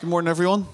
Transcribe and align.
Good 0.00 0.10
morning, 0.10 0.28
everyone. 0.28 0.64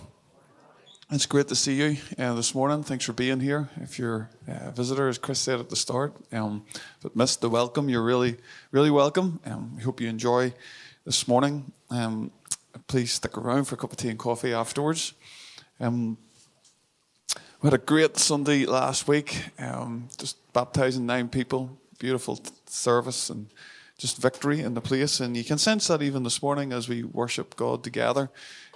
It's 1.10 1.24
great 1.24 1.48
to 1.48 1.54
see 1.54 1.76
you 1.76 1.96
uh, 2.18 2.34
this 2.34 2.54
morning. 2.54 2.82
Thanks 2.82 3.06
for 3.06 3.14
being 3.14 3.40
here. 3.40 3.70
If 3.76 3.98
you're 3.98 4.28
a 4.46 4.70
visitor, 4.70 5.08
as 5.08 5.16
Chris 5.16 5.38
said 5.38 5.60
at 5.60 5.70
the 5.70 5.76
start, 5.76 6.14
um, 6.30 6.66
but 7.00 7.16
missed 7.16 7.40
the 7.40 7.48
welcome, 7.48 7.88
you're 7.88 8.04
really, 8.04 8.36
really 8.70 8.90
welcome. 8.90 9.40
Um, 9.46 9.76
we 9.76 9.82
hope 9.82 10.02
you 10.02 10.10
enjoy 10.10 10.52
this 11.06 11.26
morning. 11.26 11.72
Um, 11.88 12.32
please 12.86 13.12
stick 13.12 13.38
around 13.38 13.64
for 13.64 13.76
a 13.76 13.78
cup 13.78 13.92
of 13.92 13.96
tea 13.96 14.10
and 14.10 14.18
coffee 14.18 14.52
afterwards. 14.52 15.14
Um, 15.80 16.18
we 17.62 17.68
had 17.68 17.72
a 17.72 17.78
great 17.78 18.18
Sunday 18.18 18.66
last 18.66 19.08
week, 19.08 19.42
um, 19.58 20.10
just 20.18 20.36
baptizing 20.52 21.06
nine 21.06 21.30
people. 21.30 21.78
Beautiful 21.98 22.42
service 22.66 23.30
and 23.30 23.46
just 23.96 24.18
victory 24.18 24.60
in 24.60 24.74
the 24.74 24.82
place. 24.82 25.18
And 25.18 25.34
you 25.34 25.44
can 25.44 25.56
sense 25.56 25.86
that 25.86 26.02
even 26.02 26.24
this 26.24 26.42
morning 26.42 26.74
as 26.74 26.90
we 26.90 27.04
worship 27.04 27.56
God 27.56 27.82
together. 27.82 28.28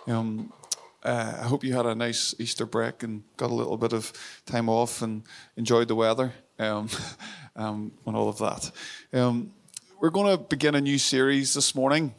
Um, 0.08 0.50
uh, 1.04 1.34
I 1.42 1.46
hope 1.46 1.62
you 1.62 1.74
had 1.74 1.84
a 1.84 1.94
nice 1.94 2.34
Easter 2.38 2.64
break 2.64 3.02
and 3.02 3.22
got 3.36 3.50
a 3.50 3.54
little 3.54 3.76
bit 3.76 3.92
of 3.92 4.10
time 4.46 4.70
off 4.70 5.02
and 5.02 5.22
enjoyed 5.56 5.88
the 5.88 5.94
weather 5.94 6.32
um, 6.58 6.88
um, 7.56 7.92
and 8.06 8.16
all 8.16 8.30
of 8.30 8.38
that. 8.38 8.70
Um, 9.12 9.52
we're 10.00 10.08
going 10.08 10.34
to 10.34 10.42
begin 10.42 10.74
a 10.74 10.80
new 10.80 10.96
series 10.96 11.52
this 11.52 11.74
morning. 11.74 12.14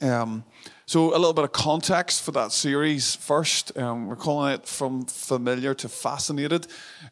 Um, 0.00 0.44
so, 0.86 1.10
a 1.10 1.18
little 1.18 1.32
bit 1.32 1.44
of 1.44 1.52
context 1.52 2.22
for 2.22 2.30
that 2.32 2.52
series 2.52 3.16
first. 3.16 3.76
Um, 3.76 4.06
we're 4.06 4.16
calling 4.16 4.54
it 4.54 4.66
From 4.66 5.06
Familiar 5.06 5.74
to 5.74 5.88
Fascinated, 5.88 6.66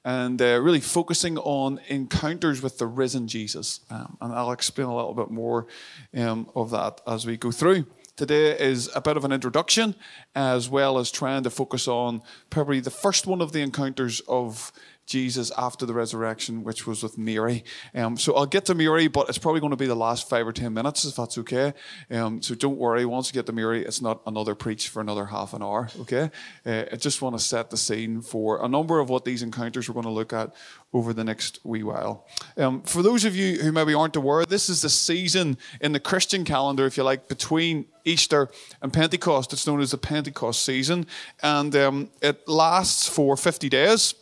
and 0.04 0.40
uh, 0.40 0.60
really 0.60 0.80
focusing 0.80 1.38
on 1.38 1.80
encounters 1.88 2.62
with 2.62 2.78
the 2.78 2.87
risen 2.87 3.26
Jesus. 3.26 3.80
And 3.88 4.32
I'll 4.32 4.52
explain 4.52 4.88
a 4.88 4.95
little 4.95 5.14
bit 5.14 5.30
more 5.30 5.66
of 6.12 6.70
that 6.70 7.01
as 7.06 7.24
we 7.24 7.37
go 7.37 7.51
through. 7.51 7.87
Today 8.15 8.59
is 8.59 8.91
a 8.95 9.01
bit 9.01 9.16
of 9.16 9.25
an 9.25 9.33
introduction, 9.33 9.95
as 10.34 10.69
well 10.69 10.98
as 10.98 11.11
trying 11.11 11.45
to 11.45 11.51
focus 11.51 11.89
on 11.89 12.21
probably 12.51 12.79
the 12.79 12.91
first 12.91 13.27
one 13.27 13.41
of 13.41 13.52
the 13.52 13.62
encounters 13.62 14.21
of 14.29 14.71
Jesus 15.13 15.52
after 15.59 15.85
the 15.85 15.93
resurrection, 15.93 16.65
which 16.65 16.87
was 16.87 17.02
with 17.02 17.18
Mary. 17.18 17.65
Um, 17.95 18.16
so 18.16 18.35
I'll 18.35 18.46
get 18.46 18.65
to 18.65 18.74
Mary, 18.74 19.09
but 19.09 19.29
it's 19.29 19.37
probably 19.37 19.60
going 19.60 19.73
to 19.73 19.77
be 19.77 19.87
the 19.87 19.95
last 19.95 20.27
five 20.29 20.46
or 20.46 20.52
ten 20.52 20.73
minutes, 20.73 21.04
if 21.04 21.16
that's 21.16 21.37
okay. 21.38 21.74
Um, 22.10 22.41
so 22.41 22.54
don't 22.54 22.79
worry, 22.79 23.04
once 23.04 23.29
you 23.29 23.35
get 23.35 23.45
to 23.46 23.52
Mary, 23.52 23.85
it's 23.85 24.01
not 24.01 24.23
another 24.27 24.54
preach 24.54 24.88
for 24.88 25.02
another 25.02 25.27
half 25.27 25.52
an 25.52 25.63
hour, 25.63 25.91
okay? 26.01 26.30
Uh, 26.65 26.85
I 26.91 26.96
just 26.96 27.21
want 27.21 27.37
to 27.37 27.45
set 27.45 27.69
the 27.69 27.77
scene 27.77 28.23
for 28.23 28.65
a 28.65 28.69
number 28.69 29.01
of 29.01 29.10
what 29.10 29.27
these 29.27 29.43
encounters 29.43 29.87
we're 29.87 29.95
going 29.95 30.07
to 30.07 30.10
look 30.10 30.32
at 30.32 30.54
over 30.95 31.13
the 31.13 31.24
next 31.24 31.60
wee 31.63 31.82
while. 31.82 32.26
Um, 32.57 32.82
for 32.82 33.02
those 33.02 33.26
of 33.26 33.37
you 33.37 33.59
who 33.59 33.71
maybe 33.71 33.93
aren't 33.93 34.16
aware, 34.16 34.47
this 34.47 34.71
is 34.71 34.80
the 34.80 34.88
season 34.88 35.59
in 35.82 35.93
the 35.93 36.01
Christian 36.01 36.45
calendar, 36.45 36.87
if 36.87 36.97
you 36.97 37.02
like, 37.02 37.29
between 37.29 37.85
Easter 38.04 38.49
and 38.80 38.93
Pentecost. 38.93 39.52
It's 39.52 39.66
known 39.66 39.80
as 39.80 39.91
the 39.91 39.99
Pentecost 39.99 40.65
season, 40.65 41.07
and 41.43 41.76
um, 41.76 42.10
it 42.23 42.49
lasts 42.49 43.07
for 43.09 43.37
50 43.37 43.69
days. 43.69 44.15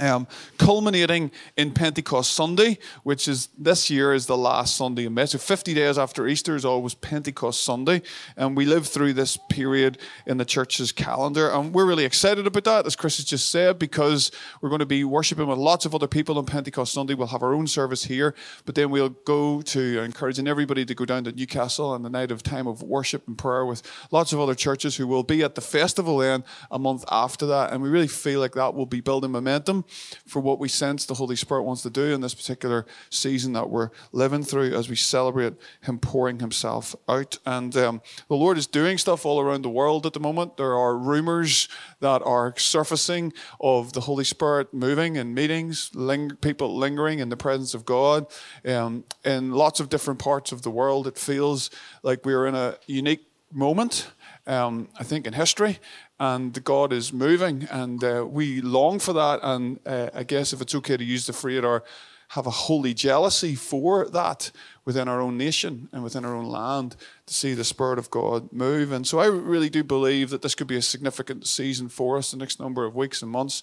Um, 0.00 0.28
culminating 0.58 1.32
in 1.56 1.72
Pentecost 1.72 2.32
Sunday, 2.32 2.78
which 3.02 3.26
is 3.26 3.48
this 3.58 3.90
year 3.90 4.14
is 4.14 4.26
the 4.26 4.36
last 4.36 4.76
Sunday 4.76 5.06
in 5.06 5.14
May. 5.14 5.26
So 5.26 5.38
50 5.38 5.74
days 5.74 5.98
after 5.98 6.28
Easter 6.28 6.54
is 6.54 6.64
always 6.64 6.94
Pentecost 6.94 7.64
Sunday. 7.64 8.02
And 8.36 8.56
we 8.56 8.64
live 8.64 8.86
through 8.86 9.14
this 9.14 9.36
period 9.50 9.98
in 10.24 10.36
the 10.36 10.44
church's 10.44 10.92
calendar. 10.92 11.50
And 11.50 11.74
we're 11.74 11.86
really 11.86 12.04
excited 12.04 12.46
about 12.46 12.64
that, 12.64 12.86
as 12.86 12.94
Chris 12.94 13.16
has 13.16 13.26
just 13.26 13.50
said, 13.50 13.78
because 13.78 14.30
we're 14.60 14.68
going 14.68 14.78
to 14.78 14.86
be 14.86 15.02
worshiping 15.02 15.48
with 15.48 15.58
lots 15.58 15.84
of 15.84 15.94
other 15.94 16.06
people 16.06 16.38
on 16.38 16.46
Pentecost 16.46 16.92
Sunday. 16.92 17.14
We'll 17.14 17.26
have 17.28 17.42
our 17.42 17.54
own 17.54 17.66
service 17.66 18.04
here, 18.04 18.34
but 18.66 18.76
then 18.76 18.90
we'll 18.90 19.10
go 19.10 19.62
to 19.62 20.00
encouraging 20.00 20.46
everybody 20.46 20.84
to 20.84 20.94
go 20.94 21.06
down 21.06 21.24
to 21.24 21.32
Newcastle 21.32 21.90
on 21.90 22.02
the 22.02 22.10
night 22.10 22.30
of 22.30 22.44
time 22.44 22.68
of 22.68 22.82
worship 22.82 23.26
and 23.26 23.36
prayer 23.36 23.64
with 23.64 23.82
lots 24.12 24.32
of 24.32 24.38
other 24.38 24.54
churches 24.54 24.96
who 24.96 25.08
will 25.08 25.24
be 25.24 25.42
at 25.42 25.56
the 25.56 25.60
festival 25.60 26.18
then 26.18 26.44
a 26.70 26.78
month 26.78 27.04
after 27.10 27.46
that. 27.46 27.72
And 27.72 27.82
we 27.82 27.88
really 27.88 28.08
feel 28.08 28.38
like 28.38 28.52
that 28.52 28.74
will 28.74 28.86
be 28.86 29.00
building 29.00 29.32
momentum 29.32 29.84
for 30.26 30.40
what 30.40 30.58
we 30.58 30.68
sense 30.68 31.06
the 31.06 31.14
Holy 31.14 31.36
Spirit 31.36 31.62
wants 31.62 31.82
to 31.82 31.90
do 31.90 32.12
in 32.12 32.20
this 32.20 32.34
particular 32.34 32.86
season 33.10 33.52
that 33.52 33.70
we're 33.70 33.90
living 34.12 34.42
through 34.42 34.74
as 34.74 34.88
we 34.88 34.96
celebrate 34.96 35.54
Him 35.82 35.98
pouring 35.98 36.40
Himself 36.40 36.94
out. 37.08 37.38
And 37.46 37.76
um, 37.76 38.02
the 38.28 38.36
Lord 38.36 38.58
is 38.58 38.66
doing 38.66 38.98
stuff 38.98 39.24
all 39.24 39.40
around 39.40 39.62
the 39.62 39.70
world 39.70 40.06
at 40.06 40.12
the 40.12 40.20
moment. 40.20 40.56
There 40.56 40.76
are 40.76 40.96
rumors 40.96 41.68
that 42.00 42.22
are 42.22 42.54
surfacing 42.56 43.32
of 43.60 43.92
the 43.92 44.00
Holy 44.00 44.24
Spirit 44.24 44.72
moving 44.72 45.16
in 45.16 45.34
meetings, 45.34 45.90
ling- 45.94 46.36
people 46.36 46.76
lingering 46.76 47.18
in 47.18 47.28
the 47.28 47.36
presence 47.36 47.74
of 47.74 47.84
God. 47.84 48.26
Um, 48.64 49.04
in 49.24 49.52
lots 49.52 49.80
of 49.80 49.88
different 49.88 50.20
parts 50.20 50.52
of 50.52 50.62
the 50.62 50.70
world, 50.70 51.06
it 51.06 51.18
feels 51.18 51.70
like 52.02 52.24
we're 52.24 52.46
in 52.46 52.54
a 52.54 52.76
unique 52.86 53.26
moment. 53.52 54.10
Um, 54.46 54.88
I 54.98 55.04
think 55.04 55.26
in 55.26 55.32
history, 55.34 55.78
and 56.18 56.62
God 56.64 56.92
is 56.92 57.12
moving, 57.12 57.68
and 57.70 58.02
uh, 58.02 58.26
we 58.28 58.60
long 58.60 58.98
for 58.98 59.12
that. 59.12 59.40
And 59.42 59.78
uh, 59.86 60.10
I 60.14 60.24
guess 60.24 60.52
if 60.52 60.60
it's 60.60 60.74
okay 60.74 60.96
to 60.96 61.04
use 61.04 61.26
the 61.26 61.32
phrase, 61.32 61.62
or 61.64 61.84
have 62.32 62.46
a 62.46 62.50
holy 62.50 62.92
jealousy 62.92 63.54
for 63.54 64.06
that 64.10 64.50
within 64.84 65.08
our 65.08 65.20
own 65.20 65.38
nation 65.38 65.88
and 65.92 66.02
within 66.02 66.24
our 66.24 66.34
own 66.34 66.44
land 66.44 66.94
to 67.26 67.32
see 67.32 67.54
the 67.54 67.64
Spirit 67.64 67.98
of 67.98 68.10
God 68.10 68.52
move. 68.52 68.92
And 68.92 69.06
so 69.06 69.18
I 69.18 69.26
really 69.26 69.70
do 69.70 69.82
believe 69.82 70.28
that 70.30 70.42
this 70.42 70.54
could 70.54 70.66
be 70.66 70.76
a 70.76 70.82
significant 70.82 71.46
season 71.46 71.88
for 71.88 72.18
us 72.18 72.30
the 72.30 72.36
next 72.36 72.60
number 72.60 72.84
of 72.84 72.94
weeks 72.94 73.22
and 73.22 73.30
months 73.30 73.62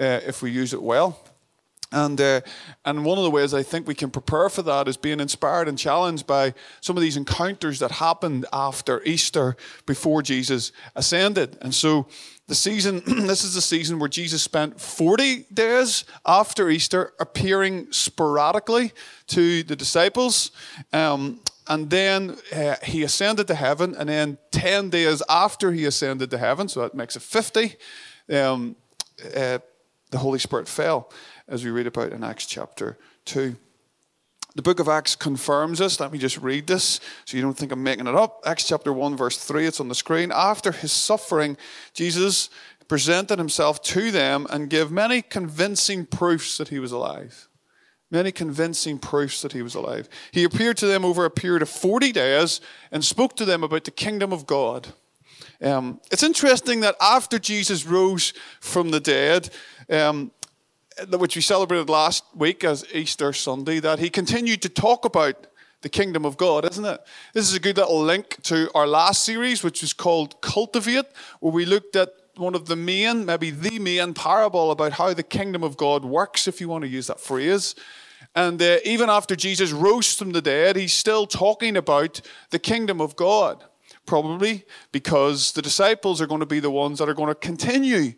uh, 0.00 0.20
if 0.26 0.42
we 0.42 0.50
use 0.50 0.72
it 0.72 0.82
well. 0.82 1.20
And, 1.92 2.20
uh, 2.20 2.40
and 2.84 3.04
one 3.04 3.18
of 3.18 3.24
the 3.24 3.30
ways 3.30 3.52
I 3.52 3.62
think 3.62 3.88
we 3.88 3.94
can 3.94 4.10
prepare 4.10 4.48
for 4.48 4.62
that 4.62 4.86
is 4.86 4.96
being 4.96 5.18
inspired 5.18 5.66
and 5.66 5.76
challenged 5.76 6.26
by 6.26 6.54
some 6.80 6.96
of 6.96 7.02
these 7.02 7.16
encounters 7.16 7.80
that 7.80 7.90
happened 7.90 8.46
after 8.52 9.02
Easter 9.02 9.56
before 9.86 10.22
Jesus 10.22 10.70
ascended. 10.94 11.58
And 11.60 11.74
so 11.74 12.06
the 12.46 12.54
season, 12.54 13.02
this 13.06 13.42
is 13.42 13.54
the 13.54 13.60
season 13.60 13.98
where 13.98 14.08
Jesus 14.08 14.42
spent 14.42 14.80
40 14.80 15.46
days 15.52 16.04
after 16.24 16.70
Easter 16.70 17.12
appearing 17.18 17.90
sporadically 17.90 18.92
to 19.28 19.64
the 19.64 19.74
disciples. 19.74 20.52
Um, 20.92 21.40
and 21.66 21.90
then 21.90 22.36
uh, 22.54 22.76
he 22.82 23.02
ascended 23.02 23.46
to 23.48 23.54
heaven. 23.54 23.96
And 23.96 24.08
then 24.08 24.38
10 24.52 24.90
days 24.90 25.22
after 25.28 25.72
he 25.72 25.84
ascended 25.84 26.30
to 26.30 26.38
heaven, 26.38 26.68
so 26.68 26.80
that 26.80 26.94
makes 26.94 27.16
it 27.16 27.22
50, 27.22 27.76
um, 28.32 28.76
uh, 29.36 29.58
the 30.10 30.18
Holy 30.18 30.38
Spirit 30.38 30.68
fell 30.68 31.12
as 31.50 31.64
we 31.64 31.70
read 31.70 31.88
about 31.88 32.12
in 32.12 32.22
Acts 32.22 32.46
chapter 32.46 32.96
2. 33.26 33.56
The 34.54 34.62
book 34.62 34.80
of 34.80 34.88
Acts 34.88 35.16
confirms 35.16 35.80
this. 35.80 36.00
Let 36.00 36.12
me 36.12 36.18
just 36.18 36.38
read 36.38 36.66
this 36.66 37.00
so 37.24 37.36
you 37.36 37.42
don't 37.42 37.56
think 37.56 37.72
I'm 37.72 37.82
making 37.82 38.06
it 38.06 38.14
up. 38.14 38.40
Acts 38.46 38.66
chapter 38.66 38.92
1, 38.92 39.16
verse 39.16 39.36
3, 39.36 39.66
it's 39.66 39.80
on 39.80 39.88
the 39.88 39.94
screen. 39.94 40.32
After 40.32 40.72
his 40.72 40.92
suffering, 40.92 41.56
Jesus 41.92 42.50
presented 42.88 43.38
himself 43.38 43.82
to 43.82 44.10
them 44.10 44.46
and 44.50 44.70
gave 44.70 44.90
many 44.90 45.22
convincing 45.22 46.06
proofs 46.06 46.56
that 46.58 46.68
he 46.68 46.78
was 46.78 46.92
alive. 46.92 47.48
Many 48.12 48.32
convincing 48.32 48.98
proofs 48.98 49.42
that 49.42 49.52
he 49.52 49.62
was 49.62 49.76
alive. 49.76 50.08
He 50.32 50.42
appeared 50.42 50.76
to 50.78 50.86
them 50.86 51.04
over 51.04 51.24
a 51.24 51.30
period 51.30 51.62
of 51.62 51.68
40 51.68 52.10
days 52.10 52.60
and 52.90 53.04
spoke 53.04 53.36
to 53.36 53.44
them 53.44 53.62
about 53.62 53.84
the 53.84 53.92
kingdom 53.92 54.32
of 54.32 54.46
God. 54.46 54.88
Um, 55.62 56.00
it's 56.10 56.22
interesting 56.22 56.80
that 56.80 56.96
after 57.00 57.38
Jesus 57.38 57.86
rose 57.86 58.32
from 58.60 58.90
the 58.90 59.00
dead, 59.00 59.50
um, 59.88 60.32
which 61.10 61.36
we 61.36 61.42
celebrated 61.42 61.88
last 61.88 62.24
week 62.34 62.64
as 62.64 62.84
Easter 62.92 63.32
Sunday, 63.32 63.80
that 63.80 63.98
he 63.98 64.10
continued 64.10 64.62
to 64.62 64.68
talk 64.68 65.04
about 65.04 65.46
the 65.82 65.88
kingdom 65.88 66.24
of 66.26 66.36
God, 66.36 66.70
isn't 66.70 66.84
it? 66.84 67.00
This 67.32 67.48
is 67.48 67.54
a 67.54 67.60
good 67.60 67.78
little 67.78 68.02
link 68.02 68.42
to 68.42 68.70
our 68.74 68.86
last 68.86 69.24
series, 69.24 69.62
which 69.62 69.80
was 69.80 69.92
called 69.92 70.40
Cultivate, 70.40 71.06
where 71.40 71.52
we 71.52 71.64
looked 71.64 71.96
at 71.96 72.10
one 72.36 72.54
of 72.54 72.66
the 72.66 72.76
main, 72.76 73.24
maybe 73.24 73.50
the 73.50 73.78
main 73.78 74.14
parable 74.14 74.70
about 74.70 74.92
how 74.92 75.14
the 75.14 75.22
kingdom 75.22 75.62
of 75.62 75.76
God 75.76 76.04
works, 76.04 76.46
if 76.46 76.60
you 76.60 76.68
want 76.68 76.82
to 76.82 76.88
use 76.88 77.06
that 77.06 77.20
phrase. 77.20 77.74
And 78.34 78.60
uh, 78.60 78.78
even 78.84 79.08
after 79.10 79.34
Jesus 79.34 79.72
rose 79.72 80.14
from 80.14 80.32
the 80.32 80.42
dead, 80.42 80.76
he's 80.76 80.94
still 80.94 81.26
talking 81.26 81.76
about 81.76 82.20
the 82.50 82.58
kingdom 82.58 83.00
of 83.00 83.16
God, 83.16 83.64
probably 84.06 84.64
because 84.92 85.52
the 85.52 85.62
disciples 85.62 86.20
are 86.20 86.26
going 86.26 86.40
to 86.40 86.46
be 86.46 86.60
the 86.60 86.70
ones 86.70 86.98
that 86.98 87.08
are 87.08 87.14
going 87.14 87.28
to 87.28 87.34
continue 87.34 88.12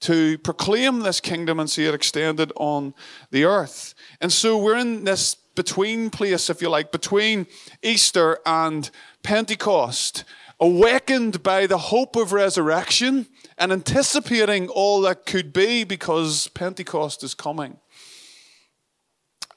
to 0.00 0.38
proclaim 0.38 1.00
this 1.00 1.20
kingdom 1.20 1.58
and 1.58 1.70
see 1.70 1.86
it 1.86 1.94
extended 1.94 2.52
on 2.56 2.94
the 3.30 3.44
earth. 3.44 3.94
And 4.20 4.32
so 4.32 4.58
we're 4.58 4.76
in 4.76 5.04
this 5.04 5.34
between 5.34 6.10
place, 6.10 6.50
if 6.50 6.60
you 6.60 6.68
like, 6.68 6.92
between 6.92 7.46
Easter 7.82 8.38
and 8.44 8.90
Pentecost, 9.22 10.24
awakened 10.60 11.42
by 11.42 11.66
the 11.66 11.78
hope 11.78 12.14
of 12.14 12.32
resurrection 12.32 13.26
and 13.58 13.72
anticipating 13.72 14.68
all 14.68 15.00
that 15.02 15.26
could 15.26 15.52
be 15.52 15.84
because 15.84 16.48
Pentecost 16.48 17.24
is 17.24 17.34
coming. 17.34 17.78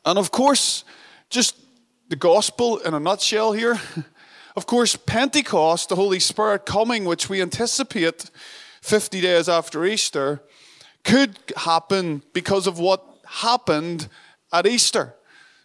And 0.06 0.18
of 0.18 0.32
course, 0.32 0.84
just 1.30 1.58
the 2.08 2.16
gospel 2.16 2.80
in 2.80 2.94
a 2.94 3.00
nutshell 3.00 3.54
here. 3.54 3.80
Of 4.56 4.66
course, 4.66 4.98
Pentecost, 4.98 5.88
the 5.88 5.96
Holy 5.96 6.20
Spirit 6.20 6.66
coming, 6.66 7.06
which 7.06 7.30
we 7.30 7.42
anticipate 7.42 8.30
50 8.82 9.22
days 9.22 9.50
after 9.50 9.86
Easter 9.86 10.42
could 11.04 11.38
happen 11.56 12.24
because 12.34 12.68
of 12.68 12.80
what 12.80 13.04
happened 13.26 14.08
at 14.52 14.66
Easter. 14.66 15.16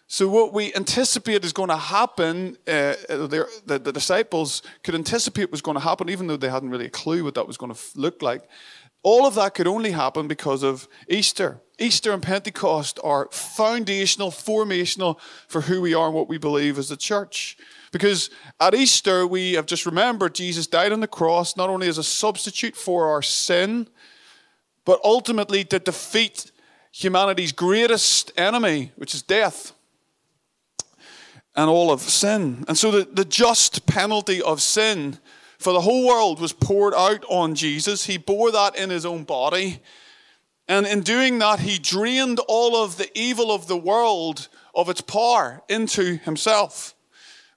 So, 0.06 0.28
what 0.28 0.52
we 0.52 0.72
anticipate 0.74 1.44
is 1.44 1.52
going 1.52 1.70
to 1.70 1.76
happen, 1.76 2.58
uh, 2.68 2.94
the, 3.08 3.48
the, 3.64 3.78
the, 3.78 3.92
disciples 3.92 4.62
could 4.82 4.94
anticipate 4.94 5.50
was 5.50 5.62
going 5.62 5.76
to 5.76 5.82
happen, 5.82 6.10
even 6.10 6.26
though 6.26 6.36
they 6.36 6.50
hadn't 6.50 6.70
really 6.70 6.86
a 6.86 6.90
clue 6.90 7.24
what 7.24 7.34
that 7.34 7.46
was 7.46 7.56
going 7.56 7.72
to 7.72 7.80
look 7.96 8.20
like. 8.20 8.42
All 9.02 9.26
of 9.26 9.34
that 9.34 9.54
could 9.54 9.66
only 9.66 9.92
happen 9.92 10.28
because 10.28 10.62
of 10.62 10.88
Easter. 11.08 11.60
Easter 11.78 12.12
and 12.12 12.22
Pentecost 12.22 13.00
are 13.02 13.28
foundational, 13.32 14.30
formational 14.30 15.18
for 15.48 15.62
who 15.62 15.80
we 15.80 15.94
are 15.94 16.06
and 16.06 16.14
what 16.14 16.28
we 16.28 16.38
believe 16.38 16.78
as 16.78 16.90
a 16.90 16.96
church. 16.96 17.56
Because 17.94 18.28
at 18.58 18.74
Easter, 18.74 19.24
we 19.24 19.52
have 19.52 19.66
just 19.66 19.86
remembered 19.86 20.34
Jesus 20.34 20.66
died 20.66 20.90
on 20.90 20.98
the 20.98 21.06
cross 21.06 21.56
not 21.56 21.70
only 21.70 21.86
as 21.86 21.96
a 21.96 22.02
substitute 22.02 22.74
for 22.74 23.06
our 23.06 23.22
sin, 23.22 23.86
but 24.84 24.98
ultimately 25.04 25.62
to 25.66 25.78
defeat 25.78 26.50
humanity's 26.90 27.52
greatest 27.52 28.32
enemy, 28.36 28.90
which 28.96 29.14
is 29.14 29.22
death 29.22 29.74
and 31.54 31.70
all 31.70 31.92
of 31.92 32.00
sin. 32.00 32.64
And 32.66 32.76
so 32.76 32.90
the, 32.90 33.04
the 33.04 33.24
just 33.24 33.86
penalty 33.86 34.42
of 34.42 34.60
sin 34.60 35.20
for 35.60 35.72
the 35.72 35.82
whole 35.82 36.04
world 36.04 36.40
was 36.40 36.52
poured 36.52 36.94
out 36.94 37.24
on 37.28 37.54
Jesus. 37.54 38.06
He 38.06 38.18
bore 38.18 38.50
that 38.50 38.76
in 38.76 38.90
his 38.90 39.06
own 39.06 39.22
body. 39.22 39.78
And 40.66 40.84
in 40.84 41.02
doing 41.02 41.38
that, 41.38 41.60
he 41.60 41.78
drained 41.78 42.40
all 42.48 42.74
of 42.74 42.96
the 42.96 43.08
evil 43.16 43.52
of 43.52 43.68
the 43.68 43.76
world 43.76 44.48
of 44.74 44.88
its 44.88 45.00
power 45.00 45.62
into 45.68 46.16
himself. 46.16 46.93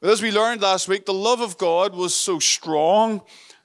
But 0.02 0.12
as 0.12 0.22
we 0.22 0.32
learned 0.32 0.62
last 0.62 0.88
week, 0.88 1.06
the 1.06 1.14
love 1.14 1.42
of 1.42 1.58
God 1.58 1.96
was 1.96 2.14
so 2.14 2.40
strong, 2.40 3.22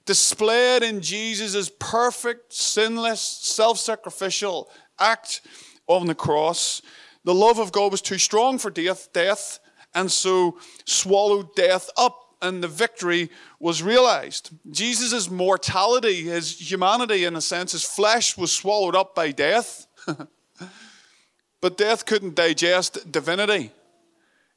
displayed 0.06 0.82
in 0.82 1.00
Jesus' 1.00 1.70
perfect, 1.78 2.52
sinless, 2.52 3.20
self 3.20 3.78
sacrificial 3.78 4.70
act 4.98 5.42
on 5.86 6.06
the 6.06 6.14
cross. 6.14 6.82
The 7.24 7.34
love 7.34 7.58
of 7.58 7.72
God 7.72 7.92
was 7.92 8.02
too 8.02 8.18
strong 8.18 8.58
for 8.58 8.70
death, 8.70 9.12
death 9.12 9.60
and 9.94 10.10
so 10.10 10.58
swallowed 10.84 11.54
death 11.54 11.90
up 11.96 12.18
and 12.40 12.62
the 12.62 12.68
victory 12.68 13.30
was 13.60 13.82
realized. 13.82 14.50
Jesus' 14.70 15.30
mortality, 15.30 16.22
his 16.22 16.70
humanity, 16.70 17.24
in 17.24 17.36
a 17.36 17.40
sense, 17.40 17.72
his 17.72 17.84
flesh 17.84 18.36
was 18.36 18.50
swallowed 18.50 18.96
up 18.96 19.14
by 19.14 19.30
death. 19.30 19.86
but 21.60 21.76
death 21.76 22.04
couldn't 22.04 22.34
digest 22.34 23.12
divinity. 23.12 23.70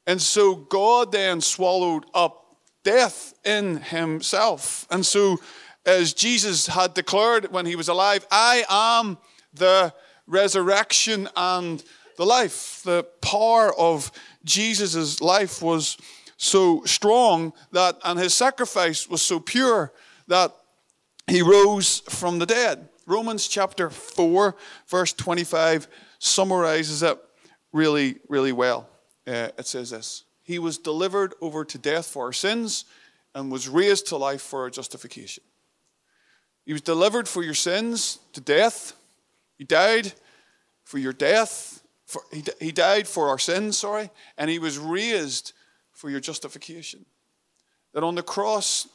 And 0.06 0.22
so 0.22 0.54
God 0.54 1.12
then 1.12 1.40
swallowed 1.40 2.06
up 2.14 2.56
death 2.84 3.34
in 3.44 3.78
himself. 3.78 4.86
And 4.90 5.04
so, 5.04 5.38
as 5.84 6.14
Jesus 6.14 6.66
had 6.66 6.94
declared 6.94 7.52
when 7.52 7.66
he 7.66 7.76
was 7.76 7.88
alive, 7.88 8.26
I 8.30 8.64
am 8.68 9.18
the 9.52 9.92
resurrection 10.26 11.28
and 11.36 11.82
the 12.16 12.26
life. 12.26 12.82
The 12.84 13.04
power 13.20 13.76
of 13.78 14.10
Jesus' 14.44 15.20
life 15.20 15.62
was 15.62 15.96
so 16.36 16.82
strong 16.84 17.52
that, 17.72 17.98
and 18.04 18.18
his 18.18 18.34
sacrifice 18.34 19.08
was 19.08 19.22
so 19.22 19.40
pure 19.40 19.92
that 20.28 20.54
he 21.26 21.42
rose 21.42 22.00
from 22.08 22.38
the 22.38 22.46
dead. 22.46 22.88
Romans 23.06 23.48
chapter 23.48 23.90
4, 23.90 24.56
verse 24.88 25.12
25 25.12 25.88
summarizes 26.18 27.02
it 27.02 27.18
really, 27.72 28.16
really 28.28 28.52
well. 28.52 28.88
Uh, 29.26 29.48
it 29.58 29.66
says 29.66 29.90
this 29.90 30.24
He 30.42 30.58
was 30.58 30.78
delivered 30.78 31.34
over 31.40 31.64
to 31.64 31.78
death 31.78 32.06
for 32.06 32.26
our 32.26 32.32
sins 32.32 32.84
and 33.34 33.50
was 33.50 33.68
raised 33.68 34.08
to 34.08 34.16
life 34.16 34.42
for 34.42 34.62
our 34.62 34.70
justification. 34.70 35.42
He 36.64 36.72
was 36.72 36.82
delivered 36.82 37.28
for 37.28 37.42
your 37.42 37.54
sins 37.54 38.18
to 38.32 38.40
death. 38.40 38.94
He 39.56 39.64
died 39.64 40.12
for 40.84 40.98
your 40.98 41.12
death 41.12 41.82
for, 42.06 42.22
he, 42.32 42.44
he 42.60 42.72
died 42.72 43.06
for 43.08 43.28
our 43.28 43.38
sins, 43.38 43.78
sorry, 43.78 44.10
and 44.38 44.48
he 44.48 44.58
was 44.58 44.78
raised 44.78 45.52
for 45.92 46.08
your 46.08 46.20
justification. 46.20 47.04
That 47.92 48.04
on 48.04 48.14
the 48.14 48.22
cross, 48.22 48.88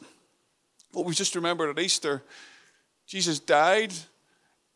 what 0.93 1.05
we 1.05 1.13
just 1.13 1.35
remembered 1.35 1.69
at 1.69 1.83
Easter, 1.83 2.23
Jesus 3.05 3.39
died 3.39 3.93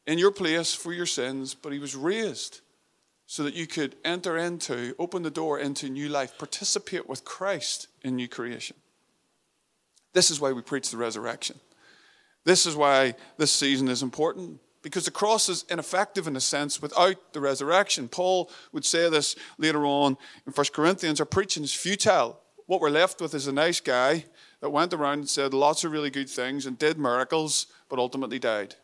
in 0.05 0.19
your 0.19 0.31
place 0.31 0.73
for 0.73 0.91
your 0.91 1.05
sins, 1.05 1.55
but 1.55 1.71
he 1.71 1.79
was 1.79 1.95
raised 1.95 2.59
so 3.27 3.43
that 3.43 3.55
you 3.55 3.67
could 3.67 3.95
enter 4.05 4.37
into, 4.37 4.95
open 4.99 5.23
the 5.23 5.31
door 5.31 5.59
into 5.59 5.89
new 5.89 6.09
life, 6.09 6.37
participate 6.37 7.09
with 7.09 7.25
Christ 7.25 7.87
in 8.03 8.15
new 8.15 8.27
creation. 8.27 8.75
This 10.13 10.31
is 10.31 10.39
why 10.39 10.51
we 10.51 10.61
preach 10.61 10.91
the 10.91 10.97
resurrection. 10.97 11.59
This 12.43 12.65
is 12.65 12.75
why 12.75 13.15
this 13.37 13.51
season 13.51 13.87
is 13.87 14.03
important 14.03 14.59
because 14.85 15.05
the 15.05 15.11
cross 15.11 15.49
is 15.49 15.65
ineffective 15.67 16.27
in 16.27 16.35
a 16.35 16.39
sense 16.39 16.79
without 16.79 17.33
the 17.33 17.41
resurrection. 17.41 18.07
Paul 18.07 18.51
would 18.71 18.85
say 18.85 19.09
this 19.09 19.35
later 19.57 19.83
on 19.83 20.15
in 20.45 20.53
1 20.53 20.65
Corinthians 20.71 21.19
our 21.19 21.25
preaching 21.25 21.63
is 21.63 21.73
futile. 21.73 22.39
What 22.67 22.81
we're 22.81 22.91
left 22.91 23.19
with 23.19 23.33
is 23.33 23.47
a 23.47 23.51
nice 23.51 23.79
guy 23.79 24.25
that 24.61 24.69
went 24.69 24.93
around 24.93 25.19
and 25.19 25.29
said 25.29 25.55
lots 25.55 25.83
of 25.83 25.91
really 25.91 26.11
good 26.11 26.29
things 26.29 26.67
and 26.67 26.77
did 26.77 26.99
miracles, 26.99 27.65
but 27.89 27.97
ultimately 27.97 28.37
died. 28.37 28.75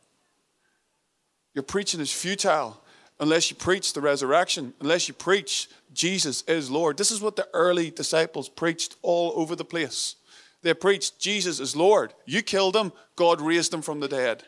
Your 1.53 1.63
preaching 1.63 1.99
is 1.99 2.11
futile 2.11 2.83
unless 3.21 3.51
you 3.51 3.56
preach 3.56 3.94
the 3.94 4.01
resurrection, 4.01 4.73
unless 4.81 5.07
you 5.07 5.13
preach 5.13 5.69
Jesus 5.94 6.41
is 6.47 6.71
Lord. 6.71 6.97
This 6.97 7.12
is 7.12 7.21
what 7.21 7.35
the 7.35 7.47
early 7.53 7.91
disciples 7.91 8.50
preached 8.50 8.97
all 9.03 9.31
over 9.35 9.56
the 9.56 9.63
place. 9.63 10.15
They 10.63 10.73
preached 10.73 11.19
Jesus 11.19 11.59
is 11.59 11.75
Lord. 11.75 12.13
You 12.25 12.41
killed 12.41 12.75
him, 12.75 12.91
God 13.15 13.39
raised 13.39 13.73
him 13.73 13.83
from 13.83 14.00
the 14.00 14.07
dead. 14.07 14.44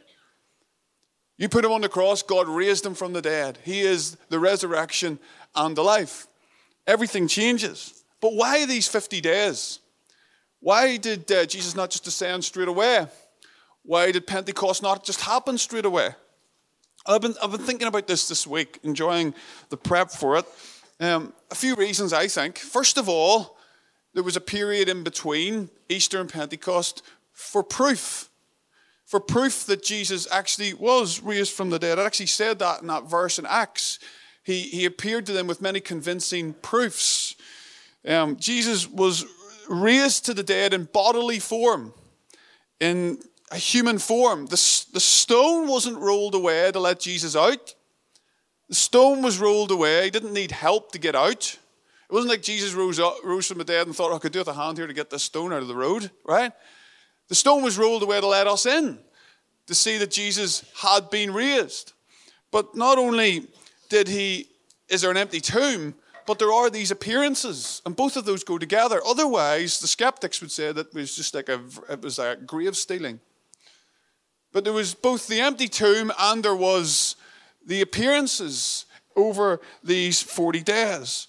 You 1.38 1.50
put 1.50 1.66
him 1.66 1.72
on 1.72 1.82
the 1.82 1.90
cross, 1.90 2.24
God 2.24 2.48
raised 2.48 2.86
him 2.86 2.96
from 2.96 3.14
the 3.14 3.22
dead. 3.22 3.60
He 3.64 3.82
is 3.82 4.18
the 4.30 4.40
resurrection 4.40 5.20
and 5.56 5.76
the 5.76 5.84
life. 5.84 6.28
Everything 6.88 7.28
changes. 7.28 8.04
But 8.22 8.34
why 8.34 8.66
these 8.66 8.88
50 8.88 9.22
days? 9.22 9.80
Why 10.60 10.98
did 10.98 11.32
uh, 11.32 11.46
Jesus 11.46 11.76
not 11.76 11.92
just 11.92 12.06
descend 12.06 12.44
straight 12.44 12.68
away? 12.68 13.06
Why 13.84 14.12
did 14.12 14.26
Pentecost 14.26 14.82
not 14.82 15.04
just 15.04 15.22
happen 15.22 15.58
straight 15.58 15.86
away? 15.86 16.16
I've 17.06 17.22
been, 17.22 17.36
I've 17.42 17.52
been 17.52 17.62
thinking 17.62 17.88
about 17.88 18.08
this 18.08 18.28
this 18.28 18.48
week, 18.48 18.80
enjoying 18.84 19.34
the 19.70 19.78
prep 19.78 20.12
for 20.12 20.38
it. 20.38 20.46
Um, 21.00 21.34
a 21.52 21.56
few 21.56 21.76
reasons, 21.76 22.14
I 22.14 22.28
think. 22.28 22.58
First 22.58 22.98
of 22.98 23.10
all, 23.10 23.58
there 24.14 24.24
was 24.24 24.38
a 24.38 24.42
period 24.42 24.90
in 24.90 25.04
between 25.04 25.70
Easter 25.90 26.22
and 26.22 26.32
Pentecost 26.32 27.02
for 27.32 27.64
proof 27.64 28.30
for 29.14 29.20
proof 29.20 29.68
that 29.68 29.84
Jesus 29.84 30.28
actually 30.32 30.74
was 30.74 31.22
raised 31.22 31.54
from 31.54 31.70
the 31.70 31.78
dead. 31.78 32.00
I 32.00 32.04
actually 32.04 32.26
said 32.26 32.58
that 32.58 32.82
in 32.82 32.88
that 32.88 33.04
verse 33.04 33.38
in 33.38 33.46
Acts. 33.46 34.00
He, 34.44 34.62
he 34.62 34.86
appeared 34.86 35.28
to 35.28 35.34
them 35.34 35.46
with 35.46 35.62
many 35.62 35.80
convincing 35.80 36.54
proofs. 36.54 37.36
Um, 38.08 38.38
Jesus 38.38 38.90
was 38.90 39.24
raised 39.70 40.26
to 40.26 40.34
the 40.34 40.42
dead 40.42 40.74
in 40.74 40.86
bodily 40.86 41.38
form, 41.38 41.94
in 42.80 43.20
a 43.54 43.58
human 43.58 44.00
form. 44.00 44.48
The, 44.48 44.86
the 44.94 45.00
stone 45.00 45.68
wasn't 45.68 46.00
rolled 46.00 46.34
away 46.34 46.72
to 46.72 46.80
let 46.80 47.00
Jesus 47.00 47.36
out. 47.36 47.76
The 48.68 48.76
stone 48.76 49.22
was 49.22 49.38
rolled 49.38 49.70
away. 49.70 50.06
He 50.06 50.10
didn't 50.10 50.34
need 50.34 50.52
help 50.52 50.92
to 50.94 51.00
get 51.00 51.16
out. 51.16 51.60
It 52.10 52.14
wasn't 52.14 52.32
like 52.32 52.42
Jesus 52.42 52.74
rose, 52.74 53.00
up, 53.00 53.18
rose 53.24 53.48
from 53.48 53.60
the 53.60 53.64
dead 53.64 53.86
and 53.86 53.96
thought, 53.96 54.12
oh, 54.12 54.16
I 54.16 54.20
could 54.20 54.32
do 54.32 54.40
with 54.40 54.48
a 54.48 54.54
hand 54.54 54.78
here 54.78 54.88
to 54.88 54.94
get 54.94 55.12
this 55.12 55.24
stone 55.24 55.54
out 55.54 55.62
of 55.62 55.68
the 55.68 55.76
road, 55.76 56.10
right? 56.26 56.52
The 57.30 57.36
stone 57.36 57.62
was 57.62 57.78
rolled 57.78 58.02
away 58.02 58.20
to 58.20 58.28
let 58.28 58.48
us 58.48 58.66
in, 58.66 58.98
to 59.68 59.76
see 59.76 60.00
that 60.00 60.10
Jesus 60.10 60.66
had 60.82 61.12
been 61.12 61.32
raised. 61.32 61.94
But 62.50 62.76
not 62.76 62.98
only 62.98 63.48
did 63.90 64.08
he, 64.08 64.48
is 64.90 65.02
there 65.02 65.12
an 65.12 65.18
empty 65.18 65.42
tomb, 65.42 65.94
but 66.26 66.40
there 66.40 66.52
are 66.52 66.72
these 66.72 66.90
appearances, 66.90 67.82
and 67.86 67.96
both 67.96 68.16
of 68.16 68.26
those 68.26 68.44
go 68.44 68.58
together. 68.58 69.02
Otherwise, 69.06 69.80
the 69.80 69.88
skeptics 69.88 70.42
would 70.42 70.52
say 70.52 70.72
that 70.72 70.88
it 70.88 70.94
was 70.94 71.16
just 71.16 71.36
like 71.36 71.50
a, 71.50 71.62
it 71.90 72.02
was 72.02 72.18
like 72.18 72.48
grave 72.48 72.76
stealing. 72.76 73.20
But 74.54 74.64
there 74.64 74.72
was 74.72 74.94
both 74.94 75.28
the 75.28 75.42
empty 75.42 75.68
tomb 75.68 76.14
and 76.18 76.44
there 76.44 76.56
was 76.56 77.16
the 77.66 77.82
appearances 77.82 78.86
over 79.16 79.60
these 79.84 80.22
40 80.22 80.62
days. 80.62 81.28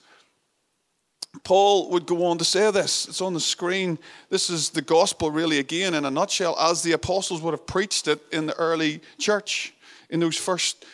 Paul 1.43 1.91
would 1.91 2.07
go 2.07 2.27
on 2.27 2.39
to 2.39 2.45
say 2.45 2.71
this. 2.71 3.09
It's 3.09 3.21
on 3.21 3.35
the 3.35 3.41
screen. 3.41 3.99
This 4.31 4.51
is 4.51 4.71
the 4.71 4.83
gospel, 4.83 5.31
really, 5.31 5.59
again, 5.59 5.95
in 5.95 6.05
a 6.05 6.11
nutshell, 6.11 6.57
as 6.61 6.83
the 6.83 6.93
apostles 6.93 7.43
would 7.43 7.53
have 7.53 7.67
preached 7.67 8.07
it 8.07 8.23
in 8.31 8.47
the 8.47 8.55
early 8.55 9.01
church, 9.19 9.75
in 10.11 10.21
those 10.21 10.37
first 10.37 10.85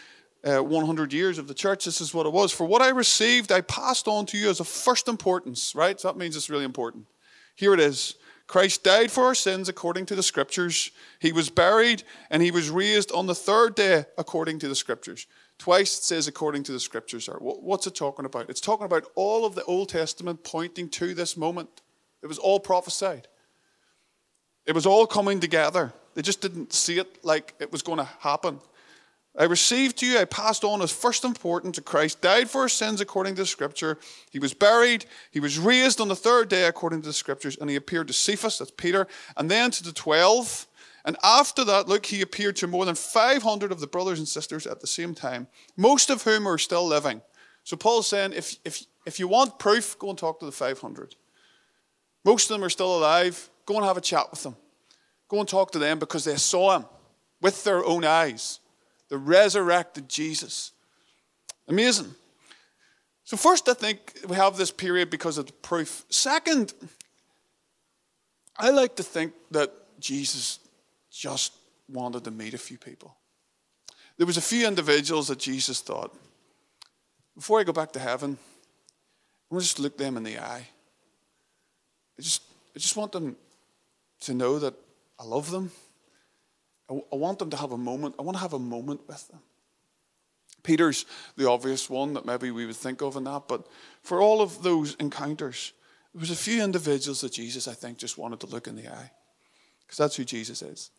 uh, 0.45 0.59
100 0.59 1.13
years 1.13 1.37
of 1.37 1.47
the 1.47 1.53
church. 1.53 1.85
This 1.85 2.01
is 2.01 2.15
what 2.15 2.25
it 2.25 2.33
was. 2.33 2.53
For 2.53 2.65
what 2.65 2.81
I 2.81 2.89
received, 2.89 3.53
I 3.53 3.61
passed 3.61 4.09
on 4.09 4.25
to 4.27 4.39
you 4.39 4.49
as 4.49 4.61
of 4.61 4.69
first 4.69 5.09
importance, 5.09 5.75
right? 5.75 6.01
So 6.01 6.09
that 6.09 6.17
means 6.17 6.37
it's 6.37 6.49
really 6.49 6.65
important. 6.65 7.07
Here 7.55 7.75
it 7.75 7.81
is 7.81 8.15
Christ 8.51 8.83
died 8.83 9.13
for 9.13 9.27
our 9.27 9.35
sins 9.37 9.69
according 9.69 10.07
to 10.07 10.17
the 10.17 10.25
scriptures. 10.25 10.91
He 11.21 11.31
was 11.31 11.49
buried 11.49 12.03
and 12.31 12.43
he 12.43 12.51
was 12.51 12.69
raised 12.69 13.13
on 13.13 13.29
the 13.29 13.35
third 13.35 13.77
day 13.77 14.07
according 14.19 14.59
to 14.59 14.67
the 14.67 14.75
scriptures. 14.75 15.29
Twice 15.57 15.97
it 15.99 16.03
says 16.03 16.27
according 16.27 16.65
to 16.65 16.73
the 16.73 16.81
scriptures. 16.81 17.29
What's 17.39 17.87
it 17.87 17.95
talking 17.95 18.25
about? 18.25 18.51
It's 18.51 18.61
talking 18.61 18.87
about 18.87 19.05
all 19.15 19.47
of 19.47 19.55
the 19.55 19.63
Old 19.67 19.91
Testament 19.91 20.43
pointing 20.43 20.89
to 20.89 21.15
this 21.15 21.37
moment. 21.37 21.83
It 22.25 22.27
was 22.27 22.39
all 22.39 22.59
prophesied. 22.59 23.29
It 24.67 24.75
was 24.75 24.85
all 24.85 25.07
coming 25.07 25.39
together. 25.39 25.93
They 26.15 26.23
just 26.23 26.41
didn't 26.41 26.73
see 26.73 26.99
it 26.99 27.25
like 27.25 27.55
it 27.61 27.71
was 27.71 27.83
going 27.83 27.99
to 27.99 28.09
happen. 28.19 28.59
I 29.41 29.45
received 29.45 29.97
to 29.99 30.07
you, 30.07 30.19
I 30.19 30.27
passed 30.27 30.65
on 30.65 30.83
as 30.83 30.93
first 30.93 31.25
important 31.25 31.75
to 31.77 31.81
Christ, 31.81 32.21
died 32.21 32.51
for 32.51 32.61
our 32.61 32.69
sins 32.69 33.01
according 33.01 33.37
to 33.37 33.43
the 33.43 33.47
scripture. 33.47 33.97
He 34.31 34.39
was 34.39 34.53
buried, 34.53 35.07
he 35.31 35.41
was 35.41 35.59
raised 35.59 35.99
on 35.99 36.09
the 36.09 36.15
third 36.15 36.51
day 36.51 36.67
according 36.67 37.01
to 37.01 37.09
the 37.09 37.15
scriptures, 37.15 37.57
and 37.59 37.71
he 37.71 37.77
appeared 37.77 38.09
to 38.09 38.13
Cephas, 38.13 38.59
that's 38.59 38.71
Peter, 38.71 39.07
and 39.39 39.51
then 39.51 39.71
to 39.71 39.83
the 39.83 39.93
twelve. 39.93 40.67
And 41.07 41.17
after 41.25 41.65
that, 41.65 41.89
look, 41.89 42.05
he 42.05 42.21
appeared 42.21 42.57
to 42.57 42.67
more 42.67 42.85
than 42.85 42.95
500 42.95 43.73
of 43.73 43.81
the 43.81 43.87
brothers 43.87 44.19
and 44.19 44.29
sisters 44.29 44.67
at 44.67 44.83
the 44.83 44.87
same 44.87 45.15
time, 45.15 45.47
most 45.75 46.11
of 46.11 46.23
whom 46.23 46.47
are 46.47 46.59
still 46.59 46.87
living. 46.87 47.23
So 47.65 47.79
Paul's 47.79 48.09
saying, 48.09 48.35
if, 48.35 48.57
if, 48.67 48.85
if 49.07 49.19
you 49.19 49.27
want 49.27 49.59
proof, 49.59 49.99
go 49.99 50.11
and 50.11 50.19
talk 50.19 50.41
to 50.41 50.45
the 50.45 50.53
500. 50.53 51.15
Most 52.27 52.51
of 52.51 52.55
them 52.55 52.65
are 52.65 52.69
still 52.69 52.95
alive. 52.95 53.49
Go 53.65 53.77
and 53.77 53.87
have 53.87 53.97
a 53.97 54.03
chat 54.03 54.31
with 54.31 54.43
them. 54.43 54.57
Go 55.29 55.41
and 55.41 55.49
talk 55.49 55.71
to 55.71 55.79
them 55.79 55.99
because 55.99 56.25
they 56.25 56.37
saw 56.37 56.77
him 56.77 56.85
with 57.41 57.65
their 57.65 57.83
own 57.83 58.05
eyes 58.05 58.61
the 59.11 59.19
resurrected 59.19 60.09
Jesus. 60.09 60.73
Amazing. 61.69 62.15
So, 63.25 63.37
first, 63.37 63.69
I 63.69 63.75
think 63.75 64.19
we 64.27 64.37
have 64.37 64.57
this 64.57 64.71
period 64.71 65.11
because 65.11 65.37
of 65.37 65.47
the 65.47 65.53
proof. 65.53 66.05
Second, 66.09 66.73
I 68.57 68.71
like 68.71 68.97
to 68.97 69.03
think 69.03 69.35
that 69.51 69.73
Jesus 70.01 70.59
just 71.11 71.53
wanted 71.89 72.25
to 72.25 72.31
meet 72.31 72.55
a 72.55 72.59
few 72.59 72.79
people. 72.79 73.17
There 74.17 74.27
was 74.27 74.37
a 74.37 74.43
few 74.43 74.67
individuals 74.67 75.29
that 75.29 75.39
Jesus 75.39 75.81
thought, 75.81 76.15
before 77.37 77.61
I 77.61 77.65
go 77.65 77.73
back 77.73 77.93
to 77.93 78.01
heaven, 78.01 78.31
I'm 79.51 79.57
going 79.57 79.61
to 79.61 79.67
just 79.67 79.79
look 79.79 79.97
them 79.97 80.17
in 80.17 80.23
the 80.23 80.39
eye. 80.39 80.67
I 82.19 82.23
just, 82.23 82.43
I 82.77 82.79
just 82.79 82.97
want 82.97 83.13
them 83.13 83.37
to 84.21 84.35
know 84.35 84.59
that 84.59 84.75
I 85.19 85.25
love 85.25 85.51
them. 85.51 85.73
I, 86.91 87.17
want 87.17 87.39
them 87.39 87.51
to 87.51 87.57
have 87.57 87.73
a 87.73 87.79
moment. 87.79 88.17
I 88.19 88.23
want 88.23 88.37
to 88.37 88.43
have 88.43 88.53
a 88.53 88.59
moment 88.59 89.03
with 89.07 89.29
them. 89.29 89.41
Peter's 90.63 91.07
the 91.37 91.49
obvious 91.49 91.89
one 91.89 92.15
that 92.15 92.27
maybe 92.27 92.51
we 92.51 92.67
would 92.67 92.77
think 92.77 93.01
of 93.01 93.17
in 93.17 93.25
that, 93.25 93.49
but 93.49 93.67
for 94.03 94.21
all 94.21 94.43
of 94.43 94.63
those 94.63 94.95
encounters, 94.97 95.73
there 96.13 96.21
was 96.21 96.31
a 96.31 96.37
few 96.37 96.63
individuals 96.63 97.21
that 97.21 97.33
Jesus, 97.33 97.69
I 97.69 97.75
think, 97.75 97.99
just 97.99 98.19
wanted 98.19 98.41
to 98.41 98.47
look 98.47 98.67
in 98.67 98.77
the 98.77 98.89
eye. 98.89 99.13
Because 99.87 99.99
that's 99.99 100.17
who 100.17 100.25
Jesus 100.25 100.63
is. 100.63 100.91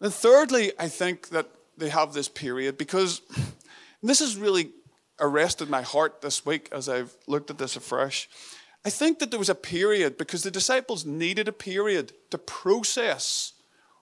And 0.00 0.12
thirdly, 0.12 0.72
I 0.78 0.88
think 0.88 1.28
that 1.28 1.48
they 1.76 1.90
have 1.90 2.12
this 2.12 2.28
period 2.28 2.78
because 2.78 3.20
this 4.02 4.20
has 4.20 4.36
really 4.36 4.70
arrested 5.20 5.68
my 5.68 5.82
heart 5.82 6.22
this 6.22 6.44
week 6.46 6.68
as 6.72 6.88
I've 6.88 7.14
looked 7.26 7.50
at 7.50 7.58
this 7.58 7.76
afresh. 7.76 8.28
I 8.84 8.90
think 8.90 9.18
that 9.18 9.30
there 9.30 9.38
was 9.38 9.50
a 9.50 9.54
period 9.54 10.16
because 10.16 10.42
the 10.42 10.50
disciples 10.50 11.04
needed 11.04 11.48
a 11.48 11.52
period 11.52 12.12
to 12.30 12.38
process 12.38 13.52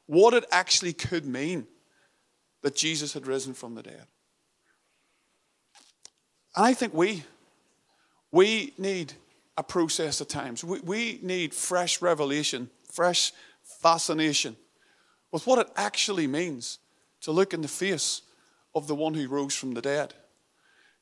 what 0.08 0.34
it 0.34 0.44
actually 0.50 0.94
could 0.94 1.26
mean 1.26 1.66
that 2.62 2.74
Jesus 2.74 3.12
had 3.12 3.26
risen 3.26 3.54
from 3.54 3.74
the 3.74 3.82
dead. 3.82 4.06
And 6.56 6.66
I 6.66 6.74
think 6.74 6.94
we, 6.94 7.22
we 8.32 8.72
need 8.78 9.12
a 9.56 9.62
process 9.62 10.20
at 10.20 10.30
times. 10.30 10.64
We, 10.64 10.80
we 10.80 11.20
need 11.22 11.54
fresh 11.54 12.00
revelation, 12.00 12.70
fresh 12.90 13.32
fascination 13.82 14.56
with 15.30 15.46
what 15.46 15.58
it 15.58 15.68
actually 15.76 16.26
means 16.26 16.78
to 17.20 17.30
look 17.30 17.52
in 17.52 17.60
the 17.60 17.68
face 17.68 18.22
of 18.74 18.86
the 18.86 18.94
one 18.94 19.12
who 19.12 19.28
rose 19.28 19.54
from 19.54 19.74
the 19.74 19.82
dead. 19.82 20.14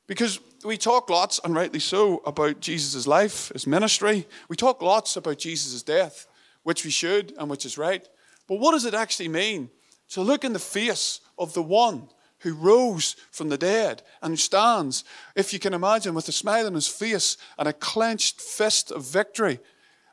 Because 0.08 0.40
we 0.64 0.76
talk 0.76 1.10
lots, 1.10 1.40
and 1.44 1.54
rightly 1.54 1.80
so, 1.80 2.22
about 2.26 2.60
Jesus' 2.60 3.06
life, 3.06 3.50
his 3.52 3.66
ministry. 3.66 4.26
We 4.48 4.56
talk 4.56 4.82
lots 4.82 5.16
about 5.16 5.38
Jesus' 5.38 5.82
death, 5.82 6.26
which 6.64 6.84
we 6.84 6.90
should 6.90 7.34
and 7.38 7.48
which 7.48 7.64
is 7.64 7.78
right. 7.78 8.08
But 8.46 8.60
what 8.60 8.72
does 8.72 8.84
it 8.84 8.94
actually 8.94 9.28
mean 9.28 9.70
to 10.10 10.22
look 10.22 10.44
in 10.44 10.52
the 10.52 10.58
face 10.58 11.20
of 11.38 11.52
the 11.54 11.62
one 11.62 12.08
who 12.40 12.54
rose 12.54 13.16
from 13.30 13.48
the 13.48 13.58
dead 13.58 14.02
and 14.22 14.38
stands, 14.38 15.04
if 15.34 15.52
you 15.52 15.58
can 15.58 15.74
imagine, 15.74 16.14
with 16.14 16.28
a 16.28 16.32
smile 16.32 16.66
on 16.66 16.74
his 16.74 16.86
face 16.86 17.36
and 17.58 17.66
a 17.66 17.72
clenched 17.72 18.40
fist 18.40 18.90
of 18.90 19.04
victory? 19.04 19.58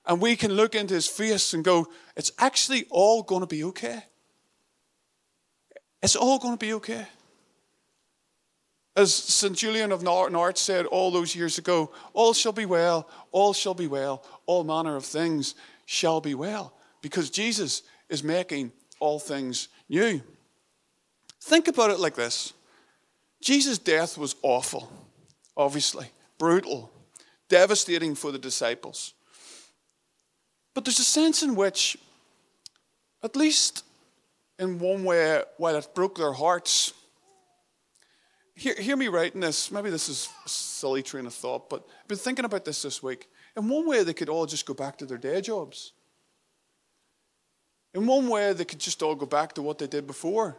And 0.06 0.22
we 0.22 0.36
can 0.36 0.54
look 0.54 0.76
into 0.76 0.94
his 0.94 1.08
face 1.08 1.54
and 1.54 1.64
go, 1.64 1.88
it's 2.16 2.32
actually 2.40 2.86
all 2.90 3.24
going 3.24 3.42
to 3.42 3.48
be 3.48 3.64
okay. 3.66 4.04
It's 6.02 6.16
all 6.16 6.40
going 6.40 6.56
to 6.56 6.66
be 6.66 6.74
okay. 6.74 7.06
As 8.96 9.14
St. 9.14 9.56
Julian 9.56 9.92
of 9.92 10.04
Norwich 10.04 10.58
said 10.58 10.86
all 10.86 11.10
those 11.10 11.36
years 11.36 11.58
ago, 11.58 11.92
all 12.14 12.34
shall 12.34 12.52
be 12.52 12.66
well, 12.66 13.10
all 13.32 13.54
shall 13.54 13.74
be 13.74 13.88
well, 13.88 14.24
all 14.46 14.64
manner 14.64 14.96
of 14.96 15.06
things 15.06 15.56
shall 15.86 16.22
be 16.22 16.36
well. 16.36 16.74
Because 17.02 17.30
Jesus 17.30 17.82
is 18.14 18.24
making 18.24 18.72
all 19.00 19.18
things 19.18 19.70
new. 19.90 20.22
Think 21.42 21.68
about 21.68 21.90
it 21.90 22.00
like 22.00 22.14
this 22.16 22.54
Jesus' 23.42 23.80
death 23.80 24.18
was 24.18 24.36
awful, 24.44 24.90
obviously, 25.58 26.08
brutal, 26.38 26.92
devastating 27.50 28.14
for 28.14 28.32
the 28.32 28.38
disciples. 28.38 29.16
But 30.76 30.86
there's 30.86 31.00
a 31.00 31.04
sense 31.04 31.42
in 31.42 31.56
which, 31.56 31.98
at 33.24 33.36
least 33.36 33.84
in 34.60 34.80
one 34.80 35.04
way, 35.04 35.42
while 35.58 35.76
it 35.76 35.96
broke 35.96 36.16
their 36.16 36.34
hearts, 36.34 36.94
hear, 38.56 38.76
hear 38.76 38.96
me 38.96 39.08
writing 39.08 39.42
this. 39.42 39.72
Maybe 39.72 39.90
this 39.90 40.08
is 40.08 40.30
a 40.46 40.50
silly 40.50 41.02
train 41.02 41.26
of 41.26 41.34
thought, 41.34 41.68
but 41.68 41.84
I've 42.02 42.08
been 42.08 42.18
thinking 42.18 42.46
about 42.46 42.64
this 42.64 42.84
this 42.84 43.02
week. 43.02 43.28
In 43.58 43.68
one 43.68 43.88
way, 43.88 44.04
they 44.04 44.14
could 44.14 44.30
all 44.30 44.46
just 44.46 44.68
go 44.68 44.76
back 44.76 44.98
to 45.00 45.06
their 45.08 45.18
day 45.18 45.42
jobs. 45.42 45.94
In 47.94 48.08
one 48.08 48.28
way, 48.28 48.54
they 48.54 48.66
could 48.66 48.80
just 48.80 49.04
all 49.04 49.16
go 49.16 49.26
back 49.26 49.54
to 49.54 49.62
what 49.62 49.78
they 49.78 49.88
did 49.88 50.08
before. 50.08 50.58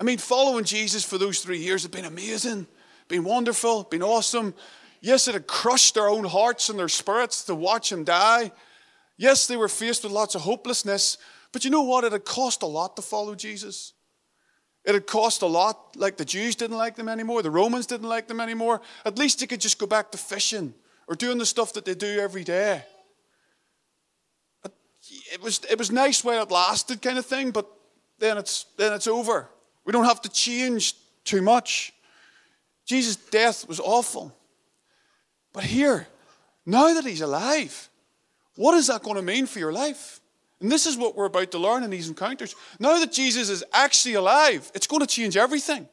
I 0.00 0.04
mean, 0.04 0.18
following 0.18 0.64
Jesus 0.64 1.04
for 1.04 1.18
those 1.18 1.40
three 1.40 1.58
years 1.58 1.82
had 1.82 1.90
been 1.90 2.04
amazing, 2.04 2.68
been 3.08 3.24
wonderful, 3.24 3.82
been 3.82 4.02
awesome. 4.02 4.54
Yes, 5.00 5.26
it 5.26 5.34
had 5.34 5.48
crushed 5.48 5.94
their 5.94 6.08
own 6.08 6.24
hearts 6.24 6.68
and 6.68 6.78
their 6.78 6.88
spirits 6.88 7.44
to 7.44 7.54
watch 7.54 7.90
him 7.90 8.04
die. 8.04 8.52
Yes, 9.16 9.48
they 9.48 9.56
were 9.56 9.68
faced 9.68 10.04
with 10.04 10.12
lots 10.12 10.36
of 10.36 10.42
hopelessness, 10.42 11.18
but 11.50 11.64
you 11.64 11.70
know 11.70 11.82
what? 11.82 12.04
It 12.04 12.12
had 12.12 12.24
cost 12.24 12.62
a 12.62 12.66
lot 12.66 12.94
to 12.96 13.02
follow 13.02 13.34
Jesus. 13.34 13.92
It 14.84 14.94
had 14.94 15.06
cost 15.06 15.42
a 15.42 15.46
lot, 15.46 15.96
like 15.96 16.16
the 16.16 16.24
Jews 16.24 16.54
didn't 16.54 16.76
like 16.76 16.94
them 16.94 17.08
anymore, 17.08 17.42
the 17.42 17.50
Romans 17.50 17.86
didn't 17.86 18.08
like 18.08 18.28
them 18.28 18.40
anymore. 18.40 18.80
At 19.04 19.18
least 19.18 19.40
they 19.40 19.46
could 19.46 19.60
just 19.60 19.78
go 19.78 19.86
back 19.86 20.12
to 20.12 20.18
fishing 20.18 20.74
or 21.08 21.16
doing 21.16 21.38
the 21.38 21.46
stuff 21.46 21.72
that 21.72 21.84
they 21.84 21.94
do 21.94 22.20
every 22.20 22.44
day 22.44 22.84
it 25.32 25.42
was, 25.42 25.60
it 25.70 25.78
was 25.78 25.90
nice 25.90 26.24
while 26.24 26.42
it 26.42 26.50
lasted, 26.50 27.02
kind 27.02 27.18
of 27.18 27.26
thing, 27.26 27.50
but 27.50 27.66
then 28.18 28.38
it's, 28.38 28.66
then 28.76 28.92
it's 28.92 29.06
over. 29.06 29.48
We 29.84 29.92
don't 29.92 30.04
have 30.04 30.22
to 30.22 30.28
change 30.28 30.94
too 31.24 31.42
much. 31.42 31.92
Jesus' 32.84 33.16
death 33.16 33.68
was 33.68 33.80
awful. 33.80 34.34
But 35.52 35.64
here, 35.64 36.06
now 36.66 36.94
that 36.94 37.04
he's 37.04 37.20
alive, 37.20 37.88
what 38.56 38.74
is 38.74 38.88
that 38.88 39.02
going 39.02 39.16
to 39.16 39.22
mean 39.22 39.46
for 39.46 39.58
your 39.58 39.72
life? 39.72 40.20
And 40.60 40.70
this 40.70 40.86
is 40.86 40.96
what 40.96 41.16
we're 41.16 41.26
about 41.26 41.50
to 41.52 41.58
learn 41.58 41.84
in 41.84 41.90
these 41.90 42.08
encounters. 42.08 42.56
Now 42.80 42.98
that 42.98 43.12
Jesus 43.12 43.48
is 43.48 43.64
actually 43.72 44.14
alive, 44.14 44.70
it's 44.74 44.86
going 44.86 45.00
to 45.00 45.06
change 45.06 45.36
everything. 45.36 45.88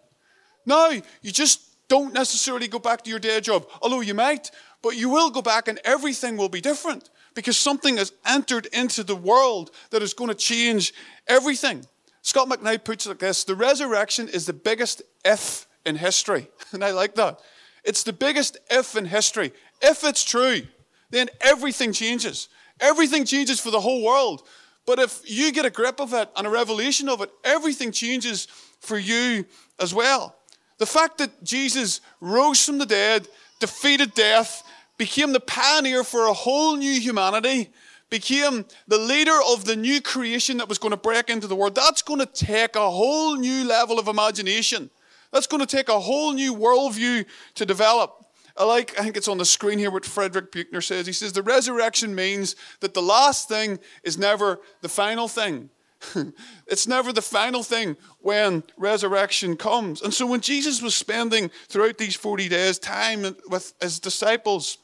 Now, 0.66 0.90
you 0.90 1.32
just 1.32 1.62
don't 1.88 2.14
necessarily 2.14 2.68
go 2.68 2.80
back 2.80 3.04
to 3.04 3.10
your 3.10 3.20
day 3.20 3.40
job, 3.42 3.68
although 3.82 4.02
you 4.02 4.16
might, 4.16 4.50
but 4.82 4.98
you 4.98 5.10
will 5.10 5.30
go 5.30 5.44
back 5.44 5.68
and 5.68 5.80
everything 5.86 6.38
will 6.38 6.50
be 6.50 6.62
different 6.62 7.10
because 7.36 7.58
something 7.58 7.98
has 7.98 8.14
entered 8.26 8.66
into 8.68 9.04
the 9.04 9.16
world 9.16 9.72
that 9.92 10.02
is 10.02 10.14
going 10.14 10.30
to 10.30 10.36
change 10.36 10.94
everything. 11.28 11.86
Scot 12.22 12.50
McKnight 12.50 12.84
puts 12.84 13.06
it 13.06 13.10
like 13.10 13.20
this 13.20 13.44
The 13.44 13.56
resurrection 13.56 14.28
is 14.28 14.48
the 14.48 14.54
biggest 14.54 15.04
if 15.24 15.68
in 15.86 15.96
history. 15.98 16.48
And 16.72 16.84
I 16.84 16.92
like 16.92 17.16
that. 17.16 17.40
It's 17.84 18.04
the 18.04 18.14
biggest 18.14 18.58
if 18.72 18.96
in 18.98 19.06
history. 19.06 19.54
If 19.82 20.04
it's 20.04 20.24
true, 20.24 20.64
then 21.12 21.30
everything 21.42 21.94
changes. 21.94 22.50
Everything 22.80 23.26
changes 23.26 23.60
for 23.60 23.70
the 23.70 23.80
whole 23.80 24.04
world. 24.04 24.42
But 24.86 25.00
if 25.00 25.22
you 25.26 25.52
get 25.52 25.66
a 25.66 25.70
grip 25.70 26.00
of 26.00 26.14
it 26.14 26.30
and 26.36 26.48
a 26.48 26.50
revelation 26.50 27.10
of 27.10 27.22
it, 27.22 27.30
everything 27.44 27.92
changes 27.92 28.48
for 28.80 28.98
you 28.98 29.46
as 29.80 29.94
well. 29.94 30.36
The 30.78 30.86
fact 30.86 31.20
that 31.20 31.44
Jesus 31.44 32.02
rose 32.20 32.66
from 32.66 32.78
the 32.78 32.86
dead, 32.86 33.28
defeated 33.60 34.14
death, 34.14 34.64
became 34.98 35.34
the 35.34 35.40
pioneer 35.40 36.04
for 36.04 36.28
a 36.28 36.34
whole 36.34 36.76
new 36.76 37.00
humanity, 37.00 37.72
became 38.10 38.66
the 38.88 38.98
leader 38.98 39.38
of 39.48 39.66
the 39.66 39.76
new 39.76 40.02
creation 40.02 40.58
that 40.58 40.70
was 40.70 40.78
going 40.78 40.92
to 40.92 40.98
break 40.98 41.30
into 41.30 41.48
the 41.48 41.56
world. 41.56 41.76
That's 41.76 42.02
going 42.02 42.20
to 42.20 42.26
take 42.26 42.76
a 42.76 42.90
whole 42.90 43.36
new 43.36 43.66
level 43.66 44.00
of 44.00 44.08
imagination. 44.08 44.90
That's 45.32 45.48
going 45.48 45.66
to 45.66 45.76
take 45.76 45.90
a 45.90 46.00
whole 46.00 46.34
new 46.34 46.54
worldview 46.56 47.26
to 47.56 47.66
develop. 47.66 48.26
I 48.58 48.64
like, 48.64 48.98
I 48.98 49.04
think 49.04 49.18
it's 49.18 49.28
on 49.28 49.38
the 49.38 49.46
screen 49.46 49.80
here 49.80 49.92
what 49.92 50.06
Frederick 50.06 50.52
Buechner 50.52 50.82
says. 50.82 51.08
He 51.08 51.14
says, 51.14 51.34
The 51.34 51.44
resurrection 51.44 52.16
means 52.16 52.56
that 52.80 52.94
the 52.94 53.02
last 53.02 53.50
thing 53.50 53.80
is 54.04 54.18
never 54.18 54.62
the 54.82 54.88
final 54.88 55.28
thing. 55.28 55.70
it's 56.68 56.88
never 56.88 57.12
the 57.12 57.22
final 57.22 57.64
thing 57.64 57.98
when 58.20 58.64
resurrection 58.78 59.58
comes. 59.58 60.02
And 60.02 60.14
so 60.14 60.26
when 60.26 60.42
Jesus 60.42 60.82
was 60.82 60.96
spending 60.96 61.50
throughout 61.68 61.98
these 61.98 62.16
40 62.16 62.48
days 62.48 62.80
time 62.80 63.36
with 63.50 63.74
his 63.82 64.00
disciples, 64.00 64.78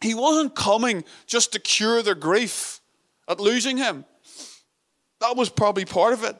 he 0.00 0.14
wasn't 0.14 0.54
coming 0.54 1.04
just 1.26 1.52
to 1.52 1.58
cure 1.58 2.02
their 2.02 2.14
grief 2.14 2.80
at 3.28 3.40
losing 3.40 3.76
him. 3.76 4.04
That 5.20 5.36
was 5.36 5.50
probably 5.50 5.84
part 5.84 6.12
of 6.12 6.24
it. 6.24 6.36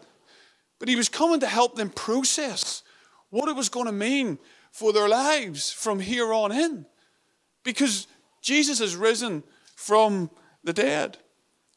but 0.81 0.89
he 0.89 0.97
was 0.97 1.09
coming 1.09 1.41
to 1.41 1.47
help 1.47 1.77
them 1.77 1.91
process 1.91 2.83
what 3.29 3.49
it 3.49 3.55
was 3.55 3.69
going 3.69 3.87
to 3.87 3.93
mean 3.93 4.39
for 4.73 4.93
their 4.93 5.09
lives 5.09 5.71
from 5.71 6.01
here 6.01 6.33
on 6.33 6.51
in. 6.51 6.87
Because 7.63 8.09
Jesus 8.41 8.81
has 8.81 8.97
risen 8.97 9.45
from 9.77 10.31
the 10.65 10.73
dead. 10.73 11.19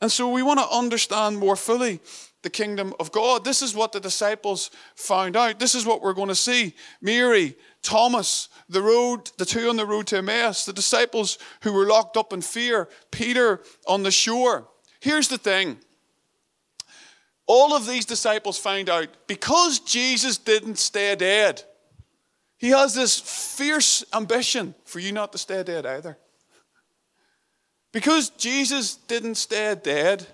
And 0.01 0.11
so 0.11 0.29
we 0.29 0.41
want 0.41 0.59
to 0.59 0.75
understand 0.75 1.37
more 1.37 1.55
fully 1.55 1.99
the 2.41 2.49
kingdom 2.49 2.93
of 2.99 3.11
God. 3.11 3.43
This 3.45 3.61
is 3.61 3.75
what 3.75 3.91
the 3.91 3.99
disciples 3.99 4.71
found 4.95 5.35
out. 5.35 5.59
This 5.59 5.75
is 5.75 5.85
what 5.85 6.01
we're 6.01 6.13
going 6.13 6.29
to 6.29 6.35
see. 6.35 6.73
Mary, 7.01 7.55
Thomas, 7.83 8.47
the 8.69 8.81
road, 8.81 9.29
the 9.37 9.45
two 9.45 9.69
on 9.69 9.75
the 9.75 9.85
road 9.85 10.07
to 10.07 10.17
Emmaus, 10.17 10.65
the 10.65 10.73
disciples 10.73 11.37
who 11.61 11.73
were 11.73 11.85
locked 11.85 12.17
up 12.17 12.33
in 12.33 12.41
fear, 12.41 12.89
Peter 13.11 13.61
on 13.85 14.03
the 14.03 14.11
shore. 14.11 14.67
Here's 14.99 15.27
the 15.27 15.37
thing. 15.37 15.77
All 17.45 17.75
of 17.75 17.85
these 17.85 18.05
disciples 18.05 18.57
find 18.57 18.89
out 18.89 19.09
because 19.27 19.79
Jesus 19.79 20.37
didn't 20.37 20.77
stay 20.77 21.13
dead, 21.15 21.63
he 22.57 22.69
has 22.69 22.95
this 22.95 23.19
fierce 23.19 24.05
ambition 24.13 24.73
for 24.85 24.99
you 24.99 25.11
not 25.11 25.33
to 25.33 25.37
stay 25.37 25.61
dead 25.63 25.85
either. 25.85 26.17
Because 27.91 28.29
Jesus 28.29 28.95
didn't 28.95 29.35
stay 29.35 29.75
dead, 29.75 30.25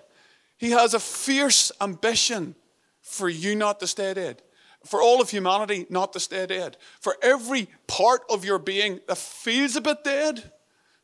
he 0.57 0.69
has 0.71 0.93
a 0.93 0.99
fierce 0.99 1.71
ambition 1.81 2.53
for 3.01 3.27
you 3.27 3.55
not 3.55 3.79
to 3.79 3.87
stay 3.87 4.13
dead. 4.13 4.43
For 4.85 5.01
all 5.01 5.21
of 5.21 5.29
humanity 5.29 5.85
not 5.89 6.13
to 6.13 6.19
stay 6.19 6.45
dead. 6.45 6.77
For 7.01 7.17
every 7.21 7.67
part 7.87 8.21
of 8.29 8.45
your 8.45 8.59
being 8.59 8.99
that 9.07 9.17
feels 9.17 9.75
a 9.75 9.81
bit 9.81 10.03
dead 10.03 10.51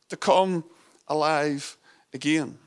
to 0.08 0.16
come 0.16 0.64
alive 1.08 1.76
again. 2.12 2.58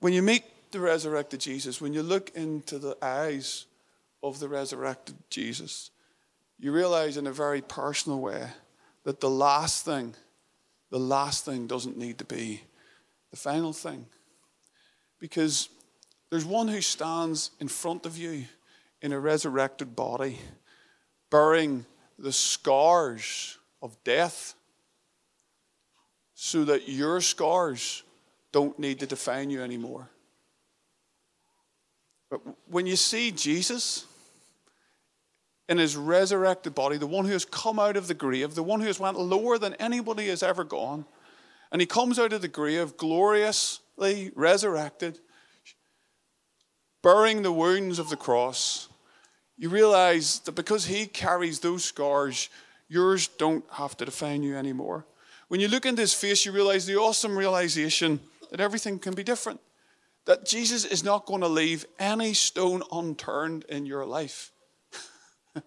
When 0.00 0.12
you 0.12 0.22
meet 0.22 0.44
the 0.72 0.80
resurrected 0.80 1.40
Jesus, 1.40 1.80
when 1.80 1.94
you 1.94 2.02
look 2.02 2.30
into 2.34 2.78
the 2.78 2.96
eyes 3.02 3.66
of 4.22 4.38
the 4.40 4.48
resurrected 4.48 5.16
Jesus, 5.30 5.90
you 6.58 6.72
realize 6.72 7.16
in 7.16 7.26
a 7.26 7.32
very 7.32 7.62
personal 7.62 8.20
way 8.20 8.46
that 9.04 9.20
the 9.20 9.30
last 9.30 9.84
thing 9.84 10.14
the 10.90 10.98
last 10.98 11.44
thing 11.44 11.66
doesn't 11.66 11.96
need 11.96 12.18
to 12.18 12.24
be 12.24 12.62
the 13.30 13.36
final 13.36 13.72
thing. 13.72 14.06
Because 15.18 15.68
there's 16.30 16.44
one 16.44 16.68
who 16.68 16.80
stands 16.80 17.50
in 17.60 17.68
front 17.68 18.06
of 18.06 18.16
you 18.16 18.44
in 19.02 19.12
a 19.12 19.20
resurrected 19.20 19.94
body, 19.96 20.38
bearing 21.30 21.84
the 22.18 22.32
scars 22.32 23.58
of 23.82 23.96
death, 24.04 24.54
so 26.34 26.64
that 26.64 26.88
your 26.88 27.20
scars 27.20 28.02
don't 28.52 28.78
need 28.78 29.00
to 29.00 29.06
define 29.06 29.50
you 29.50 29.62
anymore. 29.62 30.08
But 32.30 32.40
when 32.68 32.86
you 32.86 32.96
see 32.96 33.30
Jesus, 33.30 34.06
in 35.70 35.78
his 35.78 35.96
resurrected 35.96 36.74
body, 36.74 36.96
the 36.96 37.06
one 37.06 37.24
who 37.24 37.32
has 37.32 37.44
come 37.44 37.78
out 37.78 37.96
of 37.96 38.08
the 38.08 38.14
grave, 38.14 38.56
the 38.56 38.62
one 38.62 38.80
who 38.80 38.88
has 38.88 38.98
went 38.98 39.16
lower 39.16 39.56
than 39.56 39.74
anybody 39.74 40.26
has 40.26 40.42
ever 40.42 40.64
gone. 40.64 41.04
And 41.70 41.80
he 41.80 41.86
comes 41.86 42.18
out 42.18 42.32
of 42.32 42.42
the 42.42 42.48
grave 42.48 42.96
gloriously 42.96 44.32
resurrected, 44.34 45.20
bearing 47.02 47.42
the 47.42 47.52
wounds 47.52 47.98
of 47.98 48.10
the 48.10 48.16
cross. 48.16 48.88
You 49.56 49.68
realize 49.68 50.40
that 50.40 50.52
because 50.52 50.86
he 50.86 51.06
carries 51.06 51.60
those 51.60 51.84
scars, 51.84 52.48
yours 52.88 53.28
don't 53.28 53.64
have 53.72 53.96
to 53.98 54.04
define 54.04 54.42
you 54.42 54.56
anymore. 54.56 55.06
When 55.48 55.60
you 55.60 55.68
look 55.68 55.86
into 55.86 56.02
his 56.02 56.14
face, 56.14 56.44
you 56.44 56.52
realize 56.52 56.86
the 56.86 56.96
awesome 56.96 57.36
realization 57.36 58.20
that 58.50 58.60
everything 58.60 58.98
can 58.98 59.14
be 59.14 59.22
different. 59.22 59.60
That 60.26 60.46
Jesus 60.46 60.84
is 60.84 61.02
not 61.02 61.26
going 61.26 61.40
to 61.40 61.48
leave 61.48 61.86
any 61.98 62.34
stone 62.34 62.82
unturned 62.92 63.64
in 63.68 63.86
your 63.86 64.04
life. 64.04 64.52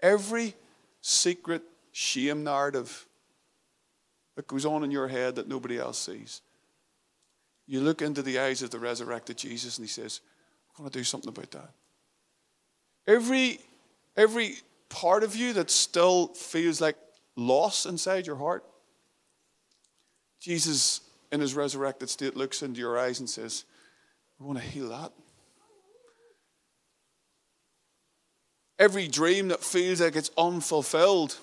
Every 0.00 0.54
secret 1.00 1.62
shame 1.92 2.44
narrative 2.44 3.06
that 4.36 4.46
goes 4.48 4.66
on 4.66 4.82
in 4.84 4.90
your 4.90 5.08
head 5.08 5.36
that 5.36 5.48
nobody 5.48 5.78
else 5.78 5.98
sees. 5.98 6.42
You 7.66 7.80
look 7.80 8.02
into 8.02 8.22
the 8.22 8.38
eyes 8.38 8.62
of 8.62 8.70
the 8.70 8.78
resurrected 8.78 9.38
Jesus 9.38 9.78
and 9.78 9.86
he 9.86 9.90
says, 9.90 10.20
I 10.76 10.82
want 10.82 10.92
to 10.92 10.98
do 10.98 11.04
something 11.04 11.28
about 11.28 11.50
that. 11.52 11.70
Every, 13.06 13.60
every 14.16 14.56
part 14.88 15.22
of 15.22 15.34
you 15.36 15.52
that 15.54 15.70
still 15.70 16.28
feels 16.28 16.80
like 16.80 16.96
loss 17.36 17.86
inside 17.86 18.26
your 18.26 18.36
heart, 18.36 18.64
Jesus, 20.40 21.00
in 21.32 21.40
his 21.40 21.54
resurrected 21.54 22.10
state, 22.10 22.36
looks 22.36 22.62
into 22.62 22.80
your 22.80 22.98
eyes 22.98 23.20
and 23.20 23.28
says, 23.28 23.64
I 24.40 24.44
want 24.44 24.58
to 24.58 24.64
heal 24.64 24.88
that. 24.88 25.12
every 28.78 29.08
dream 29.08 29.48
that 29.48 29.62
feels 29.62 30.00
like 30.00 30.16
it's 30.16 30.30
unfulfilled. 30.36 31.36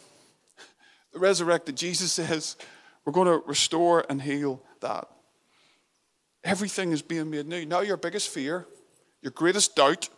The 1.13 1.19
resurrected 1.19 1.75
Jesus 1.75 2.11
says, 2.11 2.55
We're 3.05 3.13
going 3.13 3.27
to 3.27 3.45
restore 3.47 4.05
and 4.09 4.21
heal 4.21 4.61
that. 4.81 5.07
Everything 6.43 6.91
is 6.91 7.01
being 7.01 7.29
made 7.29 7.47
new. 7.47 7.65
Now, 7.65 7.81
your 7.81 7.97
biggest 7.97 8.29
fear, 8.29 8.65
your 9.21 9.31
greatest 9.31 9.75
doubt, 9.75 10.09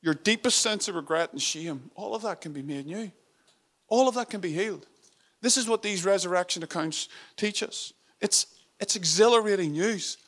your 0.00 0.14
deepest 0.14 0.58
sense 0.58 0.88
of 0.88 0.96
regret 0.96 1.32
and 1.32 1.40
shame, 1.40 1.90
all 1.94 2.14
of 2.14 2.22
that 2.22 2.40
can 2.40 2.52
be 2.52 2.62
made 2.62 2.86
new. 2.86 3.12
All 3.88 4.08
of 4.08 4.16
that 4.16 4.30
can 4.30 4.40
be 4.40 4.52
healed. 4.52 4.86
This 5.40 5.56
is 5.56 5.68
what 5.68 5.82
these 5.82 6.04
resurrection 6.04 6.62
accounts 6.62 7.08
teach 7.36 7.62
us. 7.62 7.92
It's, 8.20 8.46
it's 8.80 8.96
exhilarating 8.96 9.72
news. 9.72 10.18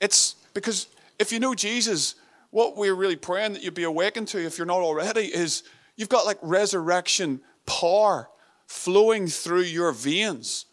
It's 0.00 0.36
because 0.54 0.86
if 1.18 1.32
you 1.32 1.40
know 1.40 1.54
Jesus, 1.54 2.14
what 2.50 2.76
we're 2.76 2.94
really 2.94 3.16
praying 3.16 3.54
that 3.54 3.62
you 3.62 3.70
be 3.70 3.84
awakened 3.84 4.28
to, 4.28 4.44
if 4.44 4.58
you're 4.58 4.66
not 4.66 4.80
already, 4.80 5.22
is 5.22 5.64
you've 5.96 6.08
got 6.08 6.26
like 6.26 6.38
resurrection 6.42 7.40
power 7.66 8.28
flowing 8.66 9.26
through 9.26 9.62
your 9.62 9.92
veins. 9.92 10.66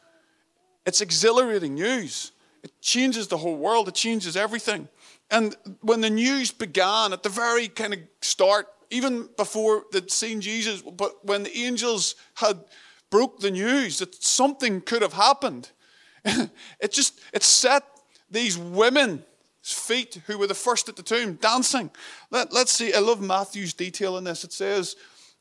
It's 0.86 1.02
exhilarating 1.02 1.76
news. 1.76 2.32
It 2.66 2.82
changes 2.82 3.28
the 3.28 3.38
whole 3.38 3.58
world, 3.58 3.88
it 3.88 3.94
changes 3.94 4.36
everything. 4.36 4.90
And 5.30 5.56
when 5.82 6.02
the 6.02 6.10
news 6.10 6.52
began 6.52 7.14
at 7.14 7.22
the 7.22 7.30
very 7.30 7.68
kind 7.68 7.94
of 7.94 8.00
start, 8.24 8.68
even 8.90 9.30
before 9.38 9.84
they'd 9.92 10.10
seen 10.10 10.42
Jesus, 10.42 10.82
but 10.82 11.24
when 11.24 11.44
the 11.44 11.56
angels 11.56 12.16
had 12.34 12.58
broke 13.12 13.40
the 13.40 13.52
news 13.52 14.00
that 14.00 14.16
something 14.24 14.82
could 14.82 15.04
have 15.04 15.14
happened, 15.14 15.70
it 16.26 16.92
just 16.92 17.20
it 17.32 17.44
set 17.44 17.84
these 18.32 18.58
women's 18.58 19.22
feet, 19.64 20.20
who 20.26 20.40
were 20.40 20.48
the 20.48 20.56
first 20.56 20.90
at 20.90 20.96
the 20.96 21.04
tomb, 21.04 21.34
dancing. 21.36 21.92
Let, 22.32 22.52
us 22.52 22.72
see. 22.72 22.96
I 22.96 23.00
love 23.00 23.22
Matthew's 23.22 23.76
detail 23.76 24.18
in 24.18 24.24
this. 24.24 24.44
It 24.44 24.54
says 24.54 24.96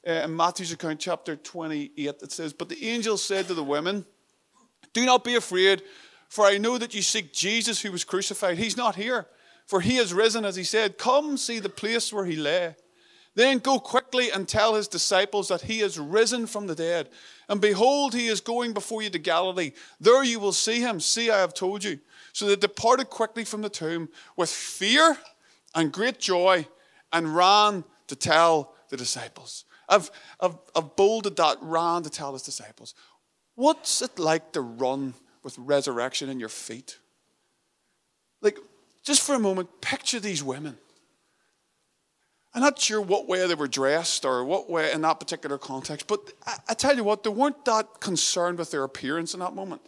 uh, 0.06 0.10
in 0.10 0.36
Matthew's 0.36 0.72
account, 0.72 1.00
chapter 1.00 1.36
28, 1.36 2.16
it 2.22 2.32
says, 2.32 2.52
But 2.52 2.68
the 2.68 2.86
angel 2.86 3.16
said 3.16 3.48
to 3.48 3.54
the 3.54 3.64
women, 3.64 4.04
Do 4.92 5.06
not 5.06 5.24
be 5.24 5.36
afraid, 5.36 5.82
for 6.28 6.44
I 6.44 6.58
know 6.58 6.78
that 6.78 6.94
you 6.94 7.02
seek 7.02 7.32
Jesus 7.32 7.80
who 7.80 7.92
was 7.92 8.04
crucified. 8.04 8.58
He's 8.58 8.76
not 8.76 8.96
here, 8.96 9.26
for 9.66 9.80
he 9.80 9.96
has 9.96 10.12
risen, 10.12 10.44
as 10.44 10.56
he 10.56 10.64
said. 10.64 10.98
Come 10.98 11.36
see 11.36 11.58
the 11.58 11.68
place 11.68 12.12
where 12.12 12.24
he 12.24 12.36
lay. 12.36 12.74
Then 13.34 13.58
go 13.58 13.80
quickly 13.80 14.30
and 14.30 14.46
tell 14.46 14.74
his 14.74 14.86
disciples 14.86 15.48
that 15.48 15.62
he 15.62 15.80
is 15.80 15.98
risen 15.98 16.46
from 16.46 16.66
the 16.66 16.74
dead. 16.74 17.08
And 17.48 17.60
behold, 17.60 18.14
he 18.14 18.28
is 18.28 18.40
going 18.40 18.72
before 18.72 19.02
you 19.02 19.10
to 19.10 19.18
Galilee. 19.18 19.72
There 20.00 20.22
you 20.22 20.38
will 20.38 20.52
see 20.52 20.80
him. 20.80 21.00
See, 21.00 21.30
I 21.30 21.38
have 21.38 21.52
told 21.52 21.82
you. 21.82 21.98
So 22.32 22.46
they 22.46 22.56
departed 22.56 23.10
quickly 23.10 23.44
from 23.44 23.62
the 23.62 23.68
tomb 23.68 24.08
with 24.36 24.50
fear 24.50 25.18
and 25.74 25.92
great 25.92 26.20
joy 26.20 26.66
and 27.12 27.34
ran 27.34 27.84
to 28.06 28.16
tell 28.16 28.74
the 28.88 28.96
disciples. 28.96 29.64
I've, 29.88 30.10
I've, 30.40 30.56
I've 30.74 30.96
bolded 30.96 31.36
that, 31.36 31.58
ran 31.60 32.02
to 32.04 32.10
tell 32.10 32.32
his 32.32 32.42
disciples. 32.42 32.94
What's 33.56 34.00
it 34.00 34.18
like 34.18 34.52
to 34.52 34.60
run 34.60 35.14
with 35.44 35.56
resurrection 35.58 36.28
in 36.28 36.40
your 36.40 36.48
feet? 36.48 36.98
Like, 38.40 38.58
just 39.04 39.22
for 39.22 39.34
a 39.34 39.38
moment, 39.38 39.80
picture 39.80 40.18
these 40.18 40.42
women. 40.42 40.78
I'm 42.54 42.62
not 42.62 42.78
sure 42.78 43.00
what 43.00 43.28
way 43.28 43.46
they 43.46 43.54
were 43.54 43.68
dressed 43.68 44.24
or 44.24 44.44
what 44.44 44.70
way 44.70 44.92
in 44.92 45.02
that 45.02 45.18
particular 45.18 45.58
context, 45.58 46.06
but 46.06 46.32
I, 46.46 46.56
I 46.70 46.74
tell 46.74 46.96
you 46.96 47.02
what, 47.02 47.24
they 47.24 47.30
weren't 47.30 47.64
that 47.64 48.00
concerned 48.00 48.58
with 48.58 48.70
their 48.70 48.84
appearance 48.84 49.34
in 49.34 49.40
that 49.40 49.54
moment. 49.54 49.82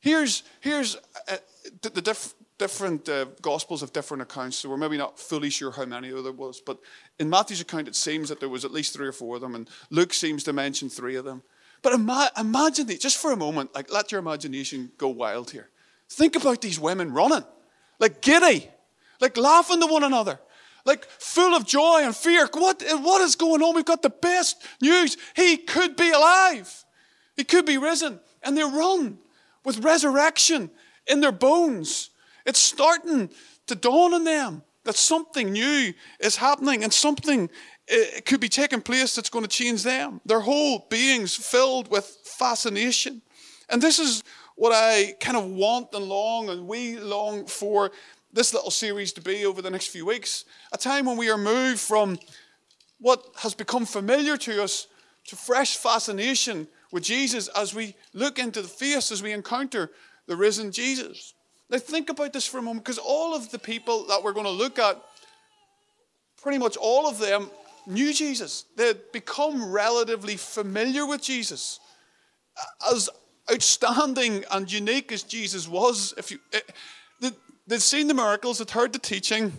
Here's, 0.00 0.42
here's 0.60 0.96
uh, 1.28 1.36
the, 1.80 1.88
the 1.88 2.02
diff, 2.02 2.34
different 2.58 3.08
uh, 3.08 3.24
gospels 3.40 3.80
have 3.80 3.94
different 3.94 4.22
accounts, 4.22 4.58
so 4.58 4.68
we're 4.68 4.76
maybe 4.76 4.98
not 4.98 5.18
fully 5.18 5.48
sure 5.48 5.70
how 5.70 5.86
many 5.86 6.10
there 6.10 6.32
was. 6.32 6.60
But 6.60 6.78
in 7.18 7.30
Matthew's 7.30 7.62
account, 7.62 7.88
it 7.88 7.96
seems 7.96 8.28
that 8.28 8.40
there 8.40 8.50
was 8.50 8.66
at 8.66 8.70
least 8.70 8.92
three 8.92 9.08
or 9.08 9.12
four 9.12 9.36
of 9.36 9.40
them, 9.40 9.54
and 9.54 9.68
Luke 9.90 10.12
seems 10.12 10.44
to 10.44 10.52
mention 10.52 10.90
three 10.90 11.16
of 11.16 11.24
them. 11.24 11.42
But 11.84 11.92
ima- 11.92 12.30
imagine 12.38 12.86
the, 12.86 12.96
just 12.96 13.18
for 13.18 13.30
a 13.30 13.36
moment, 13.36 13.74
like 13.74 13.92
let 13.92 14.10
your 14.10 14.18
imagination 14.18 14.90
go 14.96 15.08
wild 15.08 15.50
here. 15.50 15.68
Think 16.08 16.34
about 16.34 16.62
these 16.62 16.80
women 16.80 17.12
running, 17.12 17.44
like 18.00 18.22
giddy, 18.22 18.70
like 19.20 19.36
laughing 19.36 19.80
to 19.80 19.86
one 19.86 20.02
another, 20.02 20.40
like 20.86 21.04
full 21.04 21.54
of 21.54 21.66
joy 21.66 22.00
and 22.02 22.16
fear. 22.16 22.48
What, 22.54 22.82
what 23.02 23.20
is 23.20 23.36
going 23.36 23.62
on? 23.62 23.76
We've 23.76 23.84
got 23.84 24.00
the 24.00 24.08
best 24.08 24.66
news. 24.80 25.18
He 25.36 25.58
could 25.58 25.94
be 25.94 26.10
alive. 26.10 26.84
He 27.36 27.44
could 27.44 27.66
be 27.66 27.76
risen. 27.76 28.18
And 28.42 28.56
they 28.56 28.62
run 28.62 29.18
with 29.62 29.84
resurrection 29.84 30.70
in 31.06 31.20
their 31.20 31.32
bones. 31.32 32.08
It's 32.46 32.60
starting 32.60 33.28
to 33.66 33.74
dawn 33.74 34.14
on 34.14 34.24
them 34.24 34.62
that 34.84 34.96
something 34.96 35.52
new 35.52 35.92
is 36.18 36.36
happening 36.36 36.82
and 36.82 36.92
something 36.92 37.50
it 37.86 38.24
could 38.24 38.40
be 38.40 38.48
taking 38.48 38.80
place 38.80 39.14
that's 39.14 39.28
going 39.28 39.44
to 39.44 39.48
change 39.48 39.82
them. 39.82 40.20
Their 40.24 40.40
whole 40.40 40.86
beings 40.88 41.34
filled 41.34 41.90
with 41.90 42.06
fascination. 42.24 43.22
And 43.68 43.82
this 43.82 43.98
is 43.98 44.22
what 44.56 44.72
I 44.72 45.14
kind 45.20 45.36
of 45.36 45.50
want 45.50 45.88
and 45.92 46.04
long 46.04 46.48
and 46.48 46.66
we 46.66 46.98
long 46.98 47.46
for 47.46 47.90
this 48.32 48.54
little 48.54 48.70
series 48.70 49.12
to 49.12 49.20
be 49.20 49.44
over 49.46 49.62
the 49.62 49.70
next 49.70 49.88
few 49.88 50.06
weeks. 50.06 50.44
A 50.72 50.78
time 50.78 51.06
when 51.06 51.16
we 51.16 51.30
are 51.30 51.38
moved 51.38 51.80
from 51.80 52.18
what 52.98 53.24
has 53.36 53.54
become 53.54 53.84
familiar 53.84 54.36
to 54.38 54.62
us 54.62 54.86
to 55.26 55.36
fresh 55.36 55.76
fascination 55.76 56.66
with 56.90 57.02
Jesus 57.02 57.48
as 57.48 57.74
we 57.74 57.94
look 58.12 58.38
into 58.38 58.62
the 58.62 58.68
face, 58.68 59.10
as 59.10 59.22
we 59.22 59.32
encounter 59.32 59.90
the 60.26 60.36
risen 60.36 60.72
Jesus. 60.72 61.34
Now, 61.70 61.78
think 61.78 62.10
about 62.10 62.32
this 62.32 62.46
for 62.46 62.58
a 62.58 62.62
moment 62.62 62.84
because 62.84 62.98
all 62.98 63.34
of 63.34 63.50
the 63.50 63.58
people 63.58 64.06
that 64.06 64.22
we're 64.22 64.32
going 64.32 64.46
to 64.46 64.52
look 64.52 64.78
at, 64.78 65.02
pretty 66.40 66.58
much 66.58 66.76
all 66.76 67.08
of 67.08 67.18
them 67.18 67.50
knew 67.86 68.12
Jesus. 68.12 68.64
They'd 68.76 69.12
become 69.12 69.70
relatively 69.70 70.36
familiar 70.36 71.06
with 71.06 71.22
Jesus. 71.22 71.80
As 72.90 73.08
outstanding 73.50 74.44
and 74.50 74.70
unique 74.70 75.12
as 75.12 75.22
Jesus 75.22 75.68
was, 75.68 76.14
if 76.16 76.30
you, 76.30 76.38
eh, 76.52 77.30
they'd 77.66 77.82
seen 77.82 78.08
the 78.08 78.14
miracles, 78.14 78.58
they'd 78.58 78.70
heard 78.70 78.92
the 78.92 78.98
teaching, 78.98 79.52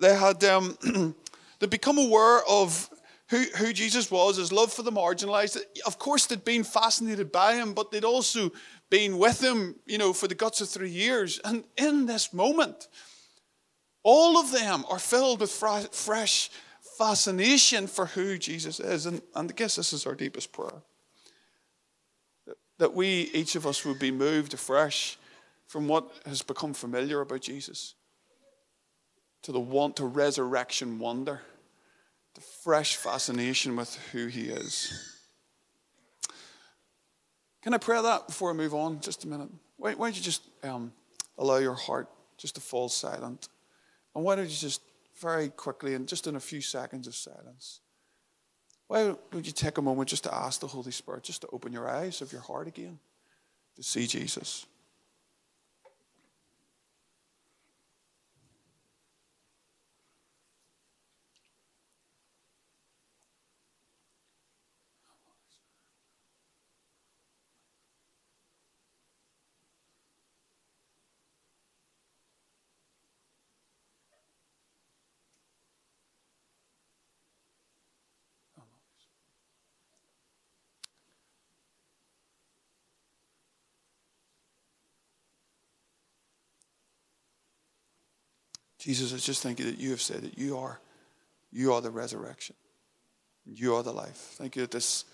they 0.00 0.14
had 0.14 0.42
um, 0.44 0.76
they'd 1.58 1.70
become 1.70 1.98
aware 1.98 2.40
of 2.48 2.88
who, 3.30 3.44
who 3.56 3.72
Jesus 3.72 4.10
was, 4.10 4.36
his 4.36 4.52
love 4.52 4.72
for 4.72 4.82
the 4.82 4.92
marginalized. 4.92 5.58
Of 5.86 5.98
course, 5.98 6.26
they'd 6.26 6.44
been 6.44 6.64
fascinated 6.64 7.30
by 7.30 7.54
him, 7.54 7.74
but 7.74 7.90
they'd 7.90 8.04
also 8.04 8.50
been 8.90 9.18
with 9.18 9.42
him, 9.42 9.76
you 9.86 9.98
know, 9.98 10.12
for 10.12 10.28
the 10.28 10.34
guts 10.34 10.60
of 10.60 10.68
three 10.68 10.90
years. 10.90 11.40
And 11.44 11.64
in 11.76 12.06
this 12.06 12.32
moment, 12.32 12.88
all 14.02 14.38
of 14.38 14.50
them 14.50 14.84
are 14.88 14.98
filled 14.98 15.40
with 15.40 15.50
fresh 15.50 16.50
fascination 16.98 17.86
for 17.86 18.06
who 18.06 18.36
Jesus 18.36 18.80
is. 18.80 19.06
And, 19.06 19.22
and 19.34 19.50
I 19.50 19.54
guess 19.54 19.76
this 19.76 19.92
is 19.92 20.06
our 20.06 20.14
deepest 20.14 20.52
prayer. 20.52 20.82
That 22.78 22.94
we, 22.94 23.30
each 23.32 23.54
of 23.54 23.66
us, 23.66 23.84
would 23.84 23.98
be 23.98 24.10
moved 24.10 24.52
afresh 24.54 25.16
from 25.66 25.88
what 25.88 26.10
has 26.26 26.42
become 26.42 26.74
familiar 26.74 27.20
about 27.20 27.42
Jesus 27.42 27.94
to 29.42 29.52
the 29.52 29.60
want 29.60 29.96
to 29.96 30.06
resurrection 30.06 30.98
wonder 30.98 31.40
the 32.34 32.40
fresh 32.40 32.96
fascination 32.96 33.76
with 33.76 33.94
who 34.12 34.26
he 34.26 34.42
is. 34.42 35.16
Can 37.62 37.74
I 37.74 37.78
pray 37.78 38.00
that 38.00 38.28
before 38.28 38.50
I 38.50 38.54
move 38.54 38.74
on? 38.74 39.00
Just 39.00 39.24
a 39.24 39.28
minute. 39.28 39.48
Why, 39.76 39.94
why 39.94 40.06
don't 40.06 40.16
you 40.16 40.22
just 40.22 40.42
um, 40.62 40.92
allow 41.36 41.56
your 41.56 41.74
heart 41.74 42.08
just 42.36 42.54
to 42.54 42.60
fall 42.60 42.88
silent? 42.88 43.48
And 44.14 44.24
why 44.24 44.36
don't 44.36 44.48
you 44.48 44.56
just 44.56 44.82
very 45.20 45.48
quickly 45.48 45.94
and 45.94 46.08
just 46.08 46.26
in 46.26 46.36
a 46.36 46.40
few 46.40 46.60
seconds 46.60 47.06
of 47.06 47.14
silence, 47.14 47.80
why 48.86 49.14
don't 49.30 49.46
you 49.46 49.52
take 49.52 49.78
a 49.78 49.82
moment 49.82 50.08
just 50.08 50.24
to 50.24 50.34
ask 50.34 50.60
the 50.60 50.66
Holy 50.66 50.90
Spirit 50.90 51.22
just 51.22 51.42
to 51.42 51.48
open 51.52 51.72
your 51.72 51.88
eyes 51.88 52.22
of 52.22 52.32
your 52.32 52.40
heart 52.40 52.66
again 52.66 52.98
to 53.76 53.82
see 53.82 54.06
Jesus? 54.06 54.66
Jesus, 88.88 89.12
I 89.12 89.18
just 89.18 89.42
thank 89.42 89.58
you 89.58 89.66
that 89.66 89.78
you 89.78 89.90
have 89.90 90.00
said 90.00 90.22
that 90.22 90.38
you 90.38 90.56
are, 90.56 90.80
you 91.52 91.74
are 91.74 91.82
the 91.82 91.90
resurrection. 91.90 92.56
You 93.44 93.74
are 93.74 93.82
the 93.82 93.92
life. 93.92 94.16
Thank 94.38 94.56
you 94.56 94.62
that 94.62 94.70
this 94.70 95.04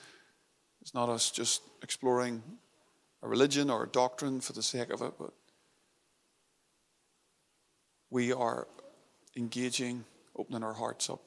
is 0.80 0.94
not 0.94 1.08
us 1.08 1.32
just 1.32 1.60
exploring 1.82 2.40
a 3.20 3.26
religion 3.26 3.70
or 3.70 3.82
a 3.82 3.88
doctrine 3.88 4.40
for 4.40 4.52
the 4.52 4.62
sake 4.62 4.90
of 4.90 5.02
it, 5.02 5.14
but 5.18 5.32
we 8.10 8.32
are 8.32 8.68
engaging, 9.36 10.04
opening 10.36 10.62
our 10.62 10.74
hearts 10.74 11.10
up, 11.10 11.22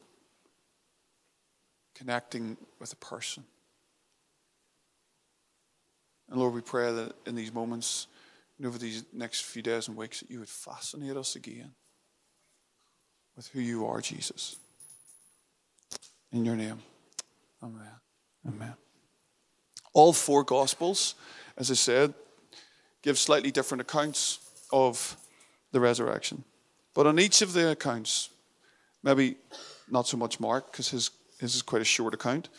connecting 1.96 2.56
with 2.80 2.94
a 2.94 2.96
person. 2.96 3.44
And 6.30 6.40
Lord, 6.40 6.54
we 6.54 6.62
pray 6.62 6.94
that 6.94 7.14
in 7.26 7.36
these 7.36 7.54
moments 7.54 8.08
and 8.58 8.66
over 8.66 8.78
these 8.78 9.04
next 9.12 9.42
few 9.42 9.62
days 9.62 9.90
and 9.90 9.98
weeks 9.98 10.22
that 10.22 10.32
you 10.32 10.40
would 10.40 10.48
fascinate 10.48 11.18
us 11.18 11.36
again 11.36 11.74
with 13.38 13.48
who 13.50 13.62
you 13.62 13.86
are, 13.86 14.02
Jesus. 14.02 14.58
In 16.34 16.44
your 16.44 16.56
name. 16.56 16.80
Amen. 17.64 17.88
Amen. 18.48 18.74
All 19.94 20.12
four 20.12 20.44
Gospels, 20.44 21.16
as 21.56 21.72
I 21.72 21.76
said, 21.76 22.14
give 23.04 23.18
slightly 23.18 23.52
different 23.52 23.82
accounts 23.82 24.40
of 24.74 25.16
the 25.72 25.80
resurrection. 25.80 26.44
But 26.94 27.08
on 27.08 27.20
each 27.20 27.42
of 27.42 27.54
the 27.54 27.72
accounts, 27.72 28.30
maybe 29.04 29.36
not 29.90 30.08
so 30.08 30.18
much 30.18 30.40
Mark, 30.40 30.72
because 30.72 30.90
his, 30.90 31.12
his 31.40 31.56
is 31.56 31.62
quite 31.62 31.82
a 31.82 31.86
short 31.86 32.14
account, 32.14 32.50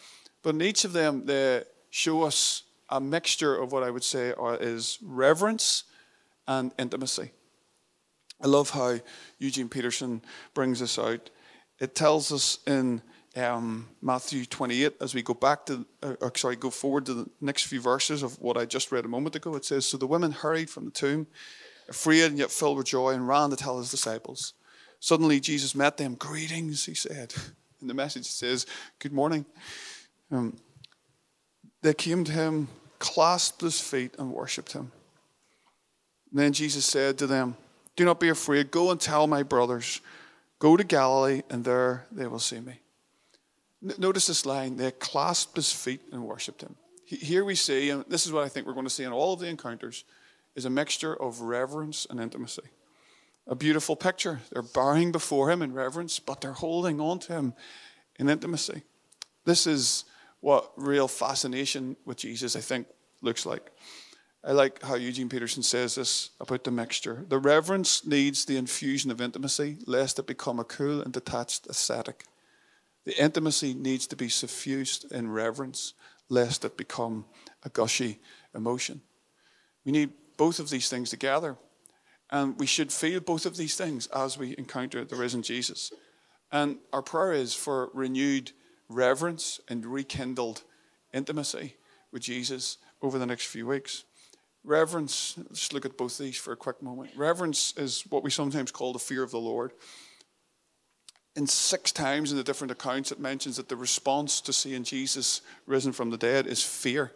but 0.42 0.54
in 0.54 0.62
each 0.62 0.84
of 0.84 0.92
them, 0.92 1.26
they 1.26 1.64
show 1.90 2.22
us 2.22 2.62
a 2.88 3.00
mixture 3.00 3.54
of 3.56 3.72
what 3.72 3.82
I 3.82 3.90
would 3.90 4.04
say 4.04 4.32
are, 4.32 4.56
is 4.56 4.98
reverence 5.02 5.84
and 6.46 6.72
intimacy. 6.78 7.32
I 8.40 8.46
love 8.46 8.70
how 8.70 8.98
Eugene 9.38 9.68
Peterson 9.68 10.22
brings 10.54 10.80
this 10.80 10.98
out. 10.98 11.30
It 11.80 11.94
tells 11.94 12.32
us 12.32 12.58
in 12.66 13.02
um, 13.36 13.88
Matthew 14.00 14.44
28, 14.44 14.94
as 15.00 15.14
we 15.14 15.22
go 15.22 15.34
back 15.34 15.66
to, 15.66 15.86
uh, 16.02 16.14
sorry, 16.34 16.56
go 16.56 16.70
forward 16.70 17.06
to 17.06 17.14
the 17.14 17.26
next 17.40 17.64
few 17.64 17.80
verses 17.80 18.22
of 18.22 18.40
what 18.40 18.56
I 18.56 18.64
just 18.64 18.90
read 18.90 19.04
a 19.04 19.08
moment 19.08 19.36
ago, 19.36 19.54
it 19.54 19.64
says, 19.64 19.86
So 19.86 19.96
the 19.96 20.06
women 20.06 20.32
hurried 20.32 20.70
from 20.70 20.86
the 20.86 20.90
tomb, 20.90 21.26
afraid 21.88 22.24
and 22.24 22.38
yet 22.38 22.50
filled 22.50 22.76
with 22.76 22.86
joy, 22.86 23.12
and 23.12 23.28
ran 23.28 23.50
to 23.50 23.56
tell 23.56 23.78
his 23.78 23.90
disciples. 23.90 24.54
Suddenly 25.00 25.40
Jesus 25.40 25.74
met 25.74 25.96
them. 25.96 26.14
Greetings, 26.14 26.84
he 26.84 26.94
said. 26.94 27.34
In 27.80 27.86
the 27.86 27.94
message 27.94 28.26
says, 28.26 28.66
Good 28.98 29.12
morning. 29.12 29.46
Um, 30.30 30.56
they 31.82 31.94
came 31.94 32.24
to 32.24 32.32
him, 32.32 32.68
clasped 32.98 33.60
his 33.60 33.80
feet, 33.80 34.16
and 34.18 34.32
worshipped 34.32 34.72
him. 34.72 34.90
And 36.30 36.40
then 36.40 36.52
Jesus 36.52 36.84
said 36.84 37.18
to 37.18 37.26
them, 37.26 37.56
do 37.98 38.04
not 38.04 38.20
be 38.20 38.28
afraid. 38.28 38.70
Go 38.70 38.92
and 38.92 39.00
tell 39.00 39.26
my 39.26 39.42
brothers. 39.42 40.00
Go 40.60 40.76
to 40.76 40.84
Galilee, 40.84 41.42
and 41.50 41.64
there 41.64 42.06
they 42.12 42.28
will 42.28 42.38
see 42.38 42.60
me. 42.60 42.80
Notice 43.82 44.28
this 44.28 44.46
line. 44.46 44.76
They 44.76 44.92
clasped 44.92 45.56
his 45.56 45.72
feet 45.72 46.00
and 46.12 46.24
worshipped 46.24 46.62
him. 46.62 46.76
Here 47.04 47.44
we 47.44 47.56
see, 47.56 47.90
and 47.90 48.04
this 48.08 48.24
is 48.24 48.32
what 48.32 48.44
I 48.44 48.48
think 48.48 48.66
we're 48.66 48.72
going 48.72 48.86
to 48.86 48.90
see 48.90 49.04
in 49.04 49.12
all 49.12 49.32
of 49.32 49.40
the 49.40 49.48
encounters, 49.48 50.04
is 50.54 50.64
a 50.64 50.70
mixture 50.70 51.14
of 51.14 51.40
reverence 51.40 52.06
and 52.08 52.20
intimacy. 52.20 52.62
A 53.48 53.56
beautiful 53.56 53.96
picture. 53.96 54.40
They're 54.52 54.62
bowing 54.62 55.10
before 55.10 55.50
him 55.50 55.60
in 55.60 55.72
reverence, 55.72 56.20
but 56.20 56.40
they're 56.40 56.52
holding 56.52 57.00
on 57.00 57.18
to 57.20 57.32
him 57.32 57.54
in 58.18 58.28
intimacy. 58.28 58.82
This 59.44 59.66
is 59.66 60.04
what 60.40 60.70
real 60.76 61.08
fascination 61.08 61.96
with 62.04 62.18
Jesus, 62.18 62.54
I 62.54 62.60
think, 62.60 62.86
looks 63.22 63.44
like. 63.44 63.72
I 64.44 64.52
like 64.52 64.82
how 64.82 64.94
Eugene 64.94 65.28
Peterson 65.28 65.62
says 65.62 65.96
this 65.96 66.30
about 66.40 66.64
the 66.64 66.70
mixture. 66.70 67.24
The 67.28 67.38
reverence 67.38 68.06
needs 68.06 68.44
the 68.44 68.56
infusion 68.56 69.10
of 69.10 69.20
intimacy, 69.20 69.78
lest 69.86 70.18
it 70.18 70.26
become 70.26 70.60
a 70.60 70.64
cool 70.64 71.02
and 71.02 71.12
detached 71.12 71.66
ascetic. 71.66 72.24
The 73.04 73.20
intimacy 73.20 73.74
needs 73.74 74.06
to 74.08 74.16
be 74.16 74.28
suffused 74.28 75.10
in 75.10 75.30
reverence, 75.30 75.94
lest 76.28 76.64
it 76.64 76.76
become 76.76 77.24
a 77.64 77.68
gushy 77.68 78.20
emotion. 78.54 79.00
We 79.84 79.92
need 79.92 80.10
both 80.36 80.60
of 80.60 80.70
these 80.70 80.88
things 80.88 81.10
together. 81.10 81.56
And 82.30 82.58
we 82.58 82.66
should 82.66 82.92
feel 82.92 83.20
both 83.20 83.46
of 83.46 83.56
these 83.56 83.76
things 83.76 84.06
as 84.08 84.36
we 84.36 84.54
encounter 84.58 85.04
the 85.04 85.16
risen 85.16 85.42
Jesus. 85.42 85.92
And 86.52 86.76
our 86.92 87.02
prayer 87.02 87.32
is 87.32 87.54
for 87.54 87.90
renewed 87.94 88.52
reverence 88.88 89.60
and 89.68 89.84
rekindled 89.84 90.62
intimacy 91.12 91.76
with 92.12 92.22
Jesus 92.22 92.78
over 93.02 93.18
the 93.18 93.26
next 93.26 93.46
few 93.46 93.66
weeks. 93.66 94.04
Reverence, 94.68 95.34
let's 95.38 95.72
look 95.72 95.84
at 95.84 95.96
both 95.96 96.18
these 96.18 96.36
for 96.36 96.52
a 96.52 96.56
quick 96.56 96.82
moment. 96.82 97.10
Reverence 97.16 97.74
is 97.76 98.04
what 98.10 98.22
we 98.22 98.30
sometimes 98.30 98.70
call 98.70 98.92
the 98.92 98.98
fear 98.98 99.22
of 99.22 99.30
the 99.30 99.38
Lord. 99.38 99.72
In 101.36 101.46
six 101.46 101.92
times 101.92 102.30
in 102.30 102.36
the 102.36 102.44
different 102.44 102.70
accounts, 102.70 103.10
it 103.10 103.20
mentions 103.20 103.56
that 103.56 103.68
the 103.68 103.76
response 103.76 104.40
to 104.42 104.52
seeing 104.52 104.84
Jesus 104.84 105.40
risen 105.66 105.92
from 105.92 106.10
the 106.10 106.18
dead 106.18 106.46
is 106.46 106.62
fear. 106.62 107.12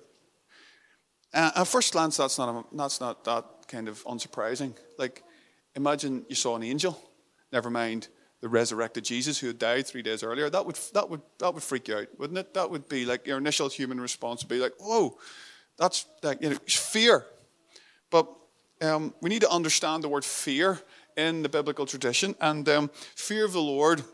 Uh, 1.34 1.50
at 1.56 1.66
first 1.66 1.92
glance, 1.92 2.16
that's 2.16 2.38
not, 2.38 2.48
a, 2.48 2.76
that's 2.76 3.00
not 3.00 3.24
that 3.24 3.44
kind 3.68 3.88
of 3.88 4.04
unsurprising. 4.04 4.74
Like, 4.98 5.22
imagine 5.74 6.24
you 6.28 6.34
saw 6.34 6.56
an 6.56 6.62
angel 6.62 7.00
never 7.52 7.70
mind 7.70 8.08
the 8.40 8.48
resurrected 8.48 9.04
Jesus 9.04 9.38
who 9.38 9.46
had 9.46 9.58
died 9.58 9.86
three 9.86 10.02
days 10.02 10.24
earlier, 10.24 10.50
that 10.50 10.66
would, 10.66 10.76
that 10.94 11.08
would, 11.08 11.20
that 11.38 11.54
would 11.54 11.62
freak 11.62 11.86
you 11.86 11.98
out, 11.98 12.08
wouldn't 12.18 12.38
it? 12.38 12.54
That 12.54 12.70
would 12.70 12.88
be 12.88 13.04
like 13.04 13.26
your 13.26 13.38
initial 13.38 13.68
human 13.68 14.00
response 14.00 14.42
would 14.42 14.48
be 14.48 14.58
like, 14.58 14.72
whoa, 14.80 15.16
that's 15.78 16.06
like, 16.22 16.42
you 16.42 16.50
know, 16.50 16.56
fear. 16.66 17.24
But 18.12 18.28
um, 18.80 19.14
we 19.20 19.30
need 19.30 19.40
to 19.40 19.50
understand 19.50 20.04
the 20.04 20.08
word 20.08 20.24
fear 20.24 20.78
in 21.16 21.42
the 21.42 21.48
biblical 21.48 21.86
tradition. 21.86 22.36
And 22.40 22.68
um, 22.68 22.90
fear 23.16 23.44
of 23.44 23.52
the 23.52 23.60
Lord 23.60 24.04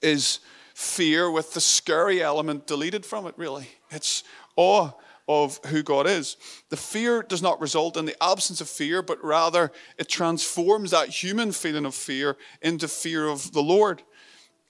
is 0.00 0.38
fear 0.74 1.30
with 1.30 1.52
the 1.52 1.60
scary 1.60 2.22
element 2.22 2.66
deleted 2.66 3.04
from 3.04 3.26
it, 3.26 3.34
really. 3.36 3.68
It's 3.90 4.24
awe 4.56 4.92
of 5.28 5.58
who 5.66 5.82
God 5.82 6.06
is. 6.06 6.36
The 6.70 6.76
fear 6.76 7.22
does 7.22 7.42
not 7.42 7.60
result 7.60 7.96
in 7.96 8.04
the 8.04 8.22
absence 8.22 8.60
of 8.60 8.68
fear, 8.68 9.02
but 9.02 9.22
rather 9.22 9.70
it 9.98 10.08
transforms 10.08 10.92
that 10.92 11.08
human 11.08 11.52
feeling 11.52 11.86
of 11.86 11.94
fear 11.94 12.36
into 12.60 12.88
fear 12.88 13.26
of 13.26 13.52
the 13.52 13.62
Lord. 13.62 14.02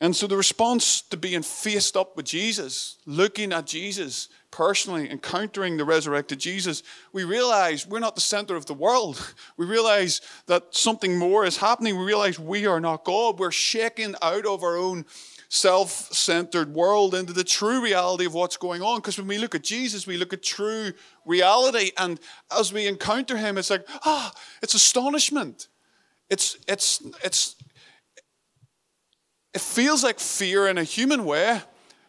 And 0.03 0.17
so 0.17 0.27
the 0.27 0.37
response 0.37 1.01
to 1.01 1.17
being 1.17 1.43
faced 1.43 1.97
up 1.97 2.17
with 2.17 2.27
Jesus, 2.27 2.99
looking 3.07 3.53
at 3.53 3.67
Jesus 3.67 4.29
personally, 4.51 5.09
encountering 5.09 5.77
the 5.77 5.85
resurrected 5.85 6.41
Jesus, 6.41 6.83
we 7.13 7.23
realize 7.23 7.87
we're 7.87 8.01
not 8.01 8.17
the 8.17 8.21
center 8.21 8.57
of 8.57 8.67
the 8.67 8.75
world. 8.75 9.35
We 9.57 9.65
realize 9.65 10.21
that 10.47 10.75
something 10.75 11.17
more 11.17 11.45
is 11.45 11.59
happening. 11.59 11.97
We 11.97 12.05
realize 12.05 12.37
we 12.37 12.67
are 12.67 12.81
not 12.81 13.05
God. 13.05 13.39
We're 13.39 13.53
shaken 13.53 14.17
out 14.21 14.45
of 14.45 14.65
our 14.65 14.77
own 14.77 15.07
self 15.49 15.91
centered 15.91 16.75
world 16.75 17.15
into 17.15 17.33
the 17.33 17.45
true 17.45 17.81
reality 17.81 18.27
of 18.27 18.35
what's 18.35 18.57
going 18.57 18.83
on. 18.83 18.99
Because 18.99 19.19
when 19.19 19.29
we 19.29 19.39
look 19.39 19.55
at 19.55 19.63
Jesus, 19.63 20.05
we 20.05 20.17
look 20.17 20.33
at 20.33 20.43
true 20.43 20.95
reality. 21.25 21.93
And 21.97 22.19
as 22.51 22.73
we 22.73 22.89
encounter 22.89 23.37
him, 23.37 23.57
it's 23.57 23.71
like, 23.71 23.87
ah, 24.05 24.33
it's 24.63 24.75
astonishment. 24.75 25.69
It's, 26.29 26.57
it's, 26.67 27.01
it's, 27.23 27.55
it 29.55 29.61
feels 29.61 30.03
like 30.03 30.19
fear 30.19 30.67
in 30.67 30.79
a 30.79 30.85
human 30.85 31.25
way, 31.25 31.61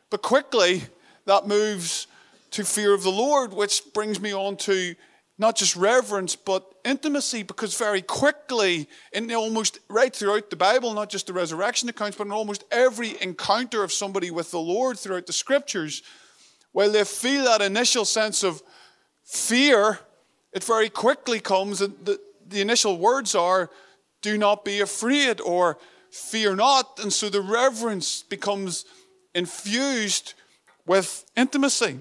but 0.09 0.21
quickly 0.21 0.83
that 1.25 1.47
moves 1.47 2.07
to 2.51 2.63
fear 2.63 2.93
of 2.93 3.03
the 3.03 3.11
Lord, 3.11 3.53
which 3.53 3.81
brings 3.93 4.19
me 4.19 4.33
on 4.33 4.57
to 4.57 4.95
not 5.39 5.55
just 5.55 5.75
reverence, 5.75 6.35
but 6.35 6.63
intimacy, 6.85 7.41
because 7.41 7.75
very 7.75 8.01
quickly, 8.01 8.87
in 9.11 9.31
almost 9.33 9.79
right 9.89 10.15
throughout 10.15 10.49
the 10.49 10.55
Bible, 10.55 10.93
not 10.93 11.09
just 11.09 11.27
the 11.27 11.33
resurrection 11.33 11.89
accounts, 11.89 12.17
but 12.17 12.27
in 12.27 12.31
almost 12.31 12.63
every 12.71 13.19
encounter 13.21 13.83
of 13.83 13.91
somebody 13.91 14.29
with 14.29 14.51
the 14.51 14.59
Lord 14.59 14.99
throughout 14.99 15.25
the 15.25 15.33
scriptures, 15.33 16.03
while 16.71 16.91
they 16.91 17.03
feel 17.03 17.45
that 17.45 17.61
initial 17.61 18.05
sense 18.05 18.43
of 18.43 18.61
fear, 19.23 19.99
it 20.53 20.63
very 20.63 20.89
quickly 20.89 21.39
comes, 21.39 21.81
and 21.81 21.95
the, 22.05 22.19
the 22.47 22.61
initial 22.61 22.97
words 22.97 23.33
are, 23.33 23.71
do 24.21 24.37
not 24.37 24.63
be 24.63 24.81
afraid, 24.81 25.41
or 25.41 25.77
fear 26.13 26.55
not. 26.55 26.99
And 27.01 27.11
so 27.11 27.27
the 27.27 27.41
reverence 27.41 28.21
becomes 28.23 28.85
infused 29.33 30.35
with 30.85 31.25
intimacy. 31.35 31.99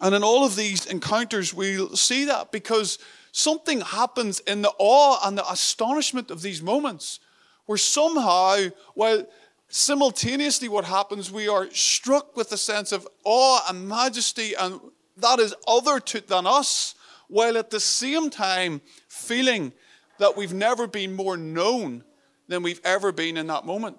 And 0.00 0.14
in 0.14 0.22
all 0.22 0.44
of 0.44 0.56
these 0.56 0.86
encounters, 0.86 1.54
we'll 1.54 1.96
see 1.96 2.26
that 2.26 2.52
because 2.52 2.98
something 3.32 3.80
happens 3.80 4.40
in 4.40 4.62
the 4.62 4.72
awe 4.78 5.26
and 5.26 5.38
the 5.38 5.50
astonishment 5.50 6.30
of 6.30 6.42
these 6.42 6.60
moments 6.60 7.20
where 7.66 7.78
somehow, 7.78 8.66
while 8.94 9.26
simultaneously 9.68 10.68
what 10.68 10.84
happens, 10.84 11.32
we 11.32 11.48
are 11.48 11.70
struck 11.70 12.36
with 12.36 12.52
a 12.52 12.58
sense 12.58 12.92
of 12.92 13.08
awe 13.24 13.64
and 13.68 13.88
majesty, 13.88 14.52
and 14.54 14.80
that 15.16 15.38
is 15.38 15.54
other 15.66 15.98
to, 15.98 16.20
than 16.20 16.46
us, 16.46 16.94
while 17.28 17.56
at 17.56 17.70
the 17.70 17.80
same 17.80 18.28
time 18.28 18.82
feeling 19.08 19.72
that 20.18 20.36
we've 20.36 20.52
never 20.52 20.86
been 20.86 21.16
more 21.16 21.38
known 21.38 22.04
than 22.48 22.62
we've 22.62 22.80
ever 22.84 23.12
been 23.12 23.36
in 23.36 23.46
that 23.48 23.64
moment. 23.64 23.98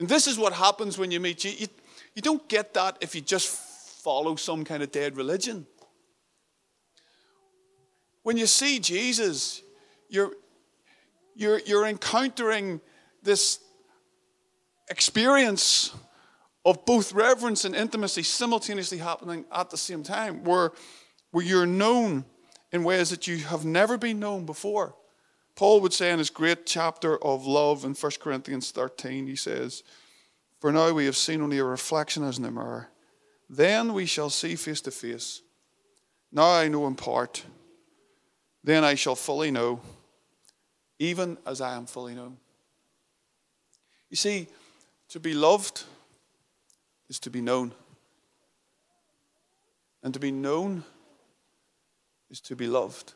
And 0.00 0.08
this 0.08 0.26
is 0.26 0.38
what 0.38 0.52
happens 0.52 0.98
when 0.98 1.10
you 1.10 1.20
meet 1.20 1.44
you. 1.44 1.52
You, 1.52 1.66
you 2.14 2.22
don't 2.22 2.48
get 2.48 2.74
that 2.74 2.98
if 3.00 3.14
you 3.14 3.20
just 3.20 3.48
follow 3.48 4.36
some 4.36 4.64
kind 4.64 4.82
of 4.82 4.90
dead 4.92 5.16
religion. 5.16 5.66
When 8.22 8.36
you 8.36 8.46
see 8.46 8.78
Jesus, 8.78 9.62
you're, 10.08 10.32
you're, 11.34 11.60
you're 11.60 11.86
encountering 11.86 12.80
this 13.22 13.60
experience 14.88 15.94
of 16.64 16.84
both 16.86 17.12
reverence 17.12 17.64
and 17.64 17.74
intimacy 17.74 18.22
simultaneously 18.22 18.98
happening 18.98 19.44
at 19.52 19.70
the 19.70 19.76
same 19.76 20.02
time, 20.02 20.42
where, 20.44 20.72
where 21.30 21.44
you're 21.44 21.66
known 21.66 22.24
in 22.72 22.82
ways 22.84 23.10
that 23.10 23.26
you 23.26 23.38
have 23.38 23.64
never 23.64 23.98
been 23.98 24.18
known 24.18 24.46
before. 24.46 24.94
Paul 25.56 25.80
would 25.80 25.92
say 25.92 26.10
in 26.10 26.18
his 26.18 26.30
great 26.30 26.66
chapter 26.66 27.22
of 27.24 27.46
love 27.46 27.84
in 27.84 27.94
1 27.94 28.12
Corinthians 28.20 28.70
13, 28.72 29.26
he 29.26 29.36
says, 29.36 29.84
For 30.60 30.72
now 30.72 30.92
we 30.92 31.06
have 31.06 31.16
seen 31.16 31.42
only 31.42 31.58
a 31.58 31.64
reflection 31.64 32.24
as 32.24 32.38
in 32.38 32.44
a 32.44 32.50
mirror. 32.50 32.88
Then 33.48 33.92
we 33.92 34.06
shall 34.06 34.30
see 34.30 34.56
face 34.56 34.80
to 34.82 34.90
face. 34.90 35.42
Now 36.32 36.50
I 36.50 36.68
know 36.68 36.86
in 36.86 36.96
part. 36.96 37.44
Then 38.64 38.82
I 38.82 38.94
shall 38.94 39.14
fully 39.14 39.50
know, 39.50 39.80
even 40.98 41.38
as 41.46 41.60
I 41.60 41.76
am 41.76 41.86
fully 41.86 42.14
known. 42.14 42.38
You 44.10 44.16
see, 44.16 44.48
to 45.10 45.20
be 45.20 45.34
loved 45.34 45.84
is 47.08 47.20
to 47.20 47.30
be 47.30 47.40
known. 47.40 47.72
And 50.02 50.12
to 50.14 50.20
be 50.20 50.32
known 50.32 50.82
is 52.30 52.40
to 52.40 52.56
be 52.56 52.66
loved. 52.66 53.12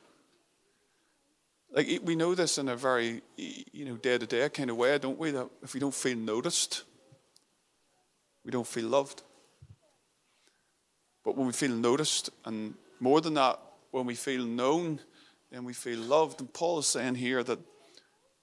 Like 1.71 2.01
we 2.03 2.17
know 2.17 2.35
this 2.35 2.59
in 2.59 2.69
a 2.69 2.77
very, 2.77 3.23
you 3.37 3.85
know, 3.85 3.97
day 3.97 4.19
to 4.19 4.27
day 4.27 4.49
kind 4.49 4.71
of 4.71 4.77
way, 4.77 4.97
don't 4.99 5.19
we? 5.19 5.31
That 5.31 5.49
if 5.63 5.75
we 5.75 5.81
don't 5.81 5.95
feel 5.95 6.17
noticed, 6.17 6.85
we 8.45 8.51
don't 8.51 8.67
feel 8.67 8.89
loved. 8.89 9.23
But 11.25 11.37
when 11.37 11.47
we 11.47 11.53
feel 11.53 11.73
noticed, 11.73 12.31
and 12.47 12.75
more 13.01 13.21
than 13.21 13.35
that, 13.35 13.61
when 13.91 14.07
we 14.07 14.15
feel 14.15 14.45
known, 14.45 15.01
then 15.51 15.65
we 15.65 15.75
feel 15.75 15.99
loved. 15.99 16.41
And 16.41 16.53
Paul 16.53 16.79
is 16.79 16.87
saying 16.87 17.17
here 17.17 17.43
that 17.43 17.59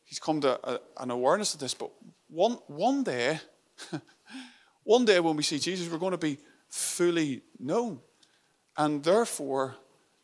he's 0.03 0.19
come 0.19 0.41
to 0.41 0.59
a, 0.63 0.79
an 0.97 1.09
awareness 1.09 1.53
of 1.53 1.59
this. 1.59 1.73
But 1.73 1.89
one, 2.27 2.59
one 2.67 3.03
day, 3.03 3.39
one 4.83 5.05
day 5.05 5.19
when 5.19 5.35
we 5.35 5.43
see 5.43 5.57
Jesus, 5.57 5.89
we're 5.89 5.97
going 5.97 6.11
to 6.11 6.17
be 6.17 6.37
fully 6.69 7.41
known 7.59 7.99
and 8.77 9.03
therefore 9.03 9.75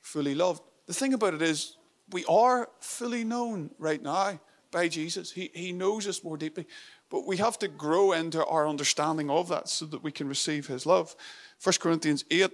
fully 0.02 0.36
loved. 0.36 0.62
The 0.88 0.94
thing 0.94 1.14
about 1.14 1.34
it 1.34 1.42
is, 1.42 1.78
we 2.12 2.26
are 2.26 2.70
fully 2.80 3.24
known 3.24 3.72
right 3.78 4.02
now 4.02 4.40
by 4.72 4.88
Jesus. 4.88 5.32
He, 5.32 5.52
he 5.54 5.72
knows 5.72 6.08
us 6.08 6.24
more 6.24 6.38
deeply. 6.38 6.66
But 7.10 7.28
we 7.28 7.38
have 7.38 7.60
to 7.60 7.68
grow 7.68 8.14
into 8.14 8.44
our 8.46 8.68
understanding 8.68 9.30
of 9.30 9.50
that 9.50 9.68
so 9.68 9.86
that 9.88 10.04
we 10.04 10.12
can 10.12 10.28
receive 10.28 10.68
his 10.68 10.86
love. 10.86 11.16
1 11.62 11.74
Corinthians 11.80 12.24
8, 12.32 12.44
a 12.44 12.52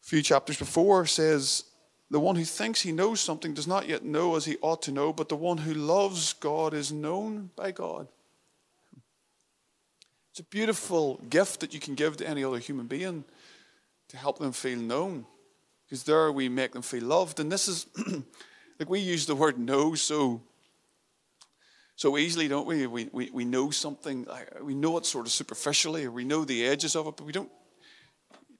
few 0.00 0.22
chapters 0.22 0.58
before, 0.58 1.04
says, 1.04 1.64
The 2.10 2.20
one 2.20 2.36
who 2.36 2.44
thinks 2.44 2.80
he 2.80 2.92
knows 2.92 3.20
something 3.20 3.52
does 3.52 3.66
not 3.66 3.86
yet 3.86 4.02
know 4.02 4.34
as 4.36 4.46
he 4.46 4.56
ought 4.62 4.80
to 4.82 4.92
know, 4.92 5.12
but 5.12 5.28
the 5.28 5.36
one 5.36 5.58
who 5.58 5.74
loves 5.74 6.32
God 6.32 6.72
is 6.72 6.90
known 6.90 7.50
by 7.54 7.70
God. 7.70 8.08
It's 10.30 10.40
a 10.40 10.44
beautiful 10.44 11.20
gift 11.28 11.60
that 11.60 11.74
you 11.74 11.80
can 11.80 11.94
give 11.94 12.16
to 12.16 12.28
any 12.28 12.42
other 12.42 12.58
human 12.58 12.86
being 12.86 13.24
to 14.08 14.16
help 14.16 14.38
them 14.38 14.52
feel 14.52 14.78
known. 14.78 15.26
Because 15.94 16.02
there 16.02 16.32
we 16.32 16.48
make 16.48 16.72
them 16.72 16.82
feel 16.82 17.04
loved. 17.04 17.38
And 17.38 17.52
this 17.52 17.68
is, 17.68 17.86
like 18.80 18.90
we 18.90 18.98
use 18.98 19.26
the 19.26 19.36
word 19.36 19.60
know 19.60 19.94
so 19.94 20.42
so 21.94 22.18
easily, 22.18 22.48
don't 22.48 22.66
we? 22.66 22.88
We, 22.88 23.08
we, 23.12 23.30
we 23.30 23.44
know 23.44 23.70
something, 23.70 24.26
we 24.60 24.74
know 24.74 24.98
it 24.98 25.06
sort 25.06 25.26
of 25.26 25.30
superficially, 25.30 26.06
or 26.06 26.10
we 26.10 26.24
know 26.24 26.44
the 26.44 26.66
edges 26.66 26.96
of 26.96 27.06
it, 27.06 27.16
but 27.16 27.24
we 27.24 27.30
don't 27.30 27.48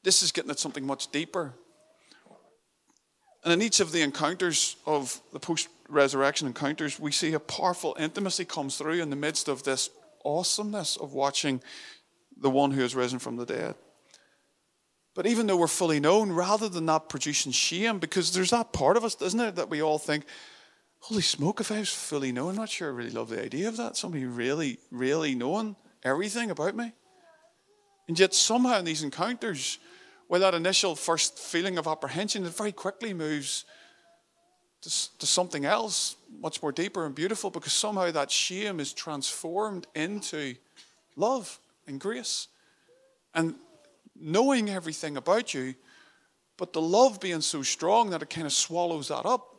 this 0.04 0.22
is 0.22 0.30
getting 0.30 0.52
at 0.52 0.60
something 0.60 0.86
much 0.86 1.10
deeper. 1.10 1.54
And 3.42 3.52
in 3.52 3.62
each 3.62 3.80
of 3.80 3.90
the 3.90 4.02
encounters 4.02 4.76
of 4.86 5.20
the 5.32 5.40
post 5.40 5.68
resurrection 5.88 6.46
encounters, 6.46 7.00
we 7.00 7.10
see 7.10 7.32
a 7.32 7.40
powerful 7.40 7.96
intimacy 7.98 8.44
comes 8.44 8.78
through 8.78 9.02
in 9.02 9.10
the 9.10 9.16
midst 9.16 9.48
of 9.48 9.64
this 9.64 9.90
awesomeness 10.24 10.96
of 10.98 11.14
watching 11.14 11.60
the 12.40 12.48
one 12.48 12.70
who 12.70 12.82
has 12.82 12.94
risen 12.94 13.18
from 13.18 13.34
the 13.34 13.44
dead. 13.44 13.74
But 15.14 15.27
even 15.27 15.46
though 15.46 15.57
we're 15.57 15.68
fully 15.68 16.00
known, 16.00 16.33
rather 16.33 16.68
than 16.68 16.87
that 16.87 17.09
producing 17.09 17.53
shame, 17.53 17.98
because 18.00 18.33
there's 18.33 18.50
that 18.50 18.72
part 18.72 18.96
of 18.96 19.05
us, 19.05 19.20
isn't 19.22 19.40
it, 19.40 19.57
that 19.57 19.70
we 19.70 19.81
all 19.81 19.98
think, 19.98 20.24
holy 20.98 21.22
smoke, 21.22 21.61
if 21.61 21.70
I 21.70 21.79
was 21.79 21.92
fully 21.92 22.33
known, 22.33 22.50
I'm 22.50 22.57
not 22.57 22.68
sure 22.68 22.88
I 22.88 22.94
really 22.94 23.11
love 23.11 23.29
the 23.29 23.42
idea 23.42 23.68
of 23.68 23.77
that. 23.77 23.96
Somebody 23.96 24.24
really, 24.24 24.79
really 24.90 25.35
knowing 25.35 25.77
everything 26.03 26.50
about 26.50 26.74
me. 26.74 26.92
And 28.09 28.18
yet, 28.18 28.35
somehow 28.35 28.79
in 28.79 28.85
these 28.85 29.05
encounters, 29.05 29.79
well, 30.29 30.40
that 30.40 30.55
initial 30.55 30.96
first 30.96 31.38
feeling 31.38 31.79
of 31.79 31.87
apprehension, 31.87 32.44
it 32.44 32.57
very 32.57 32.72
quickly 32.72 33.14
moves 33.14 33.64
to, 34.83 35.18
to 35.18 35.27
something 35.27 35.64
else, 35.64 36.16
much 36.40 36.61
more 36.61 36.72
deeper 36.72 37.07
and 37.07 37.14
beautiful, 37.14 37.50
because 37.50 37.72
somehow 37.72 38.11
that 38.11 38.31
shame 38.31 38.81
is 38.81 38.92
transformed 38.92 39.87
into 39.94 40.57
love 41.16 41.59
and 41.87 42.00
grace. 42.00 42.48
And 43.35 43.55
knowing 44.18 44.70
everything 44.70 45.16
about 45.16 45.55
you, 45.55 45.74
but 46.57 46.72
the 46.72 46.81
love 46.81 47.20
being 47.20 47.40
so 47.40 47.62
strong 47.62 48.11
that 48.11 48.22
it 48.22 48.31
kind 48.31 48.46
of 48.46 48.53
swallows 48.53 49.09
that 49.09 49.27
up. 49.27 49.57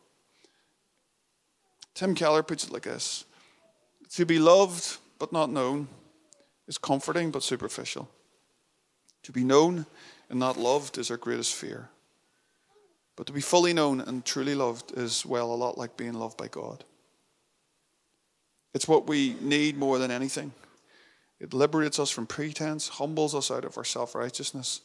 Tim 1.93 2.15
Keller 2.15 2.43
puts 2.43 2.65
it 2.65 2.71
like 2.71 2.83
this 2.83 3.25
To 4.11 4.25
be 4.25 4.39
loved 4.39 4.97
but 5.19 5.31
not 5.31 5.49
known 5.49 5.87
is 6.67 6.77
comforting 6.77 7.31
but 7.31 7.43
superficial. 7.43 8.09
To 9.23 9.31
be 9.31 9.43
known 9.43 9.85
and 10.29 10.39
not 10.39 10.57
loved 10.57 10.97
is 10.97 11.09
our 11.09 11.17
greatest 11.17 11.53
fear. 11.53 11.89
But 13.15 13.27
to 13.27 13.33
be 13.33 13.41
fully 13.41 13.73
known 13.73 14.01
and 14.01 14.25
truly 14.25 14.55
loved 14.55 14.97
is, 14.97 15.25
well, 15.25 15.53
a 15.53 15.55
lot 15.55 15.77
like 15.77 15.95
being 15.95 16.13
loved 16.13 16.37
by 16.37 16.47
God. 16.47 16.83
It's 18.73 18.87
what 18.87 19.07
we 19.07 19.37
need 19.39 19.77
more 19.77 19.99
than 19.99 20.11
anything. 20.11 20.51
It 21.39 21.53
liberates 21.53 21.99
us 21.99 22.09
from 22.09 22.27
pretense, 22.27 22.87
humbles 22.87 23.35
us 23.35 23.51
out 23.51 23.65
of 23.65 23.77
our 23.77 23.83
self 23.83 24.15
righteousness, 24.15 24.81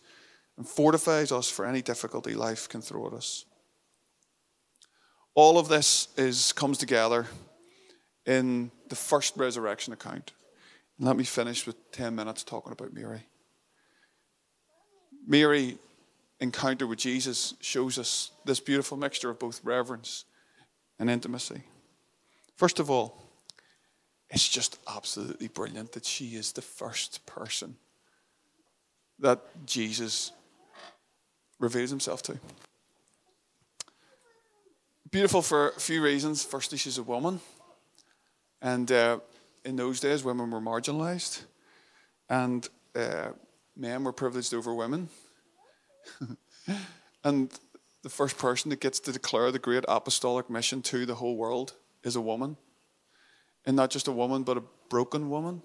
and 0.56 0.68
fortifies 0.68 1.32
us 1.32 1.48
for 1.48 1.64
any 1.64 1.82
difficulty 1.82 2.34
life 2.34 2.68
can 2.68 2.82
throw 2.82 3.06
at 3.06 3.12
us. 3.12 3.44
All 5.34 5.58
of 5.58 5.68
this 5.68 6.08
is 6.16 6.52
comes 6.52 6.78
together 6.78 7.26
in 8.26 8.70
the 8.88 8.96
first 8.96 9.36
resurrection 9.36 9.92
account. 9.92 10.32
Let 10.98 11.16
me 11.16 11.24
finish 11.24 11.66
with 11.66 11.92
10 11.92 12.14
minutes 12.14 12.44
talking 12.44 12.72
about 12.72 12.92
Mary. 12.92 13.22
Mary 15.26 15.78
encounter 16.40 16.86
with 16.86 16.98
Jesus 16.98 17.54
shows 17.60 17.98
us 17.98 18.32
this 18.44 18.60
beautiful 18.60 18.96
mixture 18.96 19.30
of 19.30 19.38
both 19.38 19.60
reverence 19.64 20.24
and 20.98 21.08
intimacy. 21.08 21.62
First 22.56 22.80
of 22.80 22.90
all, 22.90 23.29
it's 24.30 24.48
just 24.48 24.78
absolutely 24.88 25.48
brilliant 25.48 25.92
that 25.92 26.04
she 26.06 26.36
is 26.36 26.52
the 26.52 26.62
first 26.62 27.26
person 27.26 27.76
that 29.18 29.40
Jesus 29.66 30.32
reveals 31.58 31.90
himself 31.90 32.22
to. 32.22 32.38
Beautiful 35.10 35.42
for 35.42 35.70
a 35.70 35.80
few 35.80 36.02
reasons. 36.02 36.44
Firstly, 36.44 36.78
she's 36.78 36.96
a 36.96 37.02
woman. 37.02 37.40
And 38.62 38.90
uh, 38.92 39.18
in 39.64 39.76
those 39.76 39.98
days, 39.98 40.22
women 40.22 40.50
were 40.50 40.60
marginalized. 40.60 41.42
And 42.28 42.68
uh, 42.94 43.30
men 43.76 44.04
were 44.04 44.12
privileged 44.12 44.54
over 44.54 44.72
women. 44.72 45.08
and 47.24 47.50
the 48.02 48.08
first 48.08 48.38
person 48.38 48.70
that 48.70 48.80
gets 48.80 49.00
to 49.00 49.12
declare 49.12 49.50
the 49.50 49.58
great 49.58 49.84
apostolic 49.88 50.48
mission 50.48 50.80
to 50.82 51.04
the 51.04 51.16
whole 51.16 51.36
world 51.36 51.74
is 52.04 52.14
a 52.14 52.20
woman. 52.20 52.56
And 53.70 53.76
not 53.76 53.90
just 53.90 54.08
a 54.08 54.12
woman, 54.12 54.42
but 54.42 54.56
a 54.56 54.64
broken 54.88 55.30
woman. 55.30 55.62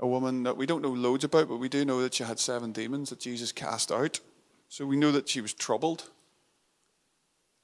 A 0.00 0.06
woman 0.06 0.44
that 0.44 0.56
we 0.56 0.64
don't 0.64 0.80
know 0.80 0.88
loads 0.88 1.22
about, 1.22 1.46
but 1.46 1.58
we 1.58 1.68
do 1.68 1.84
know 1.84 2.00
that 2.00 2.14
she 2.14 2.24
had 2.24 2.38
seven 2.38 2.72
demons 2.72 3.10
that 3.10 3.20
Jesus 3.20 3.52
cast 3.52 3.92
out. 3.92 4.20
So 4.70 4.86
we 4.86 4.96
know 4.96 5.12
that 5.12 5.28
she 5.28 5.42
was 5.42 5.52
troubled. 5.52 6.08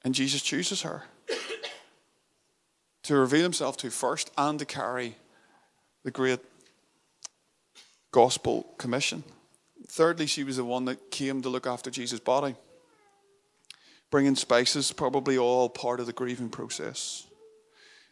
And 0.03 0.13
Jesus 0.13 0.43
chooses 0.43 0.83
her 0.83 1.05
to 3.01 3.15
reveal 3.15 3.41
himself 3.41 3.77
to 3.77 3.89
first 3.89 4.29
and 4.37 4.59
to 4.59 4.65
carry 4.65 5.15
the 6.03 6.11
great 6.11 6.41
gospel 8.11 8.75
commission. 8.77 9.23
Thirdly, 9.87 10.27
she 10.27 10.43
was 10.43 10.57
the 10.57 10.65
one 10.65 10.85
that 10.85 11.09
came 11.09 11.41
to 11.41 11.49
look 11.49 11.65
after 11.65 11.89
Jesus' 11.89 12.19
body. 12.19 12.53
Bringing 14.11 14.35
spices, 14.35 14.91
probably 14.91 15.35
all 15.35 15.67
part 15.67 15.99
of 15.99 16.05
the 16.05 16.13
grieving 16.13 16.49
process. 16.49 17.25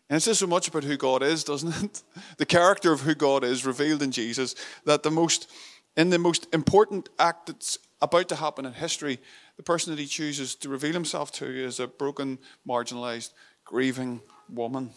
And 0.09 0.17
it 0.17 0.21
says 0.21 0.39
so 0.39 0.47
much 0.47 0.67
about 0.67 0.83
who 0.83 0.97
God 0.97 1.23
is, 1.23 1.43
doesn't 1.43 1.83
it? 1.83 2.03
The 2.37 2.45
character 2.45 2.91
of 2.91 3.01
who 3.01 3.15
God 3.15 3.43
is 3.43 3.65
revealed 3.65 4.01
in 4.01 4.11
Jesus, 4.11 4.55
that 4.85 5.03
the 5.03 5.11
most, 5.11 5.49
in 5.95 6.09
the 6.09 6.19
most 6.19 6.47
important 6.53 7.09
act 7.17 7.47
that's 7.47 7.79
about 8.01 8.27
to 8.29 8.35
happen 8.35 8.65
in 8.65 8.73
history, 8.73 9.19
the 9.57 9.63
person 9.63 9.91
that 9.91 9.99
he 9.99 10.05
chooses 10.05 10.55
to 10.55 10.69
reveal 10.69 10.93
himself 10.93 11.31
to 11.33 11.45
is 11.45 11.79
a 11.79 11.87
broken, 11.87 12.37
marginalized, 12.67 13.31
grieving 13.63 14.21
woman. 14.49 14.91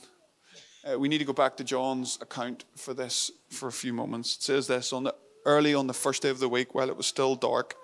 Uh, 0.85 0.99
we 0.99 1.09
need 1.09 1.19
to 1.19 1.25
go 1.25 1.33
back 1.33 1.57
to 1.57 1.64
John's 1.64 2.19
account 2.21 2.64
for 2.77 2.95
this 2.95 3.31
for 3.51 3.69
a 3.69 3.73
few 3.73 3.92
moments. 3.92 4.37
It 4.37 4.42
says 4.42 4.66
this 4.66 4.92
on 4.92 5.05
the 5.05 5.14
early 5.45 5.75
on 5.75 5.87
the 5.87 5.95
first 5.95 6.23
day 6.23 6.29
of 6.31 6.40
the 6.40 6.49
week, 6.49 6.75
while 6.75 6.88
it 6.88 6.97
was 6.97 7.07
still 7.07 7.37
dark, 7.37 7.75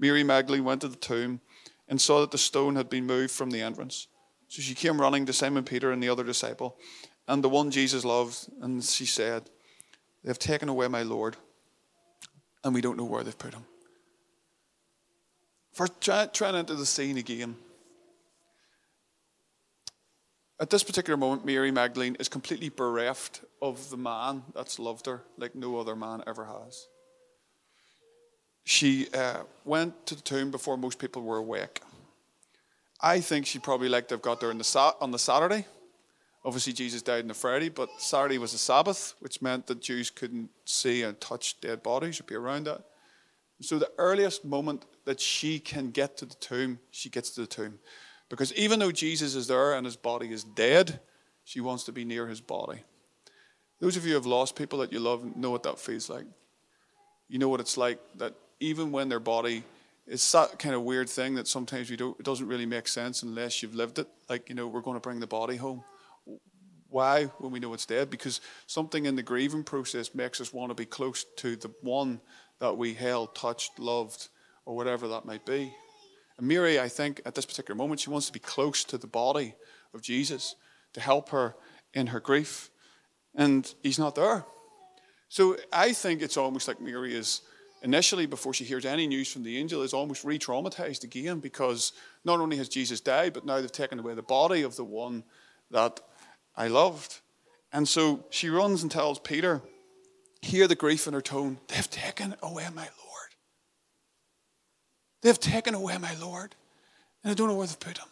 Mary 0.00 0.24
Magdalene 0.24 0.64
went 0.64 0.80
to 0.80 0.88
the 0.88 0.96
tomb 0.96 1.40
and 1.88 2.00
saw 2.00 2.20
that 2.20 2.30
the 2.30 2.38
stone 2.38 2.76
had 2.76 2.88
been 2.88 3.06
moved 3.06 3.30
from 3.30 3.50
the 3.50 3.60
entrance. 3.60 4.08
So 4.52 4.60
she 4.60 4.74
came 4.74 5.00
running 5.00 5.24
to 5.24 5.32
Simon 5.32 5.64
Peter 5.64 5.92
and 5.92 6.02
the 6.02 6.10
other 6.10 6.24
disciple, 6.24 6.76
and 7.26 7.42
the 7.42 7.48
one 7.48 7.70
Jesus 7.70 8.04
loved, 8.04 8.50
and 8.60 8.84
she 8.84 9.06
said, 9.06 9.44
They 10.22 10.28
have 10.28 10.38
taken 10.38 10.68
away 10.68 10.88
my 10.88 11.04
Lord, 11.04 11.38
and 12.62 12.74
we 12.74 12.82
don't 12.82 12.98
know 12.98 13.06
where 13.06 13.24
they've 13.24 13.38
put 13.38 13.54
him. 13.54 13.64
First, 15.72 15.98
try, 16.02 16.26
try 16.26 16.48
and 16.48 16.58
enter 16.58 16.74
the 16.74 16.84
scene 16.84 17.16
again. 17.16 17.56
At 20.60 20.68
this 20.68 20.82
particular 20.82 21.16
moment, 21.16 21.46
Mary 21.46 21.70
Magdalene 21.70 22.18
is 22.20 22.28
completely 22.28 22.68
bereft 22.68 23.40
of 23.62 23.88
the 23.88 23.96
man 23.96 24.42
that's 24.54 24.78
loved 24.78 25.06
her 25.06 25.22
like 25.38 25.54
no 25.54 25.78
other 25.78 25.96
man 25.96 26.22
ever 26.26 26.44
has 26.44 26.88
she 28.64 29.08
uh, 29.12 29.42
went 29.64 30.06
to 30.06 30.14
the 30.14 30.22
tomb 30.22 30.50
before 30.50 30.76
most 30.76 30.98
people 30.98 31.22
were 31.22 31.38
awake. 31.38 31.80
I 33.02 33.20
think 33.20 33.46
she 33.46 33.58
probably 33.58 33.88
liked 33.88 34.08
to 34.10 34.14
have 34.14 34.22
got 34.22 34.40
there 34.40 34.50
on 34.50 34.58
the, 34.58 34.94
on 35.00 35.10
the 35.10 35.18
Saturday. 35.18 35.66
Obviously, 36.44 36.72
Jesus 36.72 37.02
died 37.02 37.22
on 37.22 37.28
the 37.28 37.34
Friday, 37.34 37.68
but 37.68 37.88
Saturday 37.98 38.38
was 38.38 38.54
a 38.54 38.58
Sabbath, 38.58 39.14
which 39.20 39.42
meant 39.42 39.66
that 39.66 39.80
Jews 39.80 40.10
couldn't 40.10 40.50
see 40.64 41.02
and 41.02 41.20
touch 41.20 41.60
dead 41.60 41.82
bodies 41.82 42.20
or 42.20 42.24
be 42.24 42.34
around 42.34 42.64
that. 42.64 42.82
So, 43.60 43.78
the 43.78 43.90
earliest 43.98 44.44
moment 44.44 44.84
that 45.04 45.20
she 45.20 45.60
can 45.60 45.90
get 45.90 46.16
to 46.16 46.26
the 46.26 46.34
tomb, 46.34 46.80
she 46.90 47.08
gets 47.08 47.30
to 47.30 47.42
the 47.42 47.46
tomb. 47.46 47.78
Because 48.28 48.52
even 48.54 48.78
though 48.78 48.90
Jesus 48.90 49.34
is 49.34 49.46
there 49.46 49.74
and 49.74 49.84
his 49.84 49.96
body 49.96 50.32
is 50.32 50.42
dead, 50.42 51.00
she 51.44 51.60
wants 51.60 51.84
to 51.84 51.92
be 51.92 52.04
near 52.04 52.26
his 52.26 52.40
body. 52.40 52.82
Those 53.80 53.96
of 53.96 54.04
you 54.04 54.10
who 54.10 54.16
have 54.16 54.26
lost 54.26 54.56
people 54.56 54.78
that 54.80 54.92
you 54.92 55.00
love 55.00 55.36
know 55.36 55.50
what 55.50 55.64
that 55.64 55.78
feels 55.78 56.08
like. 56.08 56.24
You 57.28 57.38
know 57.38 57.48
what 57.48 57.60
it's 57.60 57.76
like 57.76 57.98
that 58.16 58.34
even 58.58 58.92
when 58.92 59.08
their 59.08 59.20
body 59.20 59.64
is 60.06 60.32
that 60.32 60.58
kind 60.58 60.74
of 60.74 60.82
weird 60.82 61.08
thing 61.08 61.34
that 61.36 61.46
sometimes 61.46 61.90
we 61.90 61.96
don't, 61.96 62.18
it 62.18 62.24
doesn't 62.24 62.48
really 62.48 62.66
make 62.66 62.88
sense 62.88 63.22
unless 63.22 63.62
you've 63.62 63.74
lived 63.74 63.98
it. 63.98 64.08
Like, 64.28 64.48
you 64.48 64.54
know, 64.54 64.66
we're 64.66 64.80
going 64.80 64.96
to 64.96 65.00
bring 65.00 65.20
the 65.20 65.26
body 65.26 65.56
home. 65.56 65.84
Why 66.88 67.24
when 67.38 67.52
we 67.52 67.60
know 67.60 67.72
it's 67.72 67.86
dead? 67.86 68.10
Because 68.10 68.40
something 68.66 69.06
in 69.06 69.16
the 69.16 69.22
grieving 69.22 69.64
process 69.64 70.14
makes 70.14 70.40
us 70.40 70.52
want 70.52 70.70
to 70.70 70.74
be 70.74 70.84
close 70.84 71.24
to 71.36 71.56
the 71.56 71.70
one 71.80 72.20
that 72.58 72.76
we 72.76 72.94
held, 72.94 73.34
touched, 73.34 73.78
loved, 73.78 74.28
or 74.66 74.76
whatever 74.76 75.08
that 75.08 75.24
might 75.24 75.46
be. 75.46 75.72
And 76.36 76.46
Mary, 76.46 76.78
I 76.78 76.88
think, 76.88 77.22
at 77.24 77.34
this 77.34 77.46
particular 77.46 77.76
moment, 77.76 78.00
she 78.00 78.10
wants 78.10 78.26
to 78.26 78.32
be 78.32 78.40
close 78.40 78.84
to 78.84 78.98
the 78.98 79.06
body 79.06 79.54
of 79.94 80.02
Jesus 80.02 80.56
to 80.92 81.00
help 81.00 81.30
her 81.30 81.54
in 81.94 82.08
her 82.08 82.20
grief. 82.20 82.70
And 83.34 83.72
he's 83.82 83.98
not 83.98 84.14
there. 84.14 84.44
So 85.28 85.56
I 85.72 85.92
think 85.92 86.20
it's 86.20 86.36
almost 86.36 86.68
like 86.68 86.80
Mary 86.80 87.14
is 87.14 87.40
initially, 87.82 88.26
before 88.26 88.54
she 88.54 88.64
hears 88.64 88.84
any 88.84 89.06
news 89.06 89.32
from 89.32 89.42
the 89.42 89.58
angel, 89.58 89.82
is 89.82 89.92
almost 89.92 90.24
re 90.24 90.38
traumatized 90.38 91.04
again 91.04 91.40
because 91.40 91.92
not 92.24 92.40
only 92.40 92.56
has 92.56 92.68
Jesus 92.68 93.00
died, 93.00 93.32
but 93.32 93.44
now 93.44 93.60
they've 93.60 93.70
taken 93.70 93.98
away 93.98 94.14
the 94.14 94.22
body 94.22 94.62
of 94.62 94.76
the 94.76 94.84
one 94.84 95.24
that 95.70 96.00
I 96.56 96.68
loved. 96.68 97.20
And 97.72 97.88
so 97.88 98.24
she 98.30 98.48
runs 98.48 98.82
and 98.82 98.90
tells 98.90 99.18
Peter, 99.18 99.62
hear 100.42 100.68
the 100.68 100.74
grief 100.74 101.06
in 101.06 101.14
her 101.14 101.20
tone, 101.20 101.58
they've 101.68 101.90
taken 101.90 102.34
away 102.42 102.66
my 102.74 102.82
Lord. 102.82 103.30
They've 105.22 105.40
taken 105.40 105.74
away 105.74 105.96
my 105.98 106.14
Lord. 106.16 106.54
And 107.22 107.30
I 107.30 107.34
don't 107.34 107.48
know 107.48 107.56
where 107.56 107.66
they've 107.66 107.78
put 107.78 107.98
him. 107.98 108.08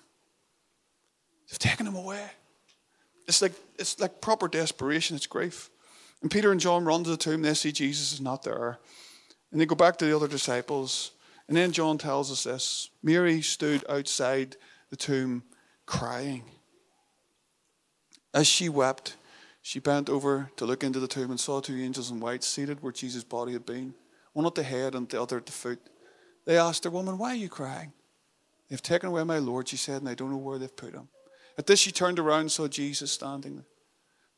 They've 1.51 1.59
taken 1.59 1.87
him 1.87 1.97
away. 1.97 2.25
It's 3.27 3.43
like, 3.43 3.53
it's 3.79 3.99
like 4.01 4.21
proper 4.21 4.49
desperation, 4.49 5.17
it's 5.17 5.27
grief. 5.27 5.71
And 6.23 6.31
Peter 6.31 6.53
and 6.53 6.61
John 6.61 6.85
run 6.85 7.05
to 7.05 7.11
the 7.11 7.17
tomb, 7.17 7.43
they 7.43 7.55
see 7.55 7.73
Jesus 7.73 8.13
is 8.13 8.21
not 8.21 8.43
there. 8.43 8.79
And 9.51 9.61
they 9.61 9.67
go 9.67 9.75
back 9.75 9.97
to 9.99 10.05
the 10.05 10.15
other 10.15 10.29
disciples. 10.29 11.13
And 11.49 11.57
then 11.57 11.73
John 11.73 11.99
tells 11.99 12.31
us 12.31 12.45
this 12.45 12.91
Mary 13.03 13.43
stood 13.43 13.85
outside 13.89 14.57
the 14.91 14.97
tomb 14.97 15.43
crying. 15.87 16.45
As 18.33 18.47
she 18.47 18.69
wept, 18.69 19.17
she 19.63 19.81
bent 19.81 20.09
over 20.09 20.51
to 20.57 20.65
look 20.65 20.85
into 20.85 21.01
the 21.01 21.09
tomb 21.09 21.31
and 21.31 21.41
saw 21.41 21.61
two 21.61 21.77
angels 21.77 22.11
in 22.11 22.21
white 22.21 22.45
seated 22.45 22.83
where 22.83 22.93
Jesus' 22.93 23.25
body 23.25 23.53
had 23.53 23.67
been, 23.67 23.95
one 24.33 24.47
at 24.47 24.55
the 24.55 24.63
head 24.63 24.95
and 24.95 25.09
the 25.09 25.21
other 25.21 25.37
at 25.37 25.47
the 25.47 25.53
foot. 25.53 25.81
They 26.45 26.57
asked 26.57 26.85
her, 26.85 26.91
Woman, 26.91 27.19
why 27.19 27.31
are 27.31 27.37
you 27.37 27.49
crying? 27.49 27.93
They've 28.68 28.81
taken 28.81 29.09
away 29.09 29.24
my 29.24 29.39
Lord, 29.39 29.68
she 29.68 29.77
said, 29.77 30.01
and 30.01 30.09
I 30.09 30.14
don't 30.14 30.31
know 30.31 30.37
where 30.37 30.59
they've 30.59 30.74
put 30.74 30.95
him. 30.95 31.09
At 31.59 31.66
this, 31.66 31.81
she 31.81 31.91
turned 31.91 32.18
around 32.18 32.43
and 32.43 32.53
saw 32.53 32.68
Jesus 32.68 33.11
standing 33.11 33.57
there. 33.57 33.66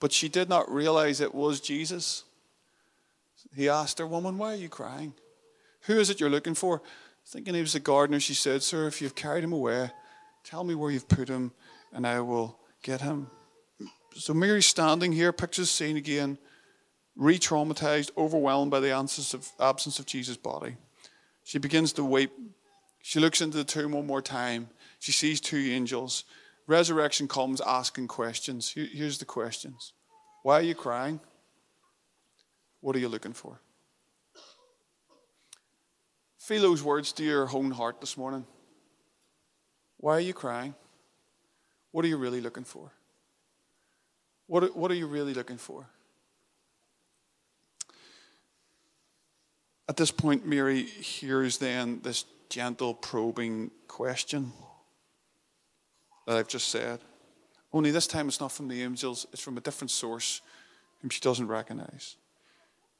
But 0.01 0.12
she 0.12 0.28
did 0.28 0.49
not 0.49 0.72
realize 0.72 1.20
it 1.20 1.34
was 1.34 1.61
Jesus. 1.61 2.24
He 3.55 3.68
asked 3.68 3.98
her, 3.98 4.07
Woman, 4.07 4.38
why 4.38 4.53
are 4.53 4.57
you 4.57 4.68
crying? 4.68 5.14
Who 5.82 5.98
is 5.98 6.11
it 6.11 6.20
you're 6.20 6.30
looking 6.30 6.55
for? 6.55 6.82
Thinking 7.26 7.55
he 7.55 7.61
was 7.61 7.74
the 7.74 7.80
gardener, 7.80 8.20
she 8.20 8.34
said, 8.34 8.62
Sir, 8.62 8.86
if 8.86 9.00
you've 9.00 9.14
carried 9.14 9.44
him 9.44 9.53
away, 9.53 9.90
tell 10.44 10.64
me 10.64 10.74
where 10.74 10.90
you've 10.90 11.09
put 11.09 11.28
him, 11.28 11.53
and 11.92 12.07
I 12.07 12.20
will 12.20 12.59
get 12.82 13.00
him. 13.00 13.28
So 14.14 14.34
Mary's 14.34 14.66
standing 14.66 15.12
here, 15.12 15.32
pictures 15.32 15.70
scene 15.70 15.96
again, 15.96 16.38
re 17.16 17.38
traumatized, 17.38 18.11
overwhelmed 18.16 18.70
by 18.70 18.80
the 18.80 18.90
absence 18.90 19.98
of 19.98 20.07
Jesus' 20.07 20.36
body. 20.36 20.76
She 21.44 21.59
begins 21.59 21.92
to 21.94 22.05
weep. 22.05 22.32
She 23.03 23.20
looks 23.20 23.40
into 23.40 23.57
the 23.57 23.64
tomb 23.64 23.92
one 23.92 24.07
more 24.07 24.22
time. 24.22 24.68
She 24.98 25.12
sees 25.12 25.40
two 25.40 25.59
angels, 25.59 26.24
resurrection 26.66 27.26
comes 27.26 27.61
asking 27.61 28.09
questions. 28.09 28.72
Here's 28.74 29.18
the 29.18 29.24
questions 29.24 29.92
Why 30.42 30.59
are 30.59 30.62
you 30.62 30.74
crying? 30.74 31.20
What 32.83 32.95
are 32.95 32.99
you 32.99 33.09
looking 33.09 33.33
for? 33.33 33.59
Feel 36.37 36.62
those 36.62 36.83
words 36.83 37.12
to 37.12 37.24
your 37.24 37.49
own 37.55 37.70
heart 37.70 38.01
this 38.01 38.16
morning. 38.16 38.45
Why 39.99 40.16
are 40.16 40.20
you 40.20 40.35
crying? 40.35 40.74
What 41.93 42.05
are 42.05 42.09
you 42.09 42.16
really 42.16 42.41
looking 42.41 42.64
for? 42.64 42.91
What, 44.49 44.76
what 44.76 44.91
are 44.91 44.95
you 44.95 45.07
really 45.07 45.33
looking 45.33 45.57
for? 45.57 45.87
At 49.89 49.97
this 49.97 50.11
point, 50.11 50.45
Mary 50.45 50.83
hears 50.83 51.59
then 51.59 52.01
this 52.03 52.24
gentle, 52.49 52.95
probing 52.95 53.70
question 53.87 54.53
that 56.26 56.37
I've 56.37 56.49
just 56.49 56.68
said. 56.68 56.99
Only 57.72 57.93
this 57.93 58.09
time 58.09 58.26
it's 58.26 58.41
not 58.41 58.51
from 58.51 58.66
the 58.66 58.83
angels, 58.83 59.26
it's 59.33 59.43
from 59.43 59.57
a 59.57 59.61
different 59.61 59.93
source 59.93 60.41
whom 61.01 61.11
she 61.11 61.20
doesn't 61.20 61.47
recognize. 61.47 62.16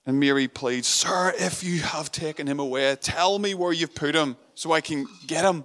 And 0.05 0.19
Mary 0.19 0.49
pleads, 0.49 0.89
Sir, 0.89 1.33
if 1.37 1.63
you 1.63 1.81
have 1.81 2.11
taken 2.11 2.47
him 2.47 2.59
away, 2.59 2.97
tell 2.97 3.39
me 3.39 3.55
where 3.55 3.73
you've 3.73 3.95
put 3.95 4.15
him 4.15 4.37
so 4.55 4.73
I 4.73 4.81
can 4.81 5.07
get 5.27 5.45
him, 5.45 5.65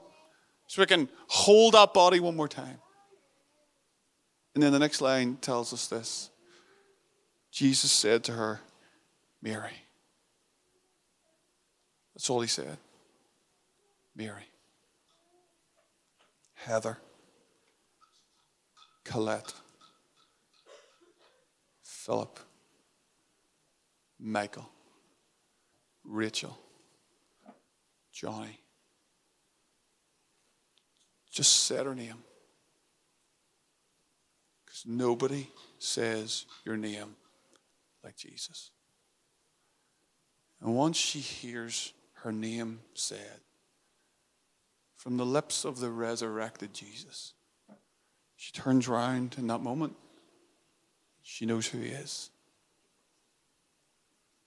so 0.67 0.81
I 0.81 0.85
can 0.85 1.09
hold 1.27 1.73
that 1.73 1.93
body 1.93 2.19
one 2.19 2.35
more 2.35 2.47
time. 2.47 2.79
And 4.53 4.63
then 4.63 4.71
the 4.71 4.79
next 4.79 5.01
line 5.01 5.37
tells 5.37 5.73
us 5.73 5.87
this 5.87 6.29
Jesus 7.51 7.91
said 7.91 8.23
to 8.25 8.33
her, 8.33 8.61
Mary. 9.41 9.73
That's 12.13 12.29
all 12.29 12.41
he 12.41 12.47
said. 12.47 12.77
Mary. 14.15 14.47
Heather. 16.55 16.97
Colette. 19.03 19.53
Philip. 21.83 22.39
Michael. 24.19 24.69
Rachel. 26.03 26.57
Johnny. 28.11 28.59
Just 31.31 31.65
said 31.65 31.85
her 31.85 31.95
name. 31.95 32.23
Because 34.65 34.83
nobody 34.85 35.47
says 35.79 36.45
your 36.65 36.77
name 36.77 37.15
like 38.03 38.15
Jesus. 38.15 38.71
And 40.61 40.75
once 40.75 40.97
she 40.97 41.19
hears 41.19 41.93
her 42.23 42.31
name 42.31 42.79
said 42.95 43.41
from 44.95 45.17
the 45.17 45.25
lips 45.25 45.63
of 45.63 45.79
the 45.79 45.91
resurrected 45.91 46.73
Jesus, 46.73 47.33
she 48.35 48.51
turns 48.51 48.87
round 48.87 49.35
in 49.37 49.47
that 49.47 49.61
moment. 49.61 49.95
She 51.21 51.45
knows 51.45 51.67
who 51.67 51.79
he 51.79 51.89
is. 51.89 52.31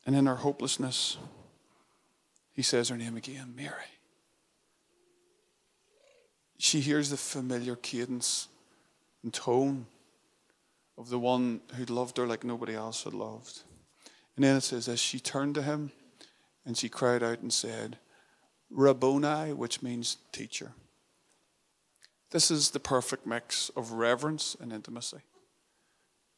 And 0.07 0.17
in 0.17 0.27
her 0.27 0.37
hopelessness, 0.37 1.19
he 2.53 2.63
says 2.63 2.89
her 2.89 2.97
name 2.97 3.17
again 3.17 3.55
Mary. 3.57 3.75
She 6.59 6.81
hears 6.81 7.11
the 7.11 7.17
familiar 7.17 7.77
cadence 7.77 8.49
and 9.23 9.33
tone 9.33 9.87
of 10.99 11.09
the 11.09 11.19
one 11.19 11.61
who'd 11.75 11.91
loved 11.91 12.19
her 12.19 12.27
like 12.27 12.45
nobody 12.45 12.75
else 12.75 13.05
had 13.05 13.15
loved. 13.15 13.63
And 14.37 14.45
then 14.45 14.57
it 14.57 14.63
says, 14.63 14.89
as 14.89 15.01
she 15.01 15.21
turned 15.21 15.55
to 15.55 15.63
him 15.63 15.93
and 16.67 16.77
she 16.77 16.89
cried 16.89 17.23
out 17.23 17.41
and 17.41 17.53
said, 17.53 17.99
Rabboni, 18.71 19.53
which 19.53 19.83
means 19.83 20.19
teacher. 20.33 20.73
This 22.31 22.51
is 22.51 22.71
the 22.71 22.81
perfect 22.81 23.27
mix 23.27 23.71
of 23.71 23.93
reverence 23.93 24.57
and 24.61 24.73
intimacy. 24.73 25.19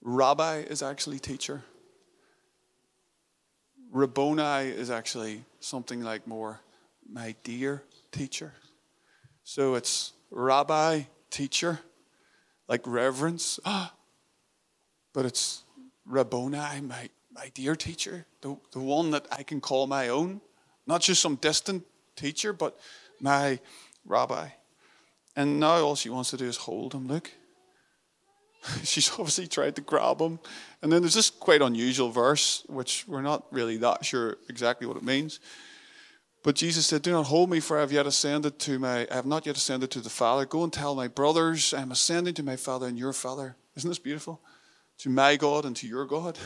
Rabbi 0.01 0.61
is 0.61 0.83
actually 0.83 1.19
teacher. 1.19 1.65
Rabboni 3.93 4.71
is 4.71 4.91
actually 4.91 5.45
something 5.61 6.01
like 6.01 6.27
more 6.27 6.61
my 7.11 7.35
dear 7.45 7.83
teacher. 8.11 8.55
So 9.45 9.75
it's 9.75 10.15
rabbi, 10.31 11.03
teacher, 11.31 11.79
like 12.69 12.81
reverence. 12.87 13.61
Ah, 13.67 13.93
but 15.13 15.27
it's 15.27 15.65
Rabboni, 16.07 16.81
my, 16.81 17.11
my 17.35 17.51
dear 17.53 17.77
teacher, 17.77 18.25
the, 18.41 18.57
the 18.73 18.81
one 18.81 19.11
that 19.11 19.27
I 19.31 19.43
can 19.43 19.61
call 19.61 19.87
my 19.87 20.09
own. 20.09 20.41
Not 20.87 21.03
just 21.03 21.21
some 21.21 21.37
distant 21.37 21.85
teacher, 22.17 22.55
but 22.55 22.79
my 23.21 23.59
rabbi. 24.07 24.49
And 25.37 25.61
now 25.61 25.85
all 25.85 25.97
she 25.97 26.09
wants 26.09 26.31
to 26.31 26.39
do 26.39 26.47
is 26.47 26.57
hold 26.57 26.95
him. 26.95 27.09
Look. 27.09 27.31
She's 28.85 29.11
obviously 29.11 29.47
tried 29.47 29.77
to 29.77 29.83
grab 29.83 30.21
him. 30.21 30.39
And 30.83 30.93
then 30.93 31.03
there's 31.03 31.15
this 31.15 31.31
quite 31.31 31.63
unusual 31.63 32.11
verse, 32.11 32.65
which 32.69 33.05
we're 33.07 33.23
not 33.23 33.45
really 33.51 33.77
that 33.79 34.05
sure 34.05 34.37
exactly 34.49 34.87
what 34.87 34.97
it 34.97 35.03
means. 35.03 35.41
But 36.43 36.57
Jesus 36.57 36.87
said, 36.87 37.03
Do 37.03 37.13
not 37.13 37.27
hold 37.27 37.51
me, 37.51 37.61
for 37.61 37.79
I 37.79 37.81
have 37.81 37.93
yet 37.93 38.07
ascended 38.07 38.59
to 38.61 38.79
my 38.79 39.07
I 39.11 39.15
have 39.15 39.27
not 39.27 39.47
yet 39.47 39.57
ascended 39.57 39.91
to 39.93 40.01
the 40.01 40.11
Father. 40.11 40.45
Go 40.45 40.65
and 40.65 40.73
tell 40.73 40.95
my 40.95 41.09
brothers, 41.09 41.73
I 41.73 41.83
am 41.83 41.93
ascending 41.93 42.35
to 42.35 42.43
my 42.43 42.57
Father 42.57 42.87
and 42.87 42.99
your 42.99 43.13
Father. 43.13 43.57
Isn't 43.77 43.89
this 43.89 43.99
beautiful? 43.99 44.41
to 45.03 45.11
my 45.11 45.35
God 45.35 45.65
and 45.65 45.75
to 45.77 45.89
your 45.89 46.05
God. 46.05 46.39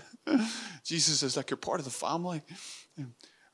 Jesus 0.84 1.22
is 1.22 1.36
like 1.36 1.50
you're 1.50 1.56
part 1.56 1.78
of 1.78 1.84
the 1.84 1.92
family. 1.92 2.42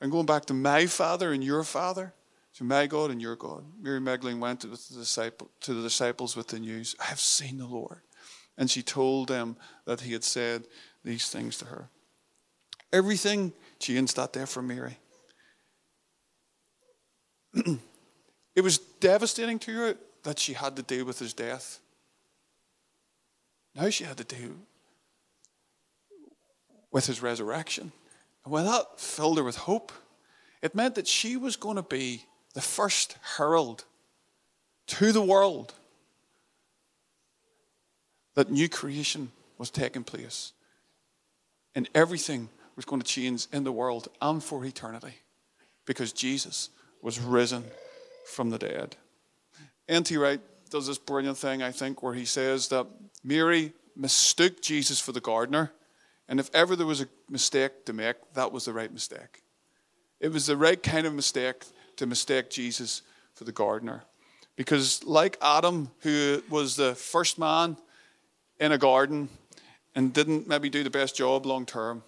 And 0.01 0.11
going 0.11 0.25
back 0.25 0.47
to 0.47 0.55
my 0.55 0.87
father 0.87 1.33
and 1.33 1.45
your 1.45 1.63
father, 1.63 2.15
to 2.55 2.65
my 2.65 2.87
God 2.87 3.11
and 3.11 3.21
your 3.21 3.37
God. 3.37 3.65
Mary 3.81 4.01
Magdalene 4.01 4.41
went 4.41 4.61
to 4.61 4.67
the, 4.67 4.77
disciple, 4.95 5.51
to 5.61 5.75
the 5.75 5.83
disciples 5.83 6.37
with 6.37 6.49
the 6.49 6.59
news, 6.59 6.97
I 7.01 7.05
have 7.05 7.21
seen 7.21 7.59
the 7.59 7.67
Lord. 7.67 8.01
And 8.59 8.71
she 8.71 8.83
told 8.83 9.29
them 9.29 9.57
that 9.87 10.01
he 10.01 10.13
had 10.13 10.25
said 10.25 10.65
these 11.05 11.29
things 11.31 11.57
to 11.59 11.67
her. 11.67 11.89
Everything 12.93 13.53
changed 13.79 14.17
that 14.17 14.33
day 14.33 14.45
for 14.45 14.63
Mary. 14.63 14.99
it 17.55 18.61
was 18.63 18.79
devastating 18.79 19.59
to 19.61 19.73
her 19.73 19.95
that 20.25 20.39
she 20.39 20.53
had 20.53 20.77
to 20.77 20.83
deal 20.83 21.05
with 21.05 21.19
his 21.19 21.33
death. 21.33 21.79
Now 23.75 23.89
she 23.91 24.05
had 24.05 24.17
to 24.19 24.25
deal 24.25 24.57
with 26.91 27.07
his 27.07 27.23
resurrection. 27.23 27.93
And 28.45 28.53
when 28.53 28.65
that 28.67 28.99
filled 28.99 29.39
her 29.39 29.45
with 29.45 29.57
hope, 29.57 29.93
it 30.63 30.75
meant 30.75 30.97
that 30.97 31.07
she 31.07 31.37
was 31.37 31.57
going 31.57 31.77
to 31.77 31.83
be 31.83 32.25
the 32.55 32.61
first 32.61 33.17
herald 33.37 33.85
to 34.87 35.13
the 35.13 35.23
world 35.23 35.75
that 38.35 38.51
new 38.51 38.69
creation 38.69 39.31
was 39.59 39.71
taking 39.71 40.05
place. 40.05 40.53
And 41.75 41.89
everything 41.95 42.49
was 42.75 42.85
going 42.85 43.01
to 43.01 43.07
change 43.07 43.47
in 43.53 43.65
the 43.65 43.73
world 43.73 44.09
and 44.21 44.43
for 44.43 44.65
eternity 44.65 45.15
because 45.85 46.13
Jesus 46.13 46.71
was 47.03 47.21
risen 47.21 47.65
from 48.27 48.51
the 48.51 48.59
dead. 48.59 48.97
N.T. 49.89 50.17
Wright 50.17 50.41
does 50.71 50.87
this 50.87 50.99
brilliant 50.99 51.37
thing, 51.37 51.63
I 51.63 51.73
think, 51.73 52.03
where 52.03 52.15
he 52.15 52.25
says 52.25 52.69
that 52.69 52.87
Mary 53.23 53.73
mistook 53.97 54.63
Jesus 54.63 55.01
for 55.01 55.13
the 55.13 55.21
gardener. 55.21 55.73
And 56.29 56.41
if 56.41 56.49
ever 56.55 56.77
there 56.77 56.87
was 56.87 57.01
a 57.01 57.09
mistake 57.29 57.85
to 57.87 57.93
make, 57.93 58.17
that 58.35 58.53
was 58.53 58.65
the 58.65 58.73
right 58.73 58.93
mistake. 58.93 59.43
It 60.21 60.33
was 60.33 60.47
the 60.47 60.57
right 60.57 60.81
kind 60.81 61.07
of 61.07 61.15
mistake 61.15 61.65
to 62.01 62.07
mistake 62.07 62.49
Jesus 62.49 63.03
for 63.35 63.45
the 63.45 63.53
gardener. 63.53 64.03
Because, 64.57 65.05
like 65.05 65.37
Adam, 65.43 65.91
who 66.01 66.43
was 66.49 66.75
the 66.75 66.95
first 66.95 67.39
man 67.39 67.77
in 68.59 68.73
a 68.73 68.79
garden 68.79 69.29
and 69.95 70.11
didn't 70.11 70.49
maybe 70.49 70.71
do 70.71 70.83
the 70.83 70.89
best 70.89 71.15
job 71.15 71.45
long 71.45 71.67
term, 71.67 72.03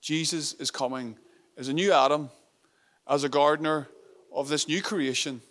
Jesus 0.00 0.54
is 0.54 0.70
coming 0.70 1.18
as 1.58 1.68
a 1.68 1.74
new 1.74 1.92
Adam, 1.92 2.30
as 3.06 3.24
a 3.24 3.28
gardener 3.28 3.88
of 4.34 4.48
this 4.48 4.68
new 4.68 4.80
creation 4.80 5.42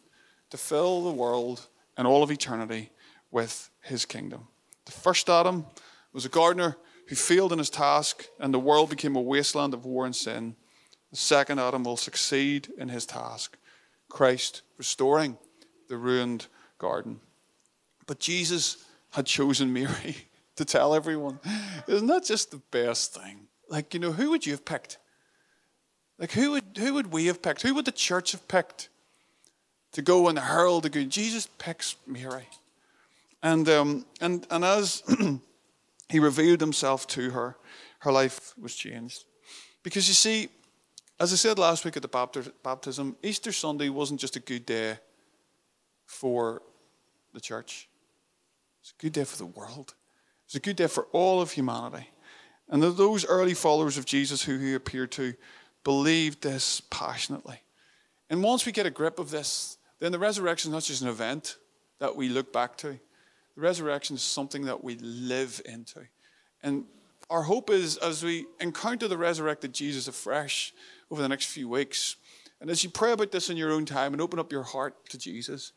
to 0.50 0.58
fill 0.58 1.04
the 1.04 1.12
world 1.12 1.68
and 1.96 2.08
all 2.08 2.24
of 2.24 2.32
eternity 2.32 2.90
with 3.30 3.70
his 3.84 4.04
kingdom. 4.04 4.48
The 4.86 4.94
first 4.94 5.30
Adam 5.30 5.68
was 6.12 6.26
a 6.26 6.30
gardener 6.30 6.76
who 7.08 7.16
failed 7.16 7.52
in 7.54 7.60
his 7.60 7.70
task, 7.70 8.26
and 8.40 8.52
the 8.52 8.58
world 8.58 8.90
became 8.90 9.16
a 9.16 9.22
wasteland 9.22 9.76
of 9.76 9.86
war 9.86 10.08
and 10.08 10.16
sin. 10.16 10.56
The 11.12 11.18
second 11.18 11.60
Adam 11.60 11.84
will 11.84 11.98
succeed 11.98 12.70
in 12.80 12.90
his 12.90 13.06
task, 13.06 13.58
Christ 14.16 14.62
restoring 14.78 15.38
the 15.90 15.98
ruined 15.98 16.48
garden. 16.78 17.20
But 18.08 18.18
Jesus 18.18 18.86
had 19.12 19.26
chosen 19.26 19.74
Mary 19.74 20.16
to 20.56 20.64
tell 20.64 20.96
everyone. 20.96 21.38
Isn't 21.86 22.08
that 22.08 22.24
just 22.24 22.52
the 22.52 22.62
best 22.72 23.14
thing? 23.14 23.48
Like, 23.68 23.94
you 23.94 24.00
know, 24.00 24.14
who 24.14 24.30
would 24.30 24.46
you 24.46 24.54
have 24.54 24.64
picked? 24.64 25.00
Like, 26.18 26.32
who 26.32 26.52
would, 26.52 26.64
who 26.78 26.94
would 26.94 27.12
we 27.12 27.26
have 27.26 27.42
picked? 27.42 27.64
Who 27.64 27.76
would 27.76 27.84
the 27.84 27.92
church 27.92 28.32
have 28.32 28.48
picked 28.48 28.88
to 29.92 30.02
go 30.02 30.30
and 30.30 30.40
herald 30.40 30.84
the 30.84 30.90
good? 30.90 31.10
Jesus 31.10 31.50
picks 31.58 31.98
Mary. 32.08 32.48
And, 33.44 33.68
um, 33.68 34.06
and, 34.22 34.48
and 34.50 34.64
as 34.64 35.04
he 36.10 36.20
revealed 36.20 36.62
himself 36.62 37.06
to 37.08 37.32
her, 37.32 37.58
her 38.00 38.14
life 38.14 38.54
was 38.58 38.76
changed. 38.76 39.26
Because 39.84 40.08
you 40.08 40.14
see, 40.14 40.48
as 41.20 41.32
I 41.32 41.36
said 41.36 41.58
last 41.58 41.86
week 41.86 41.96
at 41.96 42.02
the 42.02 42.50
baptism, 42.64 43.16
Easter 43.24 43.52
Sunday 43.52 43.90
wasn't 43.90 44.20
just 44.20 44.36
a 44.36 44.40
good 44.40 44.66
day 44.66 44.98
for 46.06 46.62
the 47.34 47.42
church. 47.42 47.88
It's 48.82 48.94
a 48.98 49.02
good 49.02 49.14
day 49.14 49.24
for 49.24 49.38
the 49.38 49.46
world. 49.46 49.96
It's 50.46 50.56
a 50.56 50.60
good 50.60 50.76
day 50.76 50.88
for 50.88 51.06
all 51.12 51.42
of 51.42 51.52
humanity. 51.52 52.10
And 52.70 52.84
those 52.84 53.26
early 53.26 53.54
followers 53.54 53.98
of 53.98 54.06
Jesus 54.06 54.44
who 54.44 54.58
he 54.58 54.74
appeared 54.74 55.12
to 55.14 55.34
believed 55.84 56.42
this 56.42 56.82
passionately. 56.90 57.62
And 58.30 58.44
once 58.44 58.66
we 58.66 58.72
get 58.72 58.86
a 58.86 58.92
grip 58.92 59.20
of 59.20 59.32
this, 59.32 59.78
then 60.00 60.12
the 60.12 60.20
resurrection 60.20 60.72
is 60.72 60.74
not 60.74 60.84
just 60.84 61.02
an 61.02 61.08
event 61.08 61.58
that 62.00 62.16
we 62.16 62.28
look 62.28 62.52
back 62.52 62.76
to. 62.78 63.00
The 63.56 63.62
resurrection 63.62 64.18
is 64.18 64.22
something 64.22 64.66
that 64.66 64.84
we 64.84 64.96
live 64.96 65.62
into. 65.66 66.02
And 66.62 66.86
our 67.30 67.44
hope 67.44 67.70
is 67.70 67.98
as 67.98 68.24
we 68.24 68.46
encounter 68.60 69.08
the 69.08 69.18
resurrected 69.18 69.74
Jesus 69.74 70.08
afresh 70.08 70.74
over 71.10 71.22
the 71.22 71.30
next 71.30 71.46
few 71.46 71.68
weeks, 71.68 72.18
and 72.62 72.70
as 72.70 72.84
you 72.84 72.90
pray 72.90 73.12
about 73.12 73.32
this 73.32 73.50
in 73.50 73.58
your 73.58 73.72
own 73.72 73.86
time 73.86 74.14
and 74.14 74.22
open 74.22 74.40
up 74.40 74.52
your 74.52 74.64
heart 74.64 75.10
to 75.10 75.18
Jesus, 75.18 75.74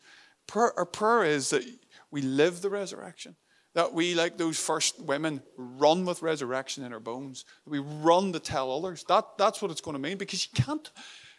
prayer, 0.47 0.73
our 0.79 0.87
prayer 0.87 1.25
is 1.25 1.51
that 1.51 1.65
we 2.11 2.23
live 2.23 2.61
the 2.61 2.71
resurrection. 2.71 3.37
That 3.75 3.93
we, 3.93 4.15
like 4.15 4.39
those 4.39 4.59
first 4.59 5.01
women, 5.01 5.43
run 5.57 6.05
with 6.05 6.23
resurrection 6.23 6.85
in 6.85 6.93
our 6.93 7.01
bones. 7.01 7.45
We 7.67 7.79
run 7.79 8.33
to 8.33 8.41
tell 8.41 8.73
others. 8.73 9.05
That, 9.09 9.25
that's 9.37 9.61
what 9.61 9.71
it's 9.71 9.81
going 9.81 9.95
to 9.95 10.01
mean 10.01 10.17
because 10.17 10.47
you 10.47 10.63
can't, 10.63 10.91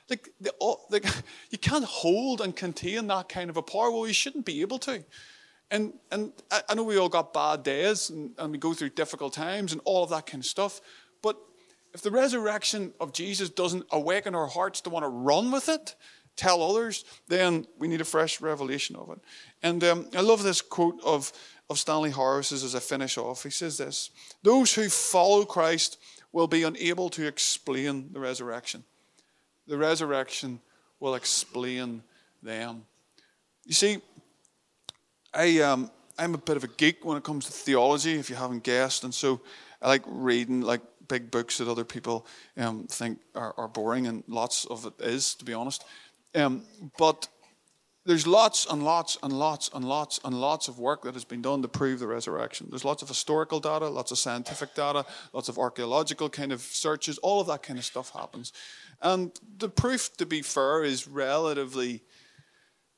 like, 0.09 0.29
the, 0.39 0.53
like, 0.89 1.05
you 1.49 1.57
can't 1.57 1.83
hold 1.83 2.41
and 2.41 2.55
contain 2.55 3.07
that 3.07 3.29
kind 3.29 3.49
of 3.49 3.57
a 3.57 3.61
power. 3.61 3.91
Well, 3.91 4.07
you 4.07 4.13
shouldn't 4.13 4.45
be 4.45 4.61
able 4.61 4.79
to. 4.79 5.03
And, 5.71 5.93
and 6.11 6.33
I 6.67 6.73
know 6.73 6.83
we 6.83 6.97
all 6.97 7.09
got 7.09 7.33
bad 7.33 7.63
days 7.63 8.09
and, 8.09 8.31
and 8.37 8.51
we 8.51 8.57
go 8.57 8.73
through 8.73 8.89
difficult 8.89 9.33
times 9.33 9.71
and 9.71 9.81
all 9.85 10.03
of 10.03 10.09
that 10.09 10.25
kind 10.25 10.41
of 10.41 10.45
stuff. 10.45 10.81
But 11.21 11.37
if 11.93 12.01
the 12.01 12.11
resurrection 12.11 12.93
of 12.99 13.13
Jesus 13.13 13.49
doesn't 13.49 13.85
awaken 13.91 14.33
our 14.33 14.47
hearts 14.47 14.81
to 14.81 14.89
want 14.89 15.03
to 15.03 15.09
run 15.09 15.51
with 15.51 15.69
it, 15.69 15.95
tell 16.35 16.63
others, 16.63 17.05
then 17.27 17.67
we 17.77 17.87
need 17.87 18.01
a 18.01 18.05
fresh 18.05 18.41
revelation 18.41 18.95
of 18.95 19.11
it. 19.11 19.19
And 19.61 19.83
um, 19.83 20.07
I 20.15 20.21
love 20.21 20.41
this 20.41 20.61
quote 20.61 20.99
of, 21.03 21.31
of 21.69 21.77
Stanley 21.77 22.11
Hauerwas 22.11 22.51
as 22.51 22.73
I 22.73 22.79
finish 22.79 23.17
off. 23.17 23.43
He 23.43 23.49
says 23.49 23.77
this 23.77 24.09
Those 24.41 24.73
who 24.73 24.89
follow 24.89 25.45
Christ 25.45 25.99
will 26.31 26.47
be 26.47 26.63
unable 26.63 27.09
to 27.09 27.27
explain 27.27 28.09
the 28.11 28.19
resurrection. 28.19 28.83
The 29.67 29.77
resurrection 29.77 30.61
will 30.99 31.15
explain 31.15 32.03
them. 32.41 32.85
You 33.65 33.73
see, 33.73 34.01
I, 35.33 35.59
um, 35.59 35.91
I'm 36.17 36.33
a 36.33 36.39
bit 36.39 36.57
of 36.57 36.63
a 36.63 36.67
geek 36.67 37.05
when 37.05 37.17
it 37.17 37.23
comes 37.23 37.45
to 37.45 37.51
theology, 37.51 38.15
if 38.15 38.29
you 38.29 38.35
haven't 38.35 38.63
guessed, 38.63 39.03
and 39.03 39.13
so 39.13 39.41
I 39.81 39.87
like 39.87 40.03
reading 40.07 40.61
like 40.61 40.81
big 41.07 41.31
books 41.31 41.57
that 41.57 41.67
other 41.67 41.85
people 41.85 42.25
um, 42.57 42.87
think 42.87 43.19
are, 43.35 43.53
are, 43.57 43.67
boring, 43.67 44.07
and 44.07 44.23
lots 44.27 44.65
of 44.65 44.85
it 44.85 44.93
is, 44.99 45.35
to 45.35 45.45
be 45.45 45.53
honest. 45.53 45.83
Um, 46.35 46.63
but 46.97 47.27
there's 48.05 48.25
lots 48.25 48.65
and 48.65 48.83
lots 48.83 49.17
and 49.21 49.33
lots 49.33 49.69
and 49.73 49.85
lots 49.85 50.19
and 50.23 50.39
lots 50.39 50.67
of 50.67 50.79
work 50.79 51.03
that 51.03 51.13
has 51.13 51.25
been 51.25 51.41
done 51.41 51.61
to 51.61 51.67
prove 51.67 51.99
the 51.99 52.07
resurrection. 52.07 52.67
There's 52.69 52.85
lots 52.85 53.01
of 53.01 53.07
historical 53.07 53.59
data, 53.59 53.87
lots 53.87 54.11
of 54.11 54.17
scientific 54.17 54.73
data, 54.73 55.05
lots 55.33 55.49
of 55.49 55.57
archaeological 55.57 56.29
kind 56.29 56.51
of 56.51 56.61
searches, 56.61 57.17
all 57.19 57.41
of 57.41 57.47
that 57.47 57.63
kind 57.63 57.77
of 57.77 57.85
stuff 57.85 58.11
happens. 58.11 58.53
And 59.01 59.31
the 59.57 59.69
proof, 59.69 60.15
to 60.17 60.25
be 60.25 60.41
fair, 60.41 60.83
is 60.83 61.07
relatively 61.07 62.01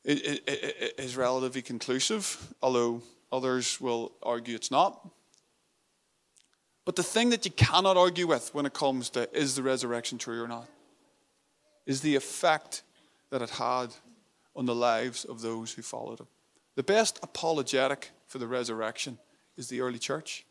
it, 0.04 0.26
it, 0.26 0.44
it 0.48 0.96
is 0.98 1.16
relatively 1.16 1.62
conclusive, 1.62 2.54
although 2.62 3.02
others 3.32 3.80
will 3.80 4.12
argue 4.24 4.56
it's 4.56 4.72
not. 4.72 5.08
But 6.86 6.96
the 6.96 7.04
thing 7.04 7.30
that 7.30 7.46
you 7.46 7.52
cannot 7.52 7.98
argue 7.98 8.28
with 8.28 8.54
when 8.54 8.66
it 8.66 8.74
comes 8.74 9.10
to 9.12 9.30
is 9.38 9.56
the 9.56 9.64
resurrection 9.64 10.18
true 10.18 10.44
or 10.44 10.48
not 10.48 10.68
is 11.86 12.02
the 12.02 12.16
effect 12.16 12.84
that 13.30 13.42
it 13.42 13.50
had 13.50 13.88
on 14.56 14.66
the 14.66 14.76
lives 14.76 15.26
of 15.26 15.42
those 15.42 15.74
who 15.74 15.82
followed 15.82 16.20
him. 16.20 16.28
The 16.76 16.84
best 16.84 17.20
apologetic 17.24 18.12
for 18.28 18.38
the 18.38 18.48
resurrection 18.48 19.18
is 19.58 19.68
the 19.68 19.82
early 19.82 20.00
church, 20.00 20.46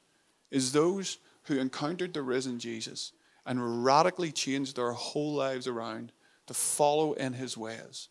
is 0.50 0.72
those 0.72 1.18
who 1.44 1.58
encountered 1.58 2.14
the 2.14 2.22
risen 2.22 2.58
Jesus 2.58 3.12
and 3.46 3.84
radically 3.84 4.32
changed 4.32 4.76
their 4.76 4.92
whole 4.92 5.34
lives 5.34 5.66
around 5.66 6.12
to 6.46 6.54
follow 6.54 7.12
in 7.14 7.32
his 7.32 7.56
ways 7.56 8.08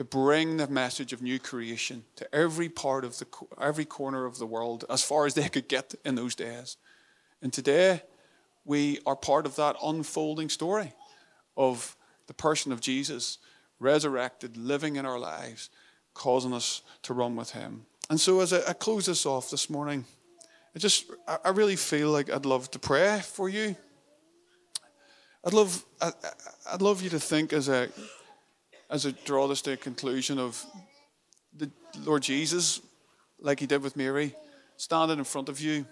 to 0.00 0.04
bring 0.04 0.56
the 0.56 0.66
message 0.66 1.12
of 1.12 1.20
new 1.20 1.38
creation 1.38 2.02
to 2.16 2.34
every 2.34 2.70
part 2.70 3.04
of 3.04 3.18
the 3.18 3.26
every 3.60 3.84
corner 3.84 4.24
of 4.24 4.38
the 4.38 4.46
world 4.46 4.82
as 4.88 5.02
far 5.02 5.26
as 5.26 5.34
they 5.34 5.46
could 5.46 5.68
get 5.68 5.94
in 6.06 6.14
those 6.14 6.34
days. 6.34 6.78
And 7.42 7.52
today 7.52 8.00
we 8.64 9.00
are 9.04 9.14
part 9.14 9.44
of 9.44 9.56
that 9.56 9.76
unfolding 9.84 10.48
story 10.48 10.94
of 11.54 11.98
the 12.28 12.32
person 12.32 12.72
of 12.72 12.80
Jesus 12.80 13.36
resurrected, 13.78 14.56
living 14.56 14.96
in 14.96 15.04
our 15.04 15.18
lives, 15.18 15.68
causing 16.14 16.54
us 16.54 16.80
to 17.02 17.12
run 17.12 17.36
with 17.36 17.50
him. 17.50 17.84
And 18.08 18.18
so 18.18 18.40
as 18.40 18.54
I, 18.54 18.72
close 18.72 19.04
this 19.04 19.26
off 19.26 19.50
this 19.50 19.68
morning, 19.68 20.06
I 20.74 20.78
just 20.78 21.10
I 21.44 21.50
really 21.50 21.76
feel 21.76 22.08
like 22.08 22.30
I'd 22.30 22.46
love 22.46 22.70
to 22.70 22.78
pray 22.78 23.20
for 23.22 23.50
you. 23.50 23.76
I'd 25.44 25.52
love 25.52 25.84
I'd 26.00 26.80
love 26.80 27.02
you 27.02 27.10
to 27.10 27.20
think 27.20 27.52
as 27.52 27.68
a 27.68 27.90
as 28.90 29.06
I 29.06 29.14
draw 29.24 29.46
this 29.46 29.62
to 29.62 29.72
a 29.72 29.76
conclusion 29.76 30.38
of 30.38 30.64
the 31.56 31.70
Lord 32.04 32.22
Jesus, 32.22 32.80
like 33.38 33.60
he 33.60 33.66
did 33.66 33.82
with 33.82 33.96
Mary, 33.96 34.34
standing 34.76 35.18
in 35.18 35.24
front 35.24 35.48
of 35.48 35.60
you, 35.60 35.86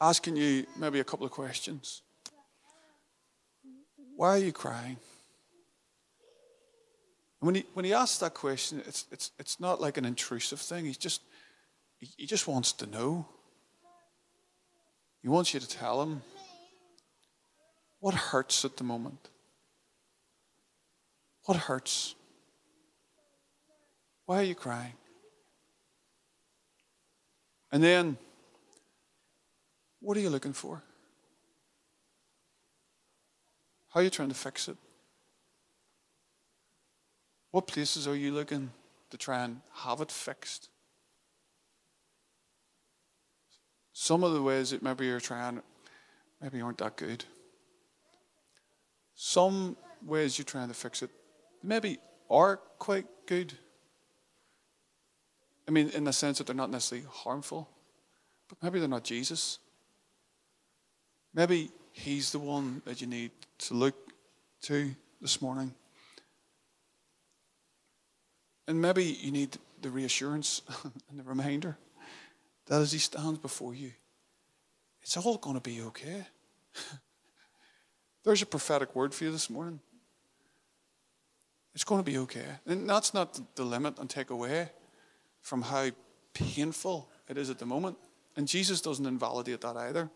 asking 0.00 0.36
you 0.36 0.64
maybe 0.78 1.00
a 1.00 1.04
couple 1.04 1.26
of 1.26 1.32
questions. 1.32 2.02
Why 4.16 4.28
are 4.30 4.38
you 4.38 4.52
crying? 4.52 4.96
And 7.40 7.46
when 7.46 7.54
he, 7.56 7.64
when 7.74 7.84
he 7.84 7.92
asks 7.92 8.18
that 8.18 8.34
question, 8.34 8.82
it's, 8.86 9.06
it's, 9.10 9.32
it's 9.38 9.58
not 9.58 9.80
like 9.80 9.96
an 9.96 10.04
intrusive 10.04 10.60
thing. 10.60 10.84
He's 10.84 10.98
just, 10.98 11.22
he 11.98 12.26
just 12.26 12.46
wants 12.46 12.72
to 12.74 12.86
know. 12.86 13.26
He 15.22 15.28
wants 15.28 15.52
you 15.52 15.60
to 15.60 15.68
tell 15.68 16.02
him 16.02 16.22
what 17.98 18.14
hurts 18.14 18.64
at 18.64 18.76
the 18.76 18.84
moment. 18.84 19.28
What 21.50 21.58
hurts? 21.58 22.14
Why 24.24 24.38
are 24.38 24.44
you 24.44 24.54
crying? 24.54 24.92
And 27.72 27.82
then, 27.82 28.16
what 29.98 30.16
are 30.16 30.20
you 30.20 30.30
looking 30.30 30.52
for? 30.52 30.80
How 33.88 33.98
are 33.98 34.04
you 34.04 34.10
trying 34.10 34.28
to 34.28 34.34
fix 34.36 34.68
it? 34.68 34.76
What 37.50 37.66
places 37.66 38.06
are 38.06 38.14
you 38.14 38.30
looking 38.30 38.70
to 39.10 39.16
try 39.16 39.42
and 39.42 39.60
have 39.72 40.00
it 40.00 40.12
fixed? 40.12 40.68
Some 43.92 44.22
of 44.22 44.34
the 44.34 44.42
ways 44.42 44.70
that 44.70 44.84
maybe 44.84 45.06
you're 45.06 45.18
trying 45.18 45.60
maybe 46.40 46.60
aren't 46.60 46.78
that 46.78 46.96
good. 46.96 47.24
Some 49.16 49.76
ways 50.06 50.38
you're 50.38 50.44
trying 50.44 50.68
to 50.68 50.74
fix 50.74 51.02
it 51.02 51.10
maybe 51.62 51.98
are 52.30 52.56
quite 52.78 53.06
good. 53.26 53.52
I 55.66 55.70
mean, 55.70 55.90
in 55.90 56.04
the 56.04 56.12
sense 56.12 56.38
that 56.38 56.46
they're 56.46 56.56
not 56.56 56.70
necessarily 56.70 57.06
harmful, 57.10 57.68
but 58.48 58.62
maybe 58.62 58.78
they're 58.78 58.88
not 58.88 59.04
Jesus. 59.04 59.58
Maybe 61.34 61.70
He's 61.92 62.32
the 62.32 62.38
one 62.38 62.82
that 62.84 63.00
you 63.00 63.06
need 63.06 63.32
to 63.58 63.74
look 63.74 63.94
to 64.62 64.94
this 65.20 65.42
morning. 65.42 65.74
And 68.68 68.80
maybe 68.80 69.04
you 69.04 69.32
need 69.32 69.56
the 69.82 69.90
reassurance 69.90 70.62
and 71.10 71.18
the 71.18 71.24
reminder 71.24 71.76
that 72.66 72.80
as 72.80 72.92
He 72.92 72.98
stands 72.98 73.38
before 73.38 73.74
you, 73.74 73.92
it's 75.02 75.16
all 75.16 75.36
going 75.36 75.56
to 75.56 75.60
be 75.60 75.82
okay. 75.82 76.26
There's 78.24 78.42
a 78.42 78.46
prophetic 78.46 78.94
word 78.94 79.14
for 79.14 79.24
you 79.24 79.32
this 79.32 79.50
morning. 79.50 79.80
It's 81.74 81.84
going 81.84 82.02
to 82.02 82.10
be 82.10 82.18
okay. 82.18 82.46
And 82.66 82.88
that's 82.88 83.14
not 83.14 83.40
the 83.54 83.64
limit 83.64 83.98
and 83.98 84.10
take 84.10 84.30
away 84.30 84.70
from 85.40 85.62
how 85.62 85.90
painful 86.34 87.08
it 87.28 87.38
is 87.38 87.50
at 87.50 87.58
the 87.58 87.66
moment. 87.66 87.96
And 88.36 88.46
Jesus 88.48 88.80
doesn't 88.80 89.06
invalidate 89.06 89.60
that 89.60 89.76
either. 89.76 90.10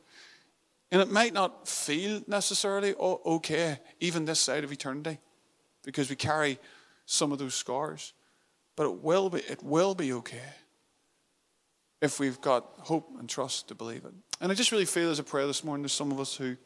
And 0.91 1.01
it 1.01 1.11
might 1.11 1.33
not 1.33 1.67
feel 1.67 2.23
necessarily 2.27 2.95
okay, 2.95 3.81
even 4.01 4.25
this 4.25 4.41
side 4.41 4.65
of 4.65 4.73
eternity, 4.73 5.19
because 5.83 6.09
we 6.09 6.17
carry 6.17 6.59
some 7.07 7.33
of 7.33 7.39
those 7.39 7.55
scars. 7.55 8.13
But 8.77 8.87
it 8.87 9.03
will 9.03 9.31
be, 9.31 9.41
it 9.41 9.63
will 9.63 9.95
be 9.95 10.13
okay 10.15 10.53
if 12.01 12.21
we've 12.21 12.41
got 12.41 12.69
hope 12.81 13.11
and 13.19 13.29
trust 13.29 13.69
to 13.69 13.75
believe 13.75 14.05
it. 14.05 14.13
And 14.41 14.53
I 14.53 14.55
just 14.55 14.73
really 14.73 14.85
feel 14.85 15.11
as 15.11 15.19
a 15.19 15.25
prayer 15.25 15.47
this 15.47 15.65
morning, 15.65 15.83
there's 15.83 15.93
some 15.93 16.13
of 16.13 16.21
us 16.21 16.37
who, 16.37 16.57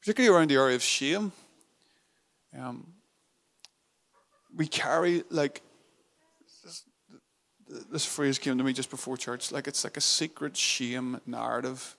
particularly 0.00 0.34
around 0.34 0.50
the 0.50 0.56
area 0.56 0.76
of 0.76 0.82
shame, 0.82 1.32
um, 2.58 2.86
we 4.56 4.66
carry 4.66 5.24
like 5.30 5.62
this, 7.90 8.04
phrase 8.04 8.38
came 8.38 8.58
to 8.58 8.64
me 8.64 8.72
just 8.72 8.90
before 8.90 9.16
church 9.16 9.50
like 9.50 9.66
it's 9.66 9.84
like 9.84 9.96
a 9.96 10.00
secret 10.00 10.56
shame 10.56 11.20
narrative 11.26 11.96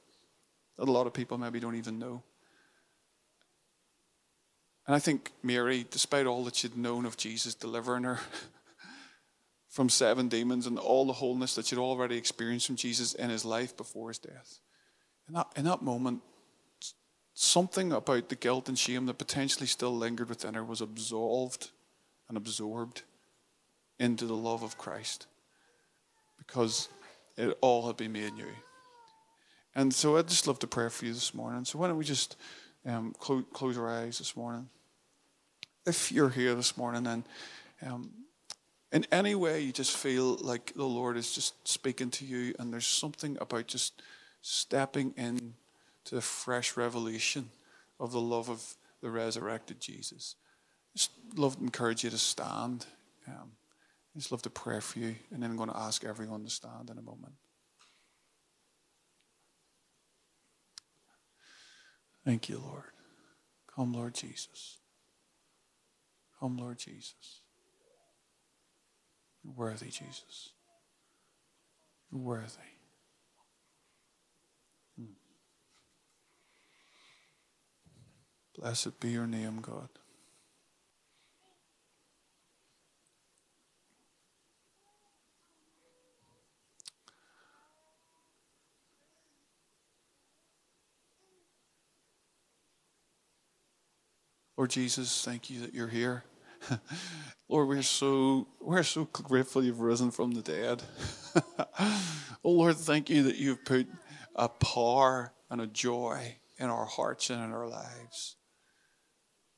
that 0.77 0.87
a 0.87 0.91
lot 0.91 1.07
of 1.07 1.13
people 1.13 1.37
maybe 1.37 1.59
don't 1.59 1.75
even 1.75 1.97
know 1.97 2.21
and 4.85 4.95
i 4.95 4.99
think 4.99 5.31
mary 5.41 5.85
despite 5.89 6.27
all 6.27 6.43
that 6.43 6.55
she'd 6.55 6.77
known 6.77 7.05
of 7.05 7.17
jesus 7.17 7.55
delivering 7.55 8.03
her 8.03 8.19
from 9.73 9.89
seven 9.89 10.27
demons 10.27 10.67
and 10.67 10.77
all 10.77 11.03
the 11.03 11.13
wholeness 11.13 11.55
that 11.55 11.65
she'd 11.65 11.79
already 11.79 12.15
experienced 12.15 12.67
from 12.67 12.75
Jesus 12.75 13.15
in 13.15 13.31
his 13.31 13.43
life 13.43 13.75
before 13.75 14.09
his 14.09 14.19
death. 14.19 14.59
In 15.27 15.33
that, 15.33 15.47
in 15.55 15.65
that 15.65 15.81
moment, 15.81 16.21
something 17.33 17.91
about 17.91 18.29
the 18.29 18.35
guilt 18.35 18.69
and 18.69 18.77
shame 18.77 19.07
that 19.07 19.17
potentially 19.17 19.65
still 19.65 19.97
lingered 19.97 20.29
within 20.29 20.53
her 20.53 20.63
was 20.63 20.79
absolved 20.79 21.71
and 22.27 22.37
absorbed 22.37 23.03
into 23.99 24.25
the 24.25 24.35
love 24.35 24.63
of 24.63 24.77
Christ 24.77 25.27
because 26.37 26.89
it 27.37 27.57
all 27.61 27.87
had 27.87 27.97
been 27.97 28.11
made 28.11 28.33
new. 28.33 28.45
And 29.75 29.93
so 29.93 30.17
I'd 30.17 30.27
just 30.27 30.47
love 30.47 30.59
to 30.59 30.67
pray 30.67 30.89
for 30.89 31.05
you 31.05 31.13
this 31.13 31.33
morning. 31.33 31.65
So 31.65 31.79
why 31.79 31.87
don't 31.87 31.97
we 31.97 32.05
just 32.05 32.35
um, 32.85 33.13
close, 33.17 33.43
close 33.53 33.77
our 33.77 33.89
eyes 33.89 34.19
this 34.19 34.35
morning? 34.35 34.69
If 35.85 36.11
you're 36.11 36.29
here 36.29 36.53
this 36.53 36.77
morning 36.77 37.07
and 37.07 37.23
um, 37.81 38.11
in 38.91 39.05
any 39.11 39.33
way 39.33 39.61
you 39.61 39.71
just 39.71 39.97
feel 39.97 40.35
like 40.35 40.73
the 40.75 40.85
Lord 40.85 41.17
is 41.17 41.33
just 41.33 41.67
speaking 41.67 42.11
to 42.11 42.25
you, 42.25 42.53
and 42.59 42.71
there's 42.71 42.85
something 42.85 43.37
about 43.41 43.67
just 43.67 44.01
stepping 44.41 45.13
in 45.17 45.55
to 46.05 46.15
the 46.15 46.21
fresh 46.21 46.77
revelation 46.77 47.49
of 47.99 48.11
the 48.11 48.21
love 48.21 48.49
of 48.49 48.75
the 49.01 49.09
resurrected 49.09 49.79
Jesus. 49.79 50.35
Just 50.95 51.11
love 51.35 51.57
to 51.57 51.63
encourage 51.63 52.03
you 52.03 52.09
to 52.09 52.17
stand. 52.17 52.85
Um, 53.27 53.51
I 54.15 54.19
just 54.19 54.31
love 54.31 54.41
to 54.43 54.49
pray 54.49 54.79
for 54.79 54.99
you, 54.99 55.15
and 55.31 55.41
then 55.41 55.49
I'm 55.49 55.57
going 55.57 55.69
to 55.69 55.77
ask 55.77 56.03
everyone 56.03 56.43
to 56.43 56.49
stand 56.49 56.89
in 56.89 56.97
a 56.97 57.01
moment. 57.01 57.33
Thank 62.25 62.47
you, 62.47 62.59
Lord. 62.59 62.83
Come, 63.75 63.93
Lord 63.93 64.13
Jesus. 64.13 64.77
Come, 66.39 66.57
Lord 66.57 66.77
Jesus. 66.77 67.41
You're 69.43 69.53
worthy, 69.53 69.87
Jesus. 69.87 70.51
You're 72.11 72.21
worthy. 72.21 72.69
Hmm. 74.97 75.13
Blessed 78.57 78.99
be 78.99 79.09
your 79.09 79.27
name, 79.27 79.59
God. 79.61 79.89
Lord 94.63 94.71
Jesus, 94.71 95.25
thank 95.25 95.49
you 95.49 95.59
that 95.59 95.73
you're 95.73 95.89
here. 95.89 96.23
Lord, 97.49 97.67
we're 97.67 97.81
so 97.81 98.47
we're 98.61 98.81
so 98.83 99.03
grateful 99.11 99.61
you've 99.61 99.81
risen 99.81 100.09
from 100.09 100.31
the 100.31 100.41
dead. 100.41 100.81
oh 101.79 102.49
Lord, 102.49 102.77
thank 102.77 103.09
you 103.09 103.23
that 103.23 103.35
you've 103.35 103.65
put 103.65 103.89
a 104.37 104.47
power 104.47 105.33
and 105.49 105.59
a 105.59 105.67
joy 105.67 106.37
in 106.57 106.69
our 106.69 106.85
hearts 106.85 107.29
and 107.29 107.43
in 107.43 107.51
our 107.51 107.67
lives 107.67 108.37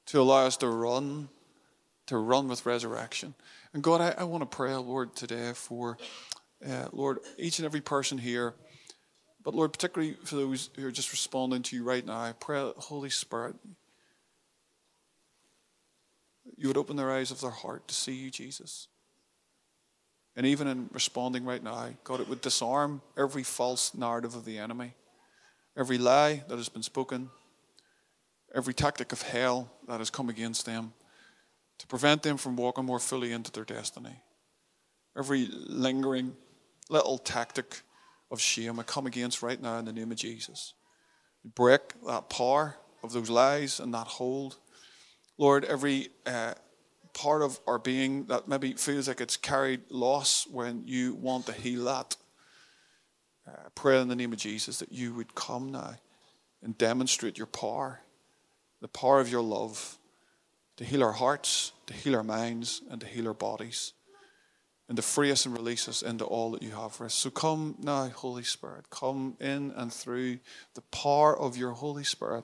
to 0.08 0.20
allow 0.20 0.48
us 0.48 0.58
to 0.58 0.70
run, 0.70 1.30
to 2.08 2.18
run 2.18 2.48
with 2.48 2.66
resurrection. 2.66 3.36
And 3.76 3.84
God, 3.84 4.02
I, 4.02 4.16
I 4.18 4.24
want 4.24 4.42
to 4.42 4.58
pray, 4.58 4.74
Lord, 4.74 5.16
today 5.16 5.52
for 5.54 6.00
uh, 6.68 6.88
Lord 6.92 7.20
each 7.38 7.60
and 7.60 7.68
every 7.68 7.82
person 7.82 8.18
here. 8.18 8.56
But 9.44 9.54
Lord, 9.54 9.72
particularly 9.72 10.18
for 10.24 10.34
those 10.34 10.72
who 10.76 10.88
are 10.88 10.92
just 10.92 11.12
responding 11.12 11.62
to 11.62 11.76
you 11.76 11.84
right 11.84 12.04
now, 12.04 12.18
I 12.18 12.32
pray, 12.32 12.72
Holy 12.78 13.12
Spirit, 13.12 13.56
you 16.58 16.68
would 16.68 16.78
open 16.78 16.96
their 16.96 17.12
eyes 17.12 17.32
of 17.32 17.42
their 17.42 17.52
heart 17.52 17.88
to 17.88 17.94
see 17.94 18.14
you, 18.14 18.32
Jesus. 18.32 18.88
And 20.36 20.46
even 20.46 20.68
in 20.68 20.90
responding 20.92 21.46
right 21.46 21.64
now, 21.64 21.90
God, 22.04 22.20
it 22.20 22.28
would 22.28 22.42
disarm 22.42 23.02
every 23.18 23.44
false 23.44 23.94
narrative 23.94 24.36
of 24.36 24.46
the 24.46 24.58
enemy, 24.58 24.94
every 25.78 25.98
lie 25.98 26.44
that 26.48 26.58
has 26.58 26.70
been 26.70 26.84
spoken, 26.84 27.30
every 28.54 28.74
tactic 28.74 29.12
of 29.12 29.22
hell 29.22 29.72
that 29.88 30.00
has 30.00 30.10
come 30.10 30.30
against 30.30 30.66
them 30.66 30.94
to 31.80 31.88
prevent 31.88 32.24
them 32.24 32.38
from 32.38 32.56
walking 32.56 32.86
more 32.86 33.00
fully 33.00 33.32
into 33.32 33.52
their 33.52 33.66
destiny. 33.66 34.22
Every 35.18 35.48
lingering 35.52 36.36
little 36.90 37.18
tactic 37.18 37.82
of 38.32 38.42
shame 38.42 38.80
I 38.80 38.84
come 38.84 39.08
against 39.08 39.42
right 39.42 39.62
now 39.62 39.78
in 39.80 39.86
the 39.86 39.94
name 39.94 40.12
of 40.12 40.18
Jesus. 40.18 40.74
Break 41.44 41.82
that 42.06 42.30
power 42.30 42.76
of 43.04 43.14
those 43.14 43.30
lies 43.30 43.80
and 43.80 43.94
that 43.94 44.08
hold 44.08 44.58
Lord, 45.38 45.66
every 45.66 46.10
uh, 46.26 46.54
part 47.14 47.42
of 47.42 47.60
our 47.68 47.80
being 47.80 48.26
that 48.26 48.48
maybe 48.48 48.74
feels 48.74 49.08
like 49.08 49.22
it's 49.22 49.38
carried 49.38 49.82
loss 49.90 50.48
when 50.50 50.84
you 50.86 51.16
want 51.16 51.46
to 51.48 51.54
heal 51.54 51.86
that, 51.86 52.16
uh, 53.48 53.70
pray 53.74 54.00
in 54.00 54.08
the 54.08 54.16
name 54.16 54.34
of 54.34 54.40
Jesus 54.40 54.80
that 54.80 54.92
you 54.92 55.14
would 55.14 55.36
come 55.36 55.72
now 55.72 55.96
and 56.62 56.78
demonstrate 56.78 57.38
your 57.38 57.48
power, 57.48 58.02
the 58.82 58.88
power 58.88 59.20
of 59.20 59.30
your 59.30 59.42
love 59.42 59.98
to 60.78 60.84
heal 60.84 61.04
our 61.04 61.14
hearts, 61.14 61.72
to 61.88 61.94
heal 61.94 62.16
our 62.16 62.24
minds, 62.24 62.82
and 62.90 63.00
to 63.00 63.08
heal 63.08 63.28
our 63.28 63.34
bodies, 63.34 63.94
and 64.90 64.98
to 64.98 65.02
free 65.02 65.32
us 65.32 65.46
and 65.46 65.56
release 65.56 65.88
us 65.88 66.02
into 66.02 66.26
all 66.26 66.52
that 66.52 66.62
you 66.62 66.72
have 66.72 66.94
for 66.94 67.06
us. 67.06 67.14
So 67.14 67.30
come 67.30 67.76
now, 67.80 68.10
Holy 68.10 68.44
Spirit, 68.44 68.90
come 68.90 69.38
in 69.40 69.72
and 69.76 69.92
through 69.92 70.40
the 70.74 70.82
power 70.82 71.38
of 71.38 71.56
your 71.56 71.72
Holy 71.72 72.04
Spirit 72.04 72.44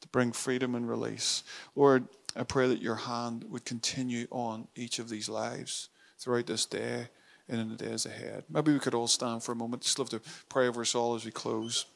to 0.00 0.08
bring 0.08 0.32
freedom 0.32 0.74
and 0.74 0.88
release. 0.88 1.44
Lord, 1.74 2.08
I 2.34 2.44
pray 2.44 2.68
that 2.68 2.80
your 2.80 2.94
hand 2.94 3.44
would 3.50 3.64
continue 3.64 4.26
on 4.30 4.68
each 4.74 4.98
of 4.98 5.08
these 5.08 5.28
lives 5.28 5.88
throughout 6.18 6.46
this 6.46 6.66
day 6.66 7.08
and 7.48 7.60
in 7.60 7.68
the 7.68 7.76
days 7.76 8.06
ahead. 8.06 8.44
Maybe 8.48 8.72
we 8.72 8.78
could 8.78 8.94
all 8.94 9.08
stand 9.08 9.42
for 9.42 9.52
a 9.52 9.56
moment. 9.56 9.82
Just 9.82 9.98
love 9.98 10.08
to 10.10 10.20
pray 10.48 10.68
over 10.68 10.80
us 10.80 10.94
all 10.94 11.14
as 11.14 11.24
we 11.24 11.30
close. 11.30 11.86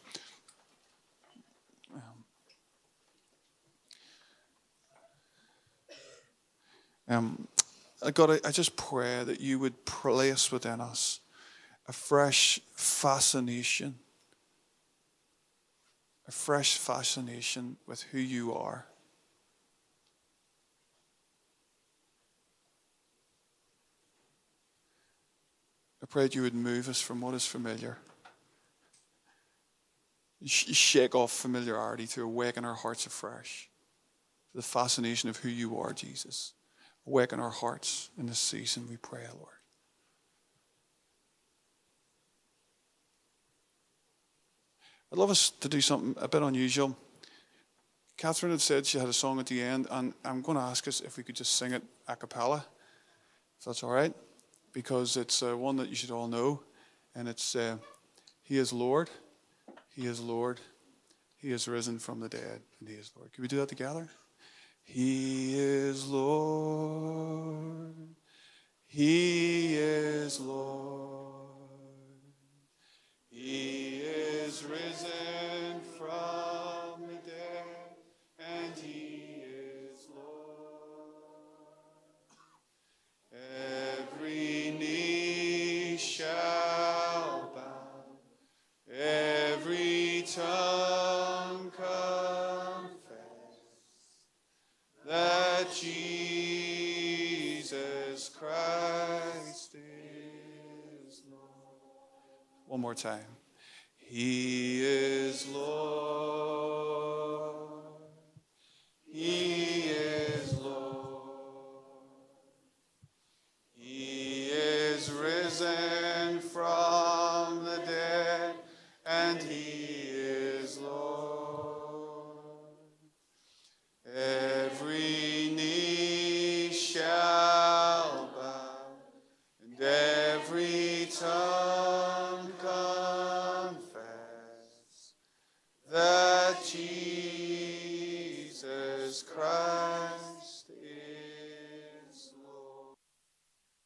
Um, 7.09 7.47
God, 8.14 8.30
I, 8.30 8.49
I 8.49 8.51
just 8.51 8.76
pray 8.76 9.22
that 9.24 9.41
you 9.41 9.59
would 9.59 9.84
place 9.84 10.51
within 10.51 10.80
us 10.80 11.20
a 11.89 11.93
fresh 11.93 12.61
fascination, 12.74 13.97
a 16.26 16.32
fresh 16.32 16.78
fascination 16.78 17.76
with 17.87 18.03
who 18.03 18.18
you 18.18 18.53
are. 18.53 18.87
I 26.07 26.09
pray 26.09 26.22
that 26.22 26.36
you 26.36 26.42
would 26.42 26.54
move 26.54 26.88
us 26.88 27.00
from 27.00 27.20
what 27.20 27.34
is 27.34 27.44
familiar. 27.44 27.98
Shake 30.44 31.16
off 31.16 31.32
familiarity 31.32 32.07
to 32.07 32.22
awaken 32.22 32.64
our 32.64 32.74
hearts 32.74 33.07
afresh 33.07 33.68
to 34.52 34.57
the 34.57 34.62
fascination 34.62 35.28
of 35.28 35.38
who 35.38 35.48
you 35.48 35.76
are, 35.80 35.92
Jesus. 35.92 36.52
Awaken 37.09 37.40
our 37.40 37.50
hearts 37.50 38.11
in 38.16 38.26
this 38.26 38.38
season, 38.38 38.86
we 38.88 38.96
pray, 38.98 39.24
Lord. 39.36 39.54
I'd 45.12 45.18
love 45.18 45.30
us 45.30 45.50
to 45.50 45.68
do 45.68 45.80
something 45.80 46.14
a 46.22 46.28
bit 46.28 46.42
unusual. 46.42 46.96
Catherine 48.16 48.52
had 48.52 48.61
said 48.61 48.86
she 48.86 48.98
had 49.00 49.09
a 49.09 49.12
song 49.12 49.40
at 49.40 49.46
the 49.46 49.61
end, 49.61 49.88
and 49.90 50.14
I'm 50.24 50.40
going 50.40 50.57
to 50.57 50.62
ask 50.62 50.86
us 50.86 51.00
if 51.00 51.16
we 51.16 51.24
could 51.24 51.34
just 51.34 51.57
sing 51.57 51.72
it 51.72 51.82
a 52.07 52.14
cappella, 52.14 52.64
if 53.59 53.64
that's 53.64 53.82
all 53.82 53.90
right 53.90 54.14
because 54.77 55.16
it's 55.16 55.43
uh, 55.43 55.57
one 55.57 55.77
that 55.77 55.89
you 55.89 55.95
should 55.95 56.11
all 56.11 56.29
know. 56.29 56.61
And 57.14 57.29
it's 57.29 57.57
uh, 57.57 57.79
He 58.43 58.59
is 58.59 58.74
Lord, 58.74 59.09
He 59.95 60.05
is 60.07 60.20
Lord, 60.20 60.61
He 61.39 61.51
is 61.51 61.66
risen 61.66 61.99
from 61.99 62.20
the 62.20 62.29
dead, 62.29 62.61
and 62.79 62.87
He 62.87 62.95
is 62.95 63.11
Lord. 63.16 63.33
Can 63.33 63.41
we 63.41 63.49
do 63.49 63.57
that 63.57 63.70
together? 63.70 64.07
He 64.85 65.59
is 65.59 66.07
Lord, 66.07 67.95
He 68.87 69.77
is 69.77 70.39
Lord, 70.41 71.47
He 73.31 74.01
is 74.01 74.62
risen 74.62 75.81
from 75.97 76.55
time. 102.97 103.20
He 103.99 104.82
is 104.82 105.47
Lord. 105.49 106.05